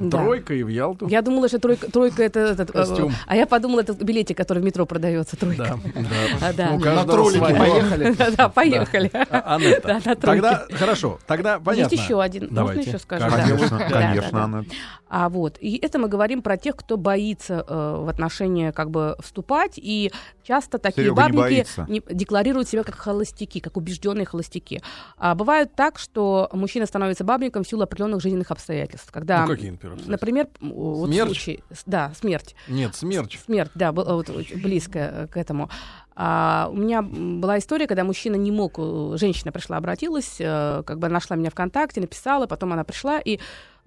Да. 0.00 0.18
Тройка 0.18 0.54
и 0.54 0.62
в 0.64 0.68
Ялту. 0.68 1.06
Я 1.06 1.22
думала, 1.22 1.48
что 1.48 1.60
тройка, 1.60 1.90
тройка 1.90 2.24
это 2.24 2.40
этот, 2.40 2.70
э, 2.70 2.72
Костюм. 2.72 3.12
а 3.28 3.36
я 3.36 3.46
подумала, 3.46 3.80
это 3.80 3.92
билетик, 3.92 4.36
который 4.36 4.60
в 4.60 4.64
метро 4.64 4.86
продается, 4.86 5.36
тройка. 5.36 5.78
Да, 5.94 6.00
да. 6.02 6.48
А, 6.48 6.52
да. 6.52 6.70
У 6.72 6.78
На 6.80 7.04
троллике 7.04 7.40
поехали. 7.40 8.16
Да, 8.36 8.48
поехали. 8.48 9.10
А, 9.14 9.54
Анетта, 9.54 9.86
Да, 9.88 9.94
на 9.94 10.00
тройке. 10.00 10.42
тогда 10.42 10.66
хорошо, 10.72 11.18
тогда 11.26 11.60
понятно. 11.60 11.94
Есть 11.94 12.02
еще 12.04 12.20
один. 12.20 12.42
Можно 12.44 12.56
Давайте. 12.56 12.88
еще 12.90 12.98
скажу? 12.98 13.24
Как 13.24 13.36
Да. 13.36 13.46
делать? 13.46 13.60
Конечно, 13.68 13.78
Да, 13.78 14.00
конечно, 14.00 14.30
да, 14.32 14.38
да. 14.38 14.44
она- 14.44 14.64
А 15.08 15.28
вот, 15.28 15.58
и 15.60 15.76
это 15.80 16.00
мы 16.00 16.08
говорим 16.08 16.42
про 16.42 16.56
тех, 16.56 16.74
кто 16.74 16.96
боится 16.96 17.64
э, 17.68 17.96
в 18.04 18.08
отношения 18.08 18.72
как 18.72 18.90
бы 18.90 19.16
вступать, 19.20 19.74
и 19.76 20.10
часто 20.42 20.78
такие 20.78 21.04
Серега 21.04 21.14
бабники 21.22 21.64
не- 21.88 22.02
декларируют 22.12 22.68
себя 22.68 22.82
как 22.82 22.96
холостяки, 22.96 23.60
как 23.60 23.76
убежденные 23.76 24.26
холостяки. 24.26 24.82
А 25.16 25.35
бывает 25.36 25.74
так, 25.74 25.98
что 25.98 26.48
мужчина 26.52 26.86
становится 26.86 27.22
бабником 27.22 27.62
в 27.62 27.68
силу 27.68 27.82
определенных 27.82 28.20
жизненных 28.20 28.50
обстоятельств, 28.50 29.10
когда, 29.12 29.46
Ну, 29.46 29.54
какие, 29.54 29.70
например, 29.70 29.98
например, 30.06 30.48
вот 30.60 31.08
Смерч? 31.08 31.26
случай, 31.26 31.64
да, 31.86 32.12
смерть. 32.18 32.56
Нет, 32.66 32.96
смерч. 32.96 33.38
Смерть, 33.44 33.70
да, 33.74 33.92
вот, 33.92 34.28
близко 34.30 34.98
э, 34.98 35.26
к 35.28 35.36
этому. 35.36 35.70
А, 36.18 36.68
у 36.72 36.76
меня 36.76 37.02
была 37.02 37.58
история, 37.58 37.86
когда 37.86 38.02
мужчина 38.02 38.36
не 38.36 38.50
мог, 38.50 38.74
э, 38.78 39.16
женщина 39.18 39.52
пришла, 39.52 39.76
обратилась, 39.76 40.36
э, 40.40 40.82
как 40.86 40.98
бы 40.98 41.08
нашла 41.08 41.36
меня 41.36 41.50
ВКонтакте, 41.50 42.00
написала, 42.00 42.46
потом 42.46 42.72
она 42.72 42.84
пришла, 42.84 43.20
и 43.20 43.38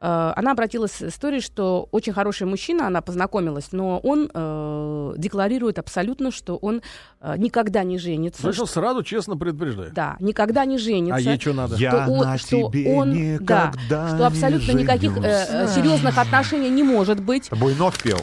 она 0.01 0.51
обратилась 0.51 0.91
с 0.93 1.01
историей, 1.03 1.41
что 1.41 1.87
очень 1.91 2.13
хороший 2.13 2.47
мужчина, 2.47 2.87
она 2.87 3.01
познакомилась, 3.01 3.71
но 3.71 3.99
он 3.99 4.29
э, 4.33 5.13
декларирует 5.17 5.77
абсолютно, 5.79 6.31
что 6.31 6.55
он 6.57 6.81
э, 7.21 7.35
никогда 7.37 7.83
не 7.83 7.97
женится. 7.97 8.41
Слышал, 8.41 8.65
сразу 8.67 9.03
честно 9.03 9.35
предупреждаю. 9.35 9.91
Да, 9.93 10.15
никогда 10.19 10.65
не 10.65 10.77
женится. 10.77 11.15
А 11.17 11.19
ей 11.19 11.39
что 11.39 11.53
надо? 11.53 11.75
Я 11.75 11.91
что 11.91 12.11
он, 12.11 12.19
на 12.25 12.37
что 12.37 12.47
тебе 12.71 12.95
он- 12.95 13.11
никогда 13.11 13.73
да, 13.89 14.15
что 14.15 14.27
абсолютно 14.27 14.71
не 14.71 14.83
никаких 14.83 15.17
э, 15.17 15.21
э, 15.49 15.67
серьезных 15.67 16.17
отношений 16.17 16.69
не 16.69 16.83
может 16.83 17.19
быть. 17.19 17.49
Буйнов 17.51 18.01
пел. 18.01 18.19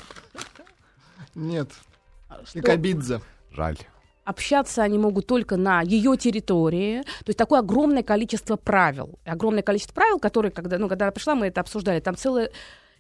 Нет. 1.34 1.68
что- 2.46 2.58
И 2.58 2.62
Кабидзе. 2.62 3.20
Жаль. 3.52 3.76
Общаться 4.26 4.82
они 4.82 4.98
могут 4.98 5.26
только 5.26 5.56
на 5.56 5.80
ее 5.82 6.16
территории. 6.16 7.02
То 7.02 7.28
есть 7.28 7.38
такое 7.38 7.60
огромное 7.60 8.02
количество 8.02 8.56
правил. 8.56 9.18
Огромное 9.24 9.62
количество 9.62 9.94
правил, 9.94 10.18
которые, 10.18 10.52
когда, 10.52 10.78
ну, 10.78 10.88
когда 10.88 11.06
я 11.06 11.12
пришла, 11.12 11.34
мы 11.34 11.46
это 11.46 11.60
обсуждали. 11.60 12.00
Там 12.00 12.16
целое... 12.16 12.50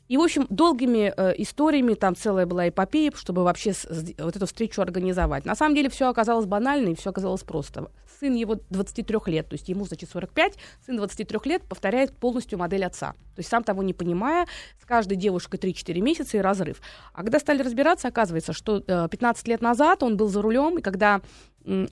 И, 0.08 0.16
в 0.16 0.20
общем, 0.20 0.46
долгими 0.50 1.12
э, 1.16 1.34
историями 1.38 1.94
там 1.94 2.14
целая 2.14 2.46
была 2.46 2.68
эпопея, 2.68 3.10
чтобы 3.16 3.42
вообще 3.42 3.72
с- 3.72 3.88
с- 3.90 4.14
вот 4.18 4.36
эту 4.36 4.46
встречу 4.46 4.80
организовать. 4.80 5.44
На 5.44 5.56
самом 5.56 5.74
деле 5.74 5.88
все 5.90 6.08
оказалось 6.08 6.46
банально 6.46 6.90
и 6.90 6.94
все 6.94 7.10
оказалось 7.10 7.42
просто. 7.42 7.90
Сын 8.20 8.34
его 8.34 8.58
23 8.70 9.18
лет, 9.26 9.48
то 9.48 9.54
есть 9.54 9.68
ему, 9.68 9.84
значит, 9.84 10.10
45, 10.10 10.54
сын 10.84 10.96
23 10.96 11.38
лет 11.44 11.62
повторяет 11.62 12.16
полностью 12.16 12.58
модель 12.58 12.84
отца. 12.84 13.12
То 13.34 13.40
есть 13.40 13.50
сам 13.50 13.62
того 13.64 13.82
не 13.82 13.92
понимая, 13.92 14.46
с 14.80 14.84
каждой 14.84 15.16
девушкой 15.16 15.58
3-4 15.58 16.00
месяца 16.00 16.36
и 16.36 16.40
разрыв. 16.40 16.80
А 17.12 17.22
когда 17.22 17.38
стали 17.38 17.62
разбираться, 17.62 18.08
оказывается, 18.08 18.52
что 18.52 18.82
э, 18.86 19.08
15 19.10 19.48
лет 19.48 19.60
назад 19.60 20.02
он 20.02 20.16
был 20.16 20.28
за 20.28 20.42
рулем, 20.42 20.78
и 20.78 20.82
когда 20.82 21.20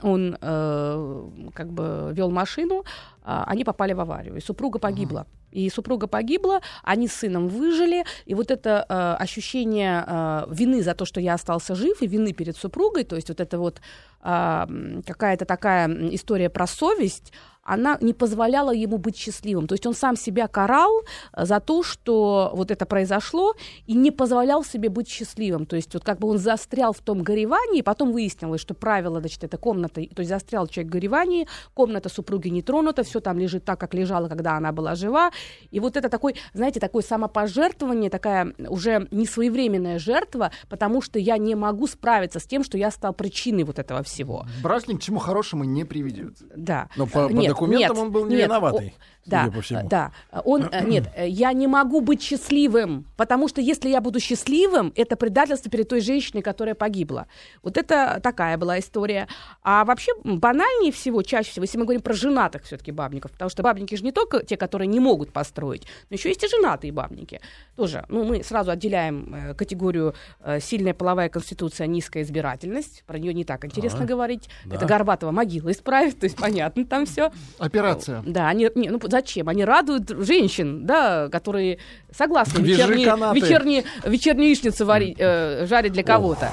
он 0.03 0.39
э, 0.41 1.31
как 1.53 1.73
бы 1.73 2.13
вел 2.15 2.31
машину, 2.31 2.85
а, 3.23 3.45
они 3.45 3.65
попали 3.65 3.93
в 3.93 4.01
аварию, 4.01 4.37
и 4.37 4.41
супруга 4.41 4.79
погибла. 4.79 5.27
И 5.55 5.71
супруга 5.71 6.07
погибла, 6.07 6.61
они 6.83 7.09
с 7.09 7.15
сыном 7.15 7.49
выжили, 7.49 8.05
и 8.27 8.35
вот 8.35 8.51
это 8.51 8.85
э, 8.89 9.23
ощущение 9.23 10.05
э, 10.07 10.45
вины 10.51 10.83
за 10.83 10.95
то, 10.95 11.05
что 11.05 11.21
я 11.21 11.35
остался 11.35 11.75
жив, 11.75 12.03
и 12.03 12.07
вины 12.07 12.33
перед 12.33 12.57
супругой, 12.57 13.05
то 13.05 13.17
есть 13.17 13.29
вот 13.29 13.41
это 13.41 13.59
вот 13.59 13.81
м, 14.25 15.03
какая-то 15.07 15.45
такая 15.45 15.89
история 16.15 16.51
про 16.51 16.67
совесть, 16.67 17.33
она 17.65 17.99
не 18.01 18.13
позволяла 18.13 18.73
ему 18.73 18.99
быть 18.99 19.17
счастливым. 19.17 19.67
То 19.67 19.75
есть 19.75 19.87
он 19.87 19.95
сам 19.95 20.17
себя 20.17 20.47
карал 20.47 21.03
э, 21.33 21.45
за 21.45 21.61
то, 21.61 21.83
что 21.83 22.53
вот 22.55 22.71
это 22.71 22.87
произошло, 22.87 23.55
и 23.87 23.95
не 23.95 24.11
позволял 24.11 24.65
себе 24.65 24.89
быть 24.89 25.09
счастливым. 25.09 25.67
То 25.67 25.77
есть 25.77 25.95
вот 25.95 26.05
как 26.05 26.19
бы 26.19 26.29
он 26.29 26.39
застрял 26.39 26.93
в 26.93 27.01
том 27.01 27.23
горевании, 27.23 27.79
и 27.81 27.83
потом 27.83 28.13
выяснилось, 28.13 28.61
что 28.61 28.75
правило, 28.75 29.21
значит, 29.21 29.43
это 29.45 29.57
комната, 29.57 29.95
то 29.95 30.21
есть 30.21 30.29
застрял 30.29 30.67
человек 30.67 30.91
в 30.91 30.93
горевании, 30.93 31.49
комната 31.73 32.09
супруги 32.09 32.49
не 32.49 32.63
тронута, 32.63 33.03
все 33.03 33.21
там 33.21 33.39
лежит 33.39 33.65
так, 33.65 33.81
как 33.81 33.95
лежало, 33.95 34.29
когда 34.29 34.57
она 34.57 34.73
была 34.73 34.95
жива. 34.95 35.31
И 35.71 35.81
вот 35.81 35.97
это 35.97 36.09
такой, 36.09 36.35
знаете, 36.53 36.81
такое 36.81 37.03
самопожертвование, 37.03 38.11
такая 38.11 38.53
уже 38.69 39.09
несвоевременная 39.11 39.99
жертва, 39.99 40.51
потому 40.69 41.01
что 41.01 41.19
я 41.19 41.39
не 41.39 41.55
могу 41.55 41.87
справиться 41.87 42.41
с 42.41 42.45
тем, 42.45 42.63
что 42.63 42.77
я 42.77 42.91
стал 42.91 43.15
причиной 43.15 43.65
вот 43.65 43.79
этого 43.79 44.03
всего. 44.03 44.47
Брак 44.63 44.89
ни 44.89 44.95
к 44.97 45.01
чему 45.01 45.19
хорошему 45.19 45.65
не 45.65 45.85
приведет. 45.85 46.37
Да. 46.55 46.89
Но 46.97 47.07
по 47.07 47.29
Нет, 47.31 47.54
документам 47.55 47.97
нет, 47.97 48.05
он 48.05 48.13
был 48.13 48.27
не 48.27 48.37
нет, 48.37 48.47
виноватый, 48.47 48.89
о- 48.89 49.31
Да, 49.31 49.51
по 49.55 49.61
всему. 49.63 49.89
да. 49.89 50.13
Он, 50.45 50.69
э, 50.71 50.85
нет, 50.85 51.05
э, 51.17 51.29
я 51.29 51.53
не 51.53 51.67
могу 51.67 52.01
быть 52.03 52.23
счастливым, 52.23 53.07
потому 53.17 53.49
что 53.49 53.61
если 53.61 53.89
я 53.89 54.01
буду 54.01 54.21
счастливым, 54.21 54.93
это 54.97 55.17
предательство 55.17 55.71
перед 55.71 55.89
той 55.89 56.01
женщиной, 56.01 56.43
которая 56.43 56.75
погибла. 56.75 57.27
Вот 57.63 57.77
это 57.79 58.21
такая 58.23 58.59
была 58.59 58.79
история. 58.79 59.27
А 59.63 59.85
вообще 59.85 60.13
банальнее 60.25 60.93
всего, 60.93 61.23
чаще 61.23 61.51
всего, 61.53 61.65
если 61.65 61.79
мы 61.79 61.85
говорим 61.85 62.03
про 62.03 62.13
женатых 62.13 62.65
все-таки 62.65 62.93
бабников, 62.93 63.33
потому 63.33 63.49
что 63.49 63.63
бабники 63.63 63.95
же 63.95 64.05
не 64.05 64.13
только 64.13 64.45
те, 64.45 64.57
которые 64.57 64.89
не 64.89 65.01
могут 65.01 65.33
построить, 65.33 65.87
но 66.11 66.15
еще 66.17 66.29
есть 66.29 66.45
и 66.45 66.49
женатые 66.49 66.93
бабники. 66.93 67.41
Тоже, 67.77 68.05
ну, 68.09 68.25
мы 68.25 68.43
сразу 68.45 68.71
отделяем 68.71 69.35
э, 69.35 69.55
категорию 69.55 70.15
сильная 70.61 70.93
половая 70.95 71.29
конституция, 71.29 71.87
низкая 71.87 72.23
избирательность. 72.23 73.03
Про 73.07 73.19
нее 73.19 73.33
не 73.33 73.45
так 73.45 73.65
интересно 73.65 74.05
А, 74.05 74.07
говорить. 74.07 74.49
да. 74.67 74.77
Это 74.77 74.87
Горбатова 74.87 75.31
могила 75.31 75.71
исправит, 75.71 76.19
то 76.21 76.25
есть 76.25 76.37
понятно 76.37 76.85
там 76.85 77.07
все. 77.07 77.33
Операция. 77.59 78.23
Да, 78.27 78.49
они, 78.49 78.69
не, 78.75 78.89
ну 78.91 78.99
зачем? 79.03 79.49
Они 79.49 79.65
радуют 79.65 80.11
женщин, 80.11 80.87
да, 80.87 81.29
которые 81.29 81.79
согласны 82.11 82.61
вечерние, 82.61 83.07
вечерние, 83.35 83.85
вечерние 84.05 84.49
яичницы 84.49 84.85
варить, 84.85 85.17
э, 85.19 85.67
жарить 85.67 85.93
для 85.93 86.03
кого-то. 86.03 86.51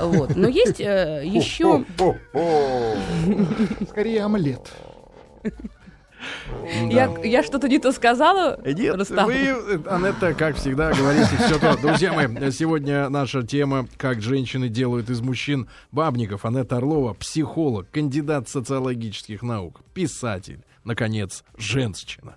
Вот. 0.00 0.36
Но 0.36 0.48
есть 0.48 0.80
э, 0.80 1.22
еще... 1.24 1.84
Скорее 3.88 4.22
омлет. 4.22 4.70
Я, 6.90 7.14
я 7.24 7.42
что-то 7.42 7.68
не 7.68 7.78
то 7.78 7.92
сказала, 7.92 8.58
Нет, 8.64 8.96
Рустам? 8.96 9.26
вы, 9.26 9.34
э, 9.34 9.78
Анетта, 9.88 10.34
как 10.34 10.56
всегда, 10.56 10.92
говорите 10.92 11.30
все 11.36 11.58
то. 11.58 11.76
Друзья 11.76 12.12
мои, 12.12 12.50
сегодня 12.50 13.08
наша 13.08 13.42
тема 13.42 13.86
«Как 13.96 14.20
женщины 14.22 14.68
делают 14.68 15.10
из 15.10 15.20
мужчин 15.20 15.68
бабников». 15.92 16.44
Анетта 16.44 16.76
Орлова, 16.78 17.14
психолог, 17.14 17.90
кандидат 17.90 18.48
социологических 18.48 19.42
наук, 19.42 19.80
писатель, 19.94 20.60
наконец, 20.84 21.44
женщина. 21.56 22.34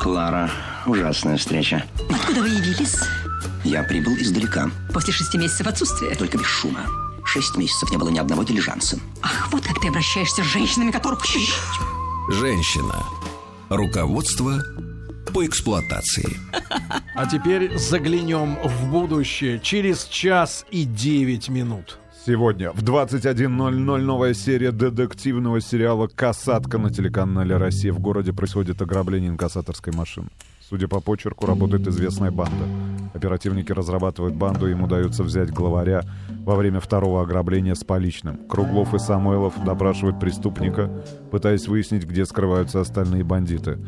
Клара, 0.00 0.50
ужасная 0.86 1.36
встреча. 1.36 1.84
Откуда 2.10 2.40
вы 2.40 2.48
явились? 2.48 2.96
Я 3.64 3.84
прибыл 3.84 4.14
издалека, 4.16 4.68
После 4.92 5.12
шести 5.12 5.38
месяцев 5.38 5.66
отсутствия. 5.66 6.14
только 6.16 6.38
без 6.38 6.46
шума. 6.46 6.80
Шесть 7.32 7.56
месяцев 7.56 7.90
не 7.90 7.96
было 7.96 8.10
ни 8.10 8.18
одного 8.18 8.42
дилижанса. 8.42 8.98
Ах, 9.22 9.48
вот 9.52 9.64
как 9.64 9.80
ты 9.80 9.88
обращаешься 9.88 10.44
с 10.44 10.46
женщинами, 10.46 10.90
которых... 10.90 11.24
Женщина. 12.28 13.02
Руководство 13.70 14.62
по 15.32 15.46
эксплуатации. 15.46 16.28
А 17.14 17.26
теперь 17.26 17.78
заглянем 17.78 18.58
в 18.62 18.90
будущее 18.90 19.60
через 19.60 20.04
час 20.04 20.66
и 20.70 20.84
девять 20.84 21.48
минут. 21.48 21.98
Сегодня 22.26 22.70
в 22.72 22.82
21.00 22.82 23.78
новая 23.78 24.34
серия 24.34 24.70
детективного 24.70 25.62
сериала 25.62 26.08
«Касатка» 26.08 26.76
на 26.76 26.92
телеканале 26.92 27.56
«Россия». 27.56 27.94
В 27.94 27.98
городе 27.98 28.34
происходит 28.34 28.82
ограбление 28.82 29.30
инкассаторской 29.30 29.94
машины. 29.94 30.28
Судя 30.68 30.88
по 30.88 31.00
почерку, 31.00 31.46
работает 31.46 31.86
известная 31.86 32.30
банда. 32.30 32.66
Оперативники 33.14 33.72
разрабатывают 33.72 34.34
банду, 34.34 34.68
им 34.68 34.82
удается 34.82 35.22
взять 35.22 35.50
главаря 35.50 36.02
во 36.44 36.56
время 36.56 36.80
второго 36.80 37.22
ограбления 37.22 37.74
с 37.74 37.84
поличным. 37.84 38.38
Круглов 38.48 38.94
и 38.94 38.98
Самойлов 38.98 39.54
допрашивают 39.64 40.18
преступника, 40.18 40.90
пытаясь 41.30 41.68
выяснить, 41.68 42.04
где 42.04 42.24
скрываются 42.26 42.80
остальные 42.80 43.24
бандиты. 43.24 43.78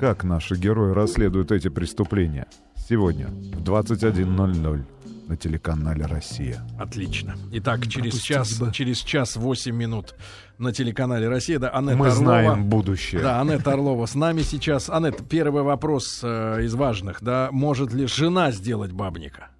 Как 0.00 0.24
наши 0.24 0.56
герои 0.56 0.92
расследуют 0.92 1.52
эти 1.52 1.68
преступления? 1.68 2.46
Сегодня 2.76 3.28
в 3.28 3.62
21.00 3.62 4.84
на 5.28 5.36
телеканале 5.36 6.04
«Россия». 6.06 6.60
Отлично. 6.78 7.36
Итак, 7.52 7.86
через 7.86 8.12
Пропустить 8.12 8.24
час, 8.24 8.58
бы. 8.58 8.72
через 8.72 8.98
час 8.98 9.36
восемь 9.36 9.76
минут 9.76 10.14
на 10.58 10.72
телеканале 10.72 11.28
«Россия». 11.28 11.58
Да, 11.58 11.70
Анетта 11.70 11.96
Мы 11.96 12.06
Орлова. 12.08 12.24
знаем 12.24 12.64
будущее. 12.68 13.20
Да, 13.22 13.40
Анетта 13.40 13.72
Орлова 13.72 14.06
с 14.06 14.14
нами 14.14 14.42
сейчас. 14.42 14.90
Анетта, 14.90 15.22
первый 15.22 15.62
вопрос 15.62 16.20
э, 16.24 16.64
из 16.64 16.74
важных. 16.74 17.22
Да, 17.22 17.48
может 17.52 17.92
ли 17.92 18.06
жена 18.06 18.50
сделать 18.50 18.92
бабника? 18.92 19.50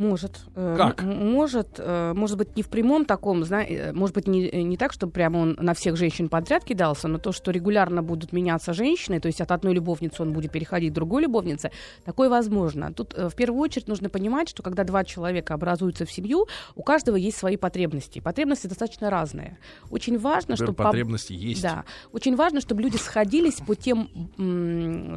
Может. 0.00 0.40
э, 0.54 0.76
Как? 0.78 1.02
Может, 1.02 1.74
э, 1.76 2.14
может 2.14 2.38
быть, 2.38 2.56
не 2.56 2.62
в 2.62 2.68
прямом 2.68 3.04
таком, 3.04 3.42
э, 3.42 3.92
может 3.92 4.14
быть, 4.14 4.26
не, 4.26 4.50
не 4.64 4.78
так, 4.78 4.94
чтобы 4.94 5.12
прямо 5.12 5.36
он 5.36 5.58
на 5.60 5.74
всех 5.74 5.96
женщин 5.96 6.30
подряд 6.30 6.64
кидался, 6.64 7.06
но 7.06 7.18
то, 7.18 7.32
что 7.32 7.50
регулярно 7.50 8.02
будут 8.02 8.32
меняться 8.32 8.72
женщины, 8.72 9.20
то 9.20 9.26
есть 9.26 9.42
от 9.42 9.52
одной 9.52 9.74
любовницы 9.74 10.22
он 10.22 10.32
будет 10.32 10.52
переходить 10.52 10.92
к 10.92 10.94
другой 10.94 11.24
любовнице, 11.24 11.70
такое 12.02 12.30
возможно. 12.30 12.94
Тут 12.94 13.12
в 13.12 13.34
первую 13.34 13.60
очередь 13.60 13.88
нужно 13.88 14.08
понимать, 14.08 14.48
что 14.48 14.62
когда 14.62 14.84
два 14.84 15.04
человека 15.04 15.52
образуются 15.52 16.06
в 16.06 16.10
семью, 16.10 16.46
у 16.76 16.82
каждого 16.82 17.16
есть 17.16 17.36
свои 17.36 17.58
потребности. 17.58 18.20
Потребности 18.20 18.68
достаточно 18.68 19.10
разные. 19.10 19.58
Очень 19.90 20.18
важно, 20.18 20.52
Например, 20.52 20.66
чтобы... 20.72 20.82
потребности 20.82 21.34
есть. 21.34 21.60
Да. 21.60 21.84
Очень 22.12 22.36
важно, 22.36 22.62
чтобы 22.62 22.80
люди 22.80 22.96
сходились 22.96 23.56
по 23.56 23.74
тем, 23.74 24.08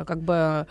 как 0.05 0.21
бы, 0.21 0.67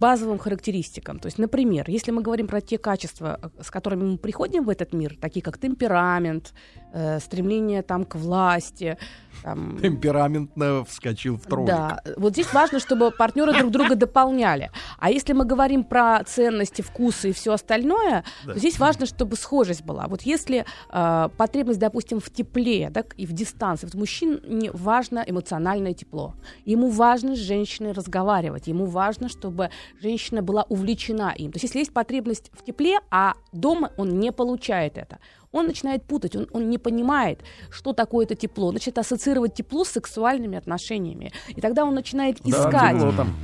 базовым 0.00 0.38
характеристикам. 0.38 1.18
То 1.18 1.26
есть, 1.26 1.38
например, 1.38 1.84
если 1.88 2.12
мы 2.12 2.22
говорим 2.22 2.46
про 2.46 2.60
те 2.60 2.78
качества, 2.78 3.38
э, 3.42 3.62
с 3.62 3.70
которыми 3.70 4.04
мы 4.04 4.18
приходим 4.18 4.64
в 4.64 4.70
этот 4.70 4.94
мир, 4.94 5.16
такие 5.20 5.42
как 5.42 5.58
темперамент, 5.58 6.54
э, 6.92 7.20
стремление 7.20 7.82
там 7.82 8.04
к 8.04 8.14
власти, 8.16 8.96
там, 9.42 9.78
Темпераментно 9.82 10.84
вскочил 10.84 11.36
в 11.36 11.42
троллик. 11.42 11.68
да, 11.68 12.00
вот 12.16 12.32
здесь 12.32 12.52
важно, 12.52 12.80
чтобы 12.80 13.10
партнеры 13.12 13.52
друг 13.56 13.70
друга 13.70 13.94
дополняли. 13.94 14.70
А 14.98 15.10
если 15.10 15.32
мы 15.32 15.44
говорим 15.44 15.84
про 15.84 16.22
ценности, 16.24 16.82
вкусы 16.82 17.30
и 17.30 17.32
все 17.32 17.52
остальное, 17.52 18.24
Да. 18.44 18.52
то 18.54 18.58
здесь 18.58 18.78
важно, 18.78 19.06
чтобы 19.06 19.36
схожесть 19.36 19.84
была. 19.84 20.06
Вот 20.08 20.22
если 20.22 20.64
э, 20.90 21.28
потребность, 21.36 21.78
допустим, 21.78 22.18
в 22.20 22.30
тепле 22.30 22.90
да, 22.90 23.04
и 23.16 23.26
в 23.26 23.32
дистанции, 23.32 23.86
вот 23.86 23.94
мужчине 23.94 24.70
важно 24.72 25.24
эмоциональное 25.26 25.94
тепло. 25.94 26.34
Ему 26.64 26.90
важно 26.90 27.36
с 27.36 27.38
женщиной 27.38 27.92
разговаривать, 27.92 28.66
ему 28.66 28.86
важно, 28.86 29.28
чтобы 29.28 29.70
женщина 30.00 30.42
была 30.42 30.64
увлечена 30.68 31.32
им. 31.36 31.52
То 31.52 31.56
есть 31.56 31.64
если 31.64 31.78
есть 31.80 31.92
потребность 31.92 32.50
в 32.54 32.64
тепле, 32.64 32.98
а 33.10 33.34
дома 33.52 33.92
он 33.96 34.18
не 34.18 34.32
получает 34.32 34.98
это, 34.98 35.18
он 35.52 35.66
начинает 35.66 36.04
путать, 36.04 36.36
он, 36.36 36.46
он 36.52 36.68
не 36.68 36.78
понимает, 36.78 37.40
что 37.70 37.92
такое 37.92 38.26
это 38.26 38.34
тепло, 38.34 38.68
он 38.68 38.74
начинает 38.74 38.98
ассоциировать 38.98 39.54
тепло 39.54 39.84
с 39.84 39.88
сексуальными 39.88 40.58
отношениями. 40.58 41.32
И 41.48 41.60
тогда 41.60 41.84
он 41.84 41.94
начинает 41.94 42.38
Да, 42.44 42.50
искать. 42.50 42.96
тепло 42.96 43.12
там. 43.12 43.34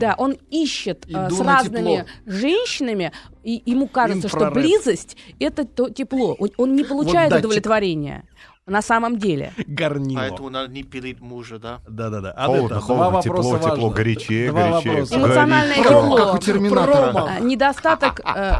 Да, 0.00 0.14
он 0.18 0.36
ищет 0.50 1.06
э, 1.06 1.28
Иду 1.28 1.36
с 1.36 1.40
разными 1.40 1.96
тепло. 1.98 2.06
женщинами, 2.26 3.12
и 3.44 3.62
ему 3.66 3.86
кажется, 3.86 4.28
что 4.28 4.38
Инфраред. 4.38 4.54
близость 4.54 5.16
это 5.38 5.64
то 5.64 5.88
тепло. 5.88 6.34
Он, 6.38 6.50
он 6.56 6.74
не 6.74 6.84
получает 6.84 7.30
датчик. 7.30 7.46
удовлетворения 7.46 8.24
на 8.66 8.80
самом 8.82 9.18
деле. 9.18 9.52
Горнило. 9.66 10.20
Поэтому 10.20 10.48
надо 10.50 10.72
не 10.72 10.82
пилить 10.84 11.20
мужа, 11.20 11.58
да? 11.58 11.80
Да-да-да. 11.88 12.32
Холодно, 12.46 12.80
холодно, 12.80 13.22
тепло, 13.22 13.58
тепло, 13.58 13.90
горячее, 13.90 14.50
Два 14.50 14.70
горячее. 14.70 14.92
вопроса. 14.92 15.16
Эмоциональное 15.16 15.76
Горячо. 15.76 16.00
тепло. 16.02 16.16
Как 16.16 16.34
у 16.34 16.38
Терминатора. 16.38 17.12
А, 17.36 17.40
Недостаток 17.40 18.20
э, 18.24 18.54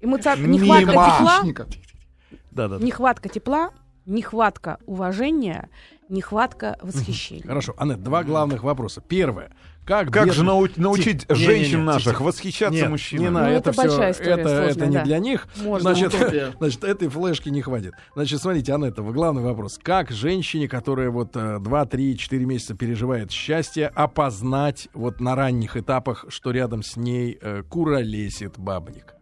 эмоци- 0.00 0.38
нехватка 0.40 0.90
тепла. 0.92 1.42
Хищника. 2.58 2.68
Да-да-да. 2.68 2.84
Нехватка 2.84 3.28
тепла, 3.28 3.70
нехватка 4.06 4.78
уважения, 4.86 5.68
нехватка 6.08 6.78
восхищения. 6.82 7.46
Хорошо, 7.46 7.74
Анет, 7.78 8.02
два 8.02 8.24
главных 8.24 8.62
вопроса. 8.62 9.00
Первое. 9.06 9.50
Как, 9.84 10.10
Как 10.10 10.24
бедный- 10.26 10.34
же 10.34 10.44
нау- 10.44 10.68
научить 10.76 11.26
не-не-не, 11.30 11.46
женщин 11.46 11.70
тихо, 11.70 11.82
наших 11.82 12.12
тихо. 12.12 12.22
восхищаться 12.22 12.78
Нет, 12.78 12.90
мужчинами? 12.90 13.24
Не 13.24 13.30
надо, 13.30 13.46
Ну, 13.46 13.52
это, 13.56 13.70
это 13.70 13.76
большая 13.78 14.12
все, 14.12 14.22
история, 14.22 14.42
это, 14.42 14.48
это 14.50 14.64
сложная, 14.64 14.86
не 14.88 14.94
да. 14.96 15.04
для 15.04 15.18
них. 15.18 15.48
Можно. 15.62 15.94
Значит, 15.94 16.14
Утопия. 16.14 16.52
значит, 16.58 16.84
этой 16.84 17.08
флешки 17.08 17.48
не 17.48 17.62
хватит. 17.62 17.94
Значит, 18.14 18.42
смотрите, 18.42 18.74
Анетта, 18.74 19.00
главный 19.00 19.42
вопрос. 19.42 19.78
Как 19.82 20.10
женщине, 20.10 20.68
которая 20.68 21.08
вот 21.08 21.32
2, 21.32 21.86
3, 21.86 22.18
4 22.18 22.44
месяца 22.44 22.74
переживает 22.74 23.30
счастье, 23.30 23.88
опознать 23.88 24.88
вот 24.92 25.20
на 25.20 25.34
ранних 25.34 25.74
этапах, 25.78 26.26
что 26.28 26.50
рядом 26.50 26.82
с 26.82 26.96
ней 26.98 27.38
э, 27.40 27.62
куролесит 27.66 28.58
бабник? 28.58 29.14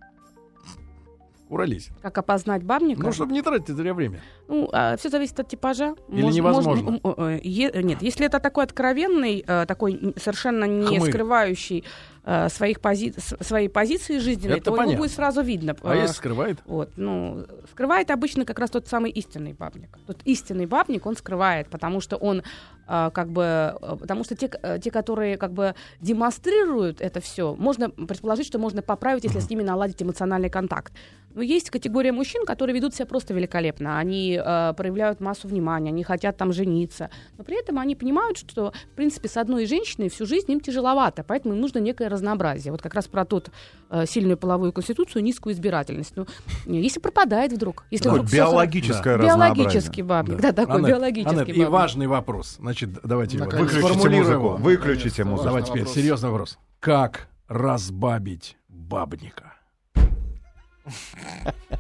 Урались. 1.49 1.90
Как 2.03 2.18
опознать 2.18 2.62
бабника? 2.64 3.03
Ну, 3.03 3.12
чтобы 3.12 3.32
не 3.32 3.40
тратить 3.42 3.76
зря 3.76 3.94
время. 3.94 4.20
Ну, 4.49 4.68
все 4.99 5.09
зависит 5.11 5.38
от 5.38 5.49
типажа. 5.49 5.94
Или 6.09 6.24
Мож- 6.24 6.32
невозможно? 6.34 6.82
можно- 6.82 7.01
м, 7.05 7.14
э, 7.18 7.40
е- 7.42 7.82
нет, 7.82 8.03
если 8.03 8.26
это 8.26 8.40
такой 8.40 8.64
откровенный, 8.64 9.44
э, 9.47 9.64
такой 9.66 10.14
совершенно 10.16 10.64
не 10.64 10.99
Хмырь. 10.99 11.11
скрывающий 11.11 11.84
э, 12.28 12.49
своих 12.49 12.78
пози- 12.80 13.14
своей 13.40 13.68
позиции 13.68 14.18
жизненной, 14.18 14.57
Это 14.57 14.64
то 14.64 14.70
понятно. 14.72 14.90
его 14.94 15.03
будет 15.05 15.12
сразу 15.12 15.42
видно. 15.42 15.76
А 15.84 15.94
Э, 15.94 16.01
если 16.03 16.16
скрывает? 16.16 16.59
Вот, 16.66 16.90
ну, 16.97 17.47
скрывает 17.70 18.11
обычно 18.11 18.44
как 18.44 18.59
раз 18.59 18.70
тот 18.70 18.88
самый 18.88 19.12
истинный 19.12 19.53
бабник. 19.53 19.97
Тот 20.09 20.18
истинный 20.24 20.66
бабник 20.66 21.07
он 21.07 21.14
скрывает, 21.16 21.68
потому 21.68 22.01
что 22.01 22.16
он 22.16 22.40
а, 22.40 22.42
как 22.87 23.30
бы, 23.30 23.76
э, 23.80 23.97
потому 24.01 24.24
что 24.24 24.37
те, 24.37 24.51
э, 24.62 24.78
те, 24.82 24.91
которые 24.91 25.37
как 25.37 25.53
бы 25.53 25.74
демонстрируют 26.01 27.01
это 27.01 27.20
все, 27.20 27.55
можно 27.55 27.91
предположить, 27.91 28.47
что 28.47 28.59
можно 28.59 28.82
поправить, 28.82 29.24
если 29.24 29.41
с 29.41 29.51
ними 29.51 29.62
наладить 29.62 30.03
эмоциональный 30.03 30.51
контакт. 30.51 30.93
Но 31.37 31.43
есть 31.43 31.68
категория 31.68 32.12
мужчин, 32.12 32.47
которые 32.47 32.74
ведут 32.74 32.95
себя 32.95 33.05
просто 33.05 33.34
великолепно. 33.34 33.99
Они 33.99 34.41
э, 34.43 34.72
проявляют 34.74 35.20
массу 35.20 35.47
внимания, 35.47 35.91
они 35.91 36.03
хотят 36.03 36.39
там 36.39 36.51
жениться. 36.51 37.11
Но 37.37 37.45
при 37.45 37.61
этом 37.61 37.78
они 37.78 37.95
понимают, 37.95 38.39
что, 38.39 38.72
в 38.93 38.97
принципе, 38.97 39.28
с 39.28 39.37
одной 39.37 39.66
женщиной 39.66 40.09
всю 40.09 40.24
жизнь 40.24 40.51
им 40.51 40.61
тяжеловато, 40.61 41.24
поэтому 41.24 41.55
им 41.55 41.61
нужно 41.61 41.78
некое 41.78 42.09
разнообразие. 42.09 42.72
Вот 42.72 42.80
как 42.80 42.95
раз 42.95 43.07
про 43.07 43.26
тот 43.26 43.51
э, 43.91 44.07
сильную 44.07 44.39
половую 44.39 44.72
конституцию, 44.72 45.24
низкую 45.24 45.53
избирательность. 45.53 46.14
Ну, 46.16 46.26
если 46.64 47.01
пропадает 47.01 47.53
вдруг, 47.53 47.84
если 47.91 48.09
вдруг 48.09 48.32
биологическое 48.32 49.18
хорошо. 49.18 49.28
разнообразие. 49.28 49.64
биологический 49.64 50.03
бабник, 50.03 50.41
да, 50.41 50.53
такой 50.53 50.76
Анет, 50.76 50.89
биологический 50.89 51.37
Анет, 51.37 51.49
и 51.51 51.53
бабник. 51.53 51.68
важный 51.68 52.07
вопрос. 52.07 52.57
Значит, 52.59 52.76
давайте 52.85 53.39
его. 53.39 53.47
Выключите 53.49 54.09
музыку. 54.11 54.57
Выключите 54.57 55.24
музыку. 55.24 55.45
Давай 55.45 55.61
Важный 55.62 55.72
теперь 55.72 55.83
вопрос. 55.85 55.95
серьезный 55.95 56.31
вопрос. 56.31 56.59
Как 56.81 57.29
разбабить 57.49 58.57
бабника? 58.68 59.55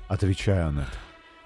Отвечаю 0.08 0.72
на 0.72 0.80
это. 0.80 0.90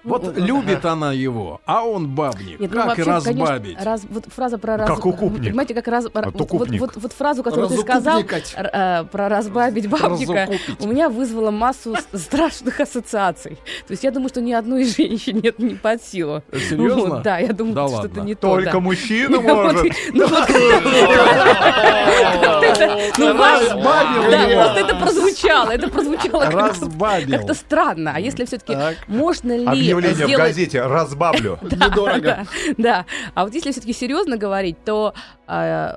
Вот 0.03 0.35
любит 0.37 0.85
она 0.87 1.13
его, 1.13 1.61
а 1.67 1.85
он 1.85 2.09
бабник. 2.09 2.59
Нет, 2.59 2.71
ну, 2.73 2.79
как 2.79 2.87
вообще, 2.89 3.03
разбабить? 3.03 3.75
конечно, 3.75 3.85
раз- 3.85 4.03
вот 4.09 4.25
фраза 4.35 4.57
про 4.59 4.79
раз, 4.79 4.89
Как 4.89 5.05
укупник. 5.05 5.49
Понимаете, 5.51 5.75
как 5.75 5.89
раз, 5.89 6.05
вот, 6.05 6.15
вот, 6.15 6.41
укупник. 6.41 6.81
вот- 6.81 6.97
вот 6.97 7.13
фразу, 7.13 7.43
которую 7.43 7.69
ты 7.69 7.77
сказал 7.79 8.21
э, 8.23 9.05
про 9.13 9.29
разбавить 9.29 9.89
бабника, 9.89 10.47
Разукупить. 10.49 10.81
у 10.81 10.87
меня 10.89 11.09
вызвала 11.11 11.51
массу 11.51 11.95
страшных 12.15 12.81
ассоциаций. 12.81 13.57
То 13.87 13.91
есть 13.93 14.03
я 14.05 14.11
думаю, 14.11 14.31
что 14.31 14.41
ни 14.41 14.53
одной 14.53 14.85
женщине 14.97 15.41
это 15.51 15.63
не 15.63 15.75
под 15.75 16.03
силу. 16.03 16.43
Серьезно? 16.53 17.17
Вот, 17.17 17.23
да, 17.23 17.39
я 17.39 17.53
думаю, 17.53 17.75
Да 17.75 17.87
что 17.89 17.97
ладно. 17.97 18.09
это 18.13 18.21
не 18.23 18.35
то. 18.35 18.49
Только 18.49 18.73
да. 18.73 18.81
мужчина 18.81 19.39
Вот, 19.39 19.73
может. 19.75 19.93
ну, 20.15 20.27
вот- 20.27 20.49
Ну, 23.19 23.37
ваш- 23.37 23.69
Да, 23.69 24.49
просто 24.55 24.81
это 24.81 24.95
прозвучало, 24.97 25.71
это 25.71 25.89
прозвучало 25.89 26.43
как-то- 26.45 26.59
Разбабил. 26.59 27.39
как-то 27.39 27.55
странно. 27.55 28.13
А 28.15 28.21
если 28.21 28.45
все-таки 28.45 28.77
можно 29.07 29.57
ли 29.57 29.67
Объявление 29.93 30.27
в 30.27 30.29
сделать 30.29 30.49
газете 30.49 30.83
«Разбавлю». 30.83 31.59
Недорого. 31.63 32.47
да. 32.77 33.07
А 33.35 33.45
вот 33.45 33.55
если 33.55 33.73
все-таки 33.73 33.93
серьезно 33.93 34.37
говорить, 34.37 34.77
то 34.85 35.15
э, 35.47 35.97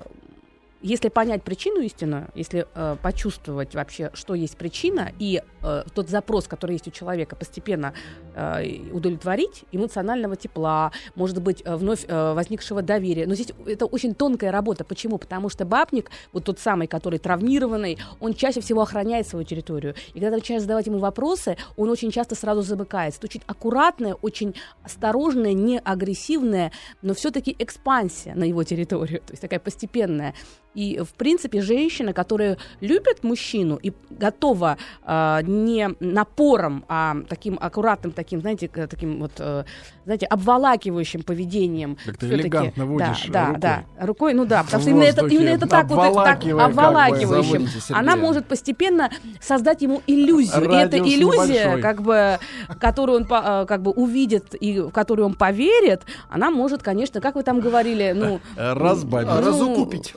если 0.81 1.09
понять 1.09 1.43
причину 1.43 1.81
истинную, 1.81 2.27
если 2.35 2.67
э, 2.75 2.97
почувствовать 3.01 3.73
вообще, 3.73 4.11
что 4.13 4.35
есть 4.35 4.57
причина, 4.57 5.11
и 5.17 5.41
э, 5.63 5.83
тот 5.93 6.09
запрос, 6.09 6.47
который 6.47 6.73
есть 6.73 6.87
у 6.87 6.91
человека, 6.91 7.35
постепенно 7.35 7.93
э, 8.35 8.91
удовлетворить 8.91 9.63
эмоционального 9.71 10.35
тепла, 10.35 10.91
может 11.15 11.41
быть, 11.41 11.61
э, 11.65 11.75
вновь 11.75 12.05
э, 12.07 12.33
возникшего 12.33 12.81
доверия. 12.81 13.25
Но 13.27 13.35
здесь 13.35 13.51
это 13.65 13.85
очень 13.85 14.13
тонкая 14.13 14.51
работа. 14.51 14.83
Почему? 14.83 15.17
Потому 15.17 15.49
что 15.49 15.65
бабник, 15.65 16.11
вот 16.31 16.43
тот 16.43 16.59
самый, 16.59 16.87
который 16.87 17.19
травмированный, 17.19 17.97
он 18.19 18.33
чаще 18.33 18.61
всего 18.61 18.81
охраняет 18.81 19.27
свою 19.27 19.45
территорию. 19.45 19.95
И 20.09 20.19
когда 20.19 20.29
ты 20.31 20.35
начинаешь 20.37 20.63
задавать 20.63 20.87
ему 20.87 20.99
вопросы, 20.99 21.57
он 21.77 21.89
очень 21.89 22.11
часто 22.11 22.35
сразу 22.35 22.61
замыкается. 22.61 23.19
Это 23.19 23.27
очень 23.27 23.41
аккуратная, 23.47 24.15
очень 24.15 24.55
осторожная, 24.83 25.53
не 25.53 25.79
агрессивная, 25.79 26.71
но 27.01 27.13
все-таки 27.13 27.55
экспансия 27.59 28.35
на 28.35 28.43
его 28.43 28.63
территорию, 28.63 29.19
то 29.19 29.31
есть 29.31 29.41
такая 29.41 29.59
постепенная. 29.59 30.33
И, 30.73 30.99
в 30.99 31.13
принципе, 31.13 31.61
женщина, 31.61 32.13
которая 32.13 32.57
любит 32.81 33.23
мужчину 33.23 33.75
и 33.75 33.93
готова 34.09 34.77
а, 35.03 35.41
не 35.53 35.95
напором, 35.99 36.85
а 36.87 37.15
таким 37.29 37.57
аккуратным, 37.61 38.11
таким, 38.11 38.41
знаете, 38.41 38.67
таким 38.67 39.19
вот, 39.19 39.33
э, 39.39 39.63
знаете, 40.05 40.25
обволакивающим 40.25 41.23
поведением. 41.23 41.97
Как 42.05 42.17
ты 42.17 42.27
элегантно 42.27 42.85
водишь 42.85 43.27
да, 43.29 43.47
рукой. 43.47 43.61
да, 43.61 43.83
да, 43.97 44.05
рукой, 44.05 44.33
ну 44.33 44.45
да, 44.45 44.63
потому 44.63 44.81
что 44.81 44.91
именно 44.91 45.03
это, 45.03 45.25
именно 45.27 45.49
это 45.49 45.67
так 45.67 45.87
вот, 45.89 45.95
это 45.99 46.01
так 46.01 46.09
обволакивая 46.11 46.65
как 46.65 46.75
бы, 46.75 46.81
обволакивающим. 46.81 47.51
заводите. 47.67 47.93
Она 47.93 48.15
может 48.15 48.45
постепенно 48.45 49.09
создать 49.41 49.81
ему 49.81 50.01
иллюзию. 50.07 50.61
и 50.63 50.75
эта 50.75 50.97
Радиус 50.97 51.07
иллюзия, 51.07 51.63
небольшой. 51.63 51.81
как 51.81 52.01
бы, 52.01 52.39
которую 52.79 53.19
он 53.21 53.23
э, 53.23 53.65
как 53.65 53.81
бы 53.81 53.91
увидит 53.91 54.55
и 54.59 54.79
в 54.79 54.91
которую 54.91 55.27
он 55.27 55.33
поверит, 55.35 56.01
она 56.29 56.51
может, 56.51 56.83
конечно, 56.83 57.21
как 57.21 57.35
вы 57.35 57.43
там 57.43 57.59
говорили, 57.59 58.13
ну, 58.15 58.39
Разбавить. 58.57 59.27
ну, 59.29 59.41
Разукупить. 59.41 60.13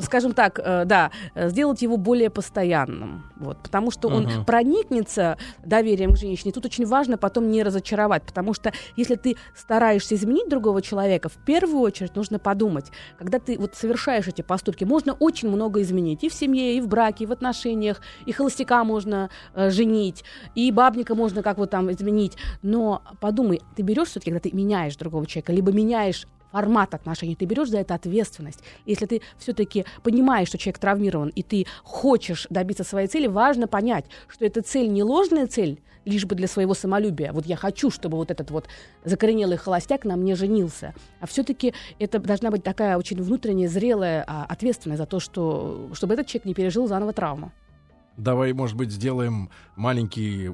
скажем 0.00 0.32
так, 0.32 0.58
э, 0.62 0.84
да, 0.86 1.10
сделать 1.34 1.82
его 1.82 1.96
более 1.98 2.30
постоянным. 2.30 3.24
Вот, 3.36 3.58
потому 3.58 3.90
что 3.90 4.08
он 4.08 4.22
Мгм. 4.24 4.44
проникнется 4.46 5.36
доверием 5.64 6.14
к 6.14 6.16
женщине. 6.16 6.52
Тут 6.52 6.64
очень 6.64 6.86
важно 6.86 7.18
потом 7.18 7.50
не 7.50 7.62
разочаровать, 7.62 8.22
потому 8.22 8.54
что 8.54 8.72
если 8.96 9.16
ты 9.16 9.25
стараешься 9.54 10.14
изменить 10.14 10.48
другого 10.48 10.82
человека, 10.82 11.28
в 11.28 11.36
первую 11.44 11.80
очередь 11.80 12.14
нужно 12.14 12.38
подумать, 12.38 12.86
когда 13.18 13.38
ты 13.38 13.58
вот 13.58 13.74
совершаешь 13.74 14.28
эти 14.28 14.42
поступки, 14.42 14.84
можно 14.84 15.14
очень 15.14 15.48
много 15.48 15.82
изменить 15.82 16.22
и 16.22 16.28
в 16.28 16.34
семье, 16.34 16.76
и 16.76 16.80
в 16.80 16.88
браке, 16.88 17.24
и 17.24 17.26
в 17.26 17.32
отношениях, 17.32 18.00
и 18.26 18.32
холостяка 18.32 18.84
можно 18.84 19.30
э, 19.54 19.70
женить, 19.70 20.24
и 20.54 20.70
бабника 20.70 21.14
можно 21.14 21.42
как 21.42 21.58
вот 21.58 21.70
там 21.70 21.90
изменить. 21.90 22.36
Но 22.62 23.02
подумай, 23.20 23.60
ты 23.74 23.82
берешь 23.82 24.08
все-таки, 24.08 24.30
когда 24.30 24.48
ты 24.48 24.56
меняешь 24.56 24.96
другого 24.96 25.26
человека, 25.26 25.52
либо 25.52 25.72
меняешь 25.72 26.26
формат 26.56 26.94
отношений, 26.94 27.36
ты 27.36 27.44
берешь 27.44 27.68
за 27.68 27.78
это 27.78 27.94
ответственность. 27.94 28.60
Если 28.86 29.04
ты 29.04 29.20
все-таки 29.36 29.84
понимаешь, 30.02 30.48
что 30.48 30.56
человек 30.56 30.78
травмирован, 30.78 31.28
и 31.28 31.42
ты 31.42 31.66
хочешь 31.82 32.46
добиться 32.48 32.82
своей 32.82 33.08
цели, 33.08 33.26
важно 33.26 33.68
понять, 33.68 34.06
что 34.26 34.46
эта 34.46 34.62
цель 34.62 34.90
не 34.90 35.02
ложная 35.02 35.46
цель, 35.46 35.82
лишь 36.06 36.24
бы 36.24 36.34
для 36.34 36.48
своего 36.48 36.72
самолюбия. 36.72 37.32
Вот 37.32 37.44
я 37.44 37.56
хочу, 37.56 37.90
чтобы 37.90 38.16
вот 38.16 38.30
этот 38.30 38.50
вот 38.50 38.68
закоренелый 39.04 39.58
холостяк 39.58 40.04
на 40.06 40.16
мне 40.16 40.34
женился. 40.34 40.94
А 41.20 41.26
все-таки 41.26 41.74
это 41.98 42.18
должна 42.20 42.50
быть 42.50 42.62
такая 42.62 42.96
очень 42.96 43.22
внутренняя, 43.22 43.68
зрелая 43.68 44.24
а, 44.26 44.44
ответственность 44.44 45.00
за 45.00 45.06
то, 45.06 45.20
что, 45.20 45.90
чтобы 45.92 46.14
этот 46.14 46.26
человек 46.26 46.46
не 46.46 46.54
пережил 46.54 46.86
заново 46.86 47.12
травму. 47.12 47.52
Давай, 48.16 48.54
может 48.54 48.76
быть, 48.76 48.90
сделаем 48.90 49.50
маленький 49.74 50.50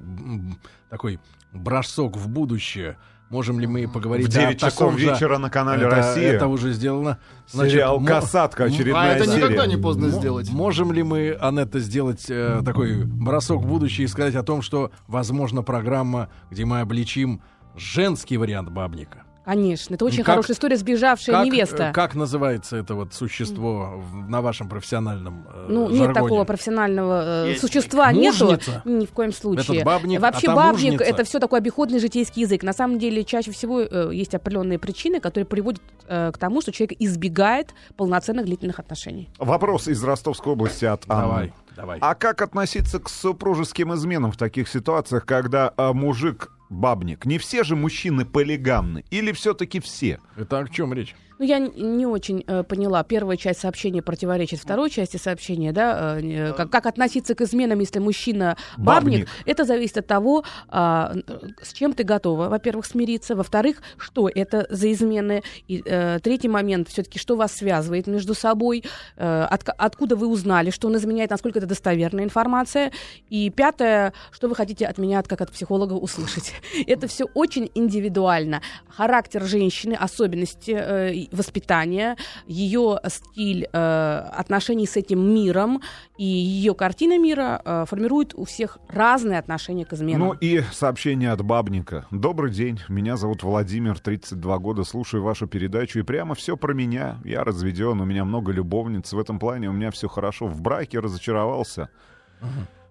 такой 0.91 1.21
бросок 1.53 2.17
в 2.17 2.29
будущее. 2.29 2.97
Можем 3.33 3.59
ли 3.59 3.67
мы 3.67 3.89
поговорить 3.89 4.27
В 4.27 4.31
9 4.31 4.57
о 4.57 4.67
часов 4.67 4.73
таком 4.79 4.99
же- 4.99 5.07
вечера 5.11 5.39
на 5.39 5.49
канале 5.49 5.87
это, 5.87 5.97
«Россия». 5.97 6.33
Это 6.35 6.49
уже 6.49 6.73
сделано. 6.73 7.19
Сериал 7.47 7.99
мо- 7.99 8.07
«Касатка», 8.07 8.65
очередная 8.65 9.13
А 9.13 9.15
это 9.15 9.25
серия. 9.25 9.37
никогда 9.39 9.67
не 9.67 9.79
поздно 9.79 10.09
мо- 10.09 10.13
сделать. 10.13 10.51
Можем 10.51 10.93
ли 10.93 11.03
мы, 11.03 11.33
Анетта, 11.41 11.81
сделать 11.81 12.27
э, 12.29 12.61
такой 12.63 13.05
бросок 13.05 13.63
в 13.63 13.67
будущее 13.67 14.05
и 14.05 14.09
сказать 14.09 14.35
о 14.35 14.43
том, 14.43 14.61
что, 14.61 14.91
возможно, 15.09 15.63
программа, 15.63 16.29
где 16.51 16.67
мы 16.67 16.81
обличим 16.81 17.41
женский 17.75 18.37
вариант 18.37 18.69
бабника? 18.69 19.23
Конечно, 19.45 19.95
это 19.97 20.05
очень 20.05 20.19
Как- 20.19 20.27
хорошая 20.35 20.55
история, 20.55 20.77
сбежавшая 20.77 21.37
Как, 21.37 21.47
невеста. 21.47 21.83
э, 21.89 21.93
как 21.93 22.15
называется 22.15 22.77
это 22.77 22.95
вот 22.95 23.13
существо 23.13 23.95
в- 23.97 24.29
на 24.31 24.41
вашем 24.41 24.69
профессиональном 24.69 25.45
э, 25.53 25.67
Ну, 25.69 25.89
нет 25.89 25.99
жаргоне? 25.99 26.15
такого 26.15 26.45
профессионального 26.45 27.45
э, 27.47 27.49
Есть. 27.51 27.61
существа, 27.61 28.13
нету. 28.13 28.57
Ни 28.85 29.05
в 29.05 29.11
коем 29.11 29.33
случае. 29.33 29.79
Этот 29.81 29.85
бабник, 29.87 30.21
Вообще 30.21 30.49
а 30.49 30.55
бабник 30.55 30.93
мужница. 30.93 31.05
это 31.05 31.25
все 31.25 31.41
такой 31.41 31.59
обиходный 31.59 31.99
житейский 31.99 32.43
язык. 32.43 32.63
На 32.63 32.73
самом 32.73 32.99
деле 33.01 33.25
чаще 33.25 33.51
всего 33.51 33.81
э, 33.81 34.11
есть 34.13 34.33
определенные 34.35 34.79
причины, 34.79 35.19
которые 35.19 35.47
приводят 35.47 35.83
э, 36.07 36.31
к 36.33 36.39
тому, 36.39 36.61
что 36.61 36.71
человек 36.71 36.97
избегает 37.01 37.75
полноценных 37.97 38.45
длительных 38.47 38.79
отношений. 38.79 39.29
Вопрос 39.39 39.89
из 39.89 40.03
Ростовской 40.05 40.53
области 40.53 40.85
от 40.85 41.03
Анны. 41.09 41.23
Давай, 41.23 41.53
давай. 41.77 41.99
А 42.01 42.15
как 42.15 42.43
относиться 42.43 43.01
к 43.01 43.09
супружеским 43.09 43.93
изменам 43.95 44.31
в 44.31 44.37
таких 44.37 44.69
ситуациях, 44.69 45.27
когда 45.27 45.73
а, 45.77 45.93
мужик 45.93 46.51
бабник? 46.73 47.25
Не 47.27 47.39
все 47.39 47.63
же 47.63 47.77
мужчины 47.77 48.25
полигамны? 48.25 49.05
Или 49.11 49.33
все-таки 49.33 49.81
все? 49.81 50.19
Это 50.37 50.59
о 50.59 50.69
чем 50.69 50.93
речь? 50.93 51.15
Ну, 51.43 51.49
я 51.49 51.59
не 51.59 52.07
очень 52.07 52.45
э, 52.47 52.63
поняла. 52.63 53.03
Первая 53.03 53.37
часть 53.37 53.59
сообщения 53.59 54.01
противоречит 54.01 54.61
второй 54.61 54.91
части 54.91 55.17
сообщения, 55.17 55.73
да? 55.73 56.17
э, 56.21 56.53
как, 56.53 56.71
как 56.71 56.87
относиться 56.87 57.35
к 57.35 57.41
изменам, 57.41 57.81
если 57.81 57.99
мужчина 57.99 58.57
бабник? 58.79 59.23
Бабник. 59.25 59.29
Это 59.45 59.65
зависит 59.65 59.99
от 59.99 60.07
того, 60.07 60.45
н- 60.71 61.25
с 61.61 61.73
чем 61.73 61.95
ты 61.95 62.05
готова, 62.05 62.49
во-первых, 62.49 62.87
смириться, 62.87 63.35
во-вторых, 63.35 63.83
что 63.97 64.29
это 64.33 64.69
за 64.71 64.93
измены. 64.93 65.43
И 65.67 65.83
э, 65.85 66.21
третий 66.23 66.47
момент, 66.47 66.89
все-таки, 66.89 67.19
что 67.19 67.35
вас 67.35 67.51
связывает 67.51 68.07
между 68.07 68.35
собой, 68.35 68.85
э, 69.17 69.47
отка- 69.51 69.75
откуда 69.77 70.15
вы 70.15 70.29
узнали, 70.29 70.71
что 70.71 70.87
он 70.87 70.97
изменяет, 70.97 71.31
насколько 71.31 71.59
это 71.59 71.67
достоверная 71.67 72.23
информация. 72.23 72.93
И 73.31 73.51
пятое, 73.51 74.13
что 74.31 74.47
вы 74.47 74.55
хотите 74.55 74.87
от 74.87 74.97
меня, 74.97 75.21
как 75.25 75.41
от 75.41 75.51
психолога, 75.51 75.95
услышать. 75.95 76.53
Это 76.87 77.09
все 77.09 77.25
очень 77.35 77.69
индивидуально. 77.75 78.63
Характер 78.97 79.43
женщины, 79.45 79.95
особенности 79.95 80.71
э, 80.71 81.27
воспитание, 81.33 82.17
ее 82.47 83.01
стиль 83.09 83.69
э, 83.73 84.31
отношений 84.39 84.87
с 84.87 84.97
этим 84.97 85.35
миром 85.35 85.81
и 86.19 86.25
ее 86.25 86.75
картина 86.75 87.19
мира 87.19 87.61
э, 87.65 87.85
формирует 87.89 88.35
у 88.35 88.45
всех 88.45 88.79
разные 88.89 89.39
отношения 89.39 89.85
к 89.85 89.93
изменам. 89.93 90.29
Ну 90.29 90.33
и 90.35 90.63
сообщение 90.73 91.33
от 91.33 91.43
бабника. 91.43 92.07
Добрый 92.11 92.53
день, 92.53 92.81
меня 92.89 93.17
зовут 93.17 93.43
Владимир, 93.43 93.99
32 93.99 94.59
года, 94.59 94.85
слушаю 94.85 95.23
вашу 95.23 95.47
передачу, 95.47 95.99
и 95.99 96.03
прямо 96.03 96.35
все 96.35 96.57
про 96.57 96.75
меня. 96.75 97.19
Я 97.25 97.45
разведен, 97.45 98.01
у 98.01 98.05
меня 98.05 98.25
много 98.25 98.53
любовниц, 98.53 99.13
в 99.13 99.19
этом 99.19 99.39
плане 99.39 99.69
у 99.69 99.73
меня 99.73 99.91
все 99.91 100.09
хорошо. 100.09 100.47
В 100.47 100.61
браке 100.61 100.99
разочаровался. 100.99 101.89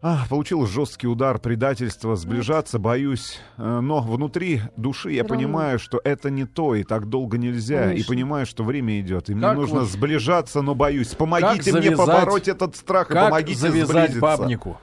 А, 0.04 0.26
получил 0.30 0.66
жесткий 0.66 1.06
удар, 1.08 1.38
предательство, 1.38 2.16
сближаться 2.16 2.80
боюсь. 2.80 3.40
Э, 3.58 3.82
Но 3.82 4.00
внутри 4.02 4.62
души 4.76 5.12
я 5.12 5.22
равно. 5.22 5.36
понимаю, 5.36 5.78
что 5.78 6.02
это 6.04 6.32
не 6.32 6.46
то, 6.46 6.74
и 6.74 6.84
так 6.84 7.08
долго 7.08 7.38
нельзя. 7.38 7.86
И 7.86 7.90
Конечно. 7.90 8.08
понимаю, 8.16 8.46
что 8.48 8.64
время 8.64 9.00
идет, 9.00 9.30
и 9.30 9.34
мне 9.36 9.44
Как 9.44 9.56
нужно 9.56 9.82
вот- 9.82 9.90
сближаться, 9.90 10.64
но 10.64 10.74
боюсь. 10.74 11.10
Помогите 11.10 11.72
Как 11.72 11.80
мне 11.82 11.90
завязать- 11.96 11.98
побороть 11.98 12.48
этот 12.48 12.76
страх, 12.76 13.12
и 13.12 13.14
Как 13.14 13.26
помогите 13.30 13.60
завязать 13.60 14.12
сблизиться. 14.12 14.22
бабнику? 14.22 14.78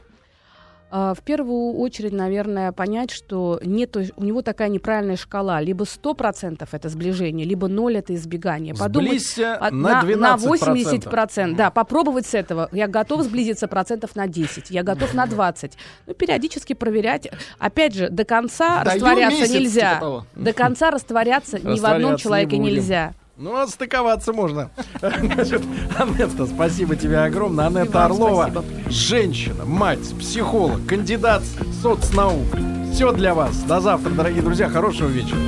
А, 0.91 1.13
В 1.13 1.21
первую 1.23 1.75
очередь, 1.79 2.13
наверное, 2.13 2.73
понять, 2.73 3.11
что 3.11 3.61
нет, 3.63 3.95
у 4.17 4.25
него 4.25 4.41
такая 4.41 4.69
неправильная 4.71 5.17
шкала. 5.17 5.61
Либо 5.61 5.85
100% 5.85 6.67
это 6.73 6.89
сближение, 6.89 7.45
либо 7.47 7.69
0 7.69 7.97
это 7.99 8.15
избегание. 8.15 8.75
Сблизься 8.75 9.55
от- 9.57 9.73
на 9.73 10.01
12%. 10.03 10.49
80%. 10.49 11.57
Да, 11.57 11.71
попробовать 11.71 12.25
с 12.27 12.33
этого. 12.35 12.69
Я 12.73 12.87
готов 12.89 13.23
сблизиться 13.23 13.69
процентов 13.69 14.17
на 14.17 14.27
10, 14.27 14.71
я 14.71 14.83
готов 14.83 15.13
на 15.13 15.27
20. 15.27 15.77
Ну, 16.07 16.15
периодически 16.15 16.73
проверять. 16.73 17.29
Опять 17.59 17.95
же, 17.95 18.09
до 18.09 18.25
конца 18.25 18.83
Даю 18.83 18.95
растворяться 19.05 19.41
месяц, 19.41 19.55
нельзя. 19.55 19.95
типа. 19.97 20.27
До 20.37 20.53
конца 20.55 20.91
растворяться 20.91 21.59
ни 21.59 21.63
в 21.63 21.85
одном 21.85 22.13
Растворяться 22.13 22.23
человеке 22.23 22.57
не 22.59 22.71
нельзя. 22.71 23.13
Ну, 23.39 23.55
а 23.55 23.69
стыковаться 23.69 24.33
можно. 24.33 24.71
Анетта, 25.01 26.45
спасибо 26.45 26.97
тебе 26.97 27.21
огромное. 27.21 27.67
Анетта 27.67 28.05
Орлова, 28.05 28.51
спасибо. 28.51 28.91
женщина, 28.91 29.65
мать, 29.65 30.13
психолог, 30.19 30.85
кандидат 30.87 31.45
соцнаук. 31.81 32.49
Все 32.93 33.13
для 33.13 33.35
вас. 33.35 33.63
До 33.63 33.81
завтра, 33.81 34.11
дорогие 34.11 34.43
друзья. 34.43 34.69
Хорошего 34.69 35.07
вечера. 35.07 35.39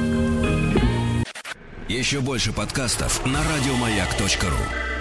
Еще 1.89 2.21
больше 2.21 2.53
подкастов 2.53 3.27
на 3.27 3.41
радиомаяк.ру. 3.43 5.00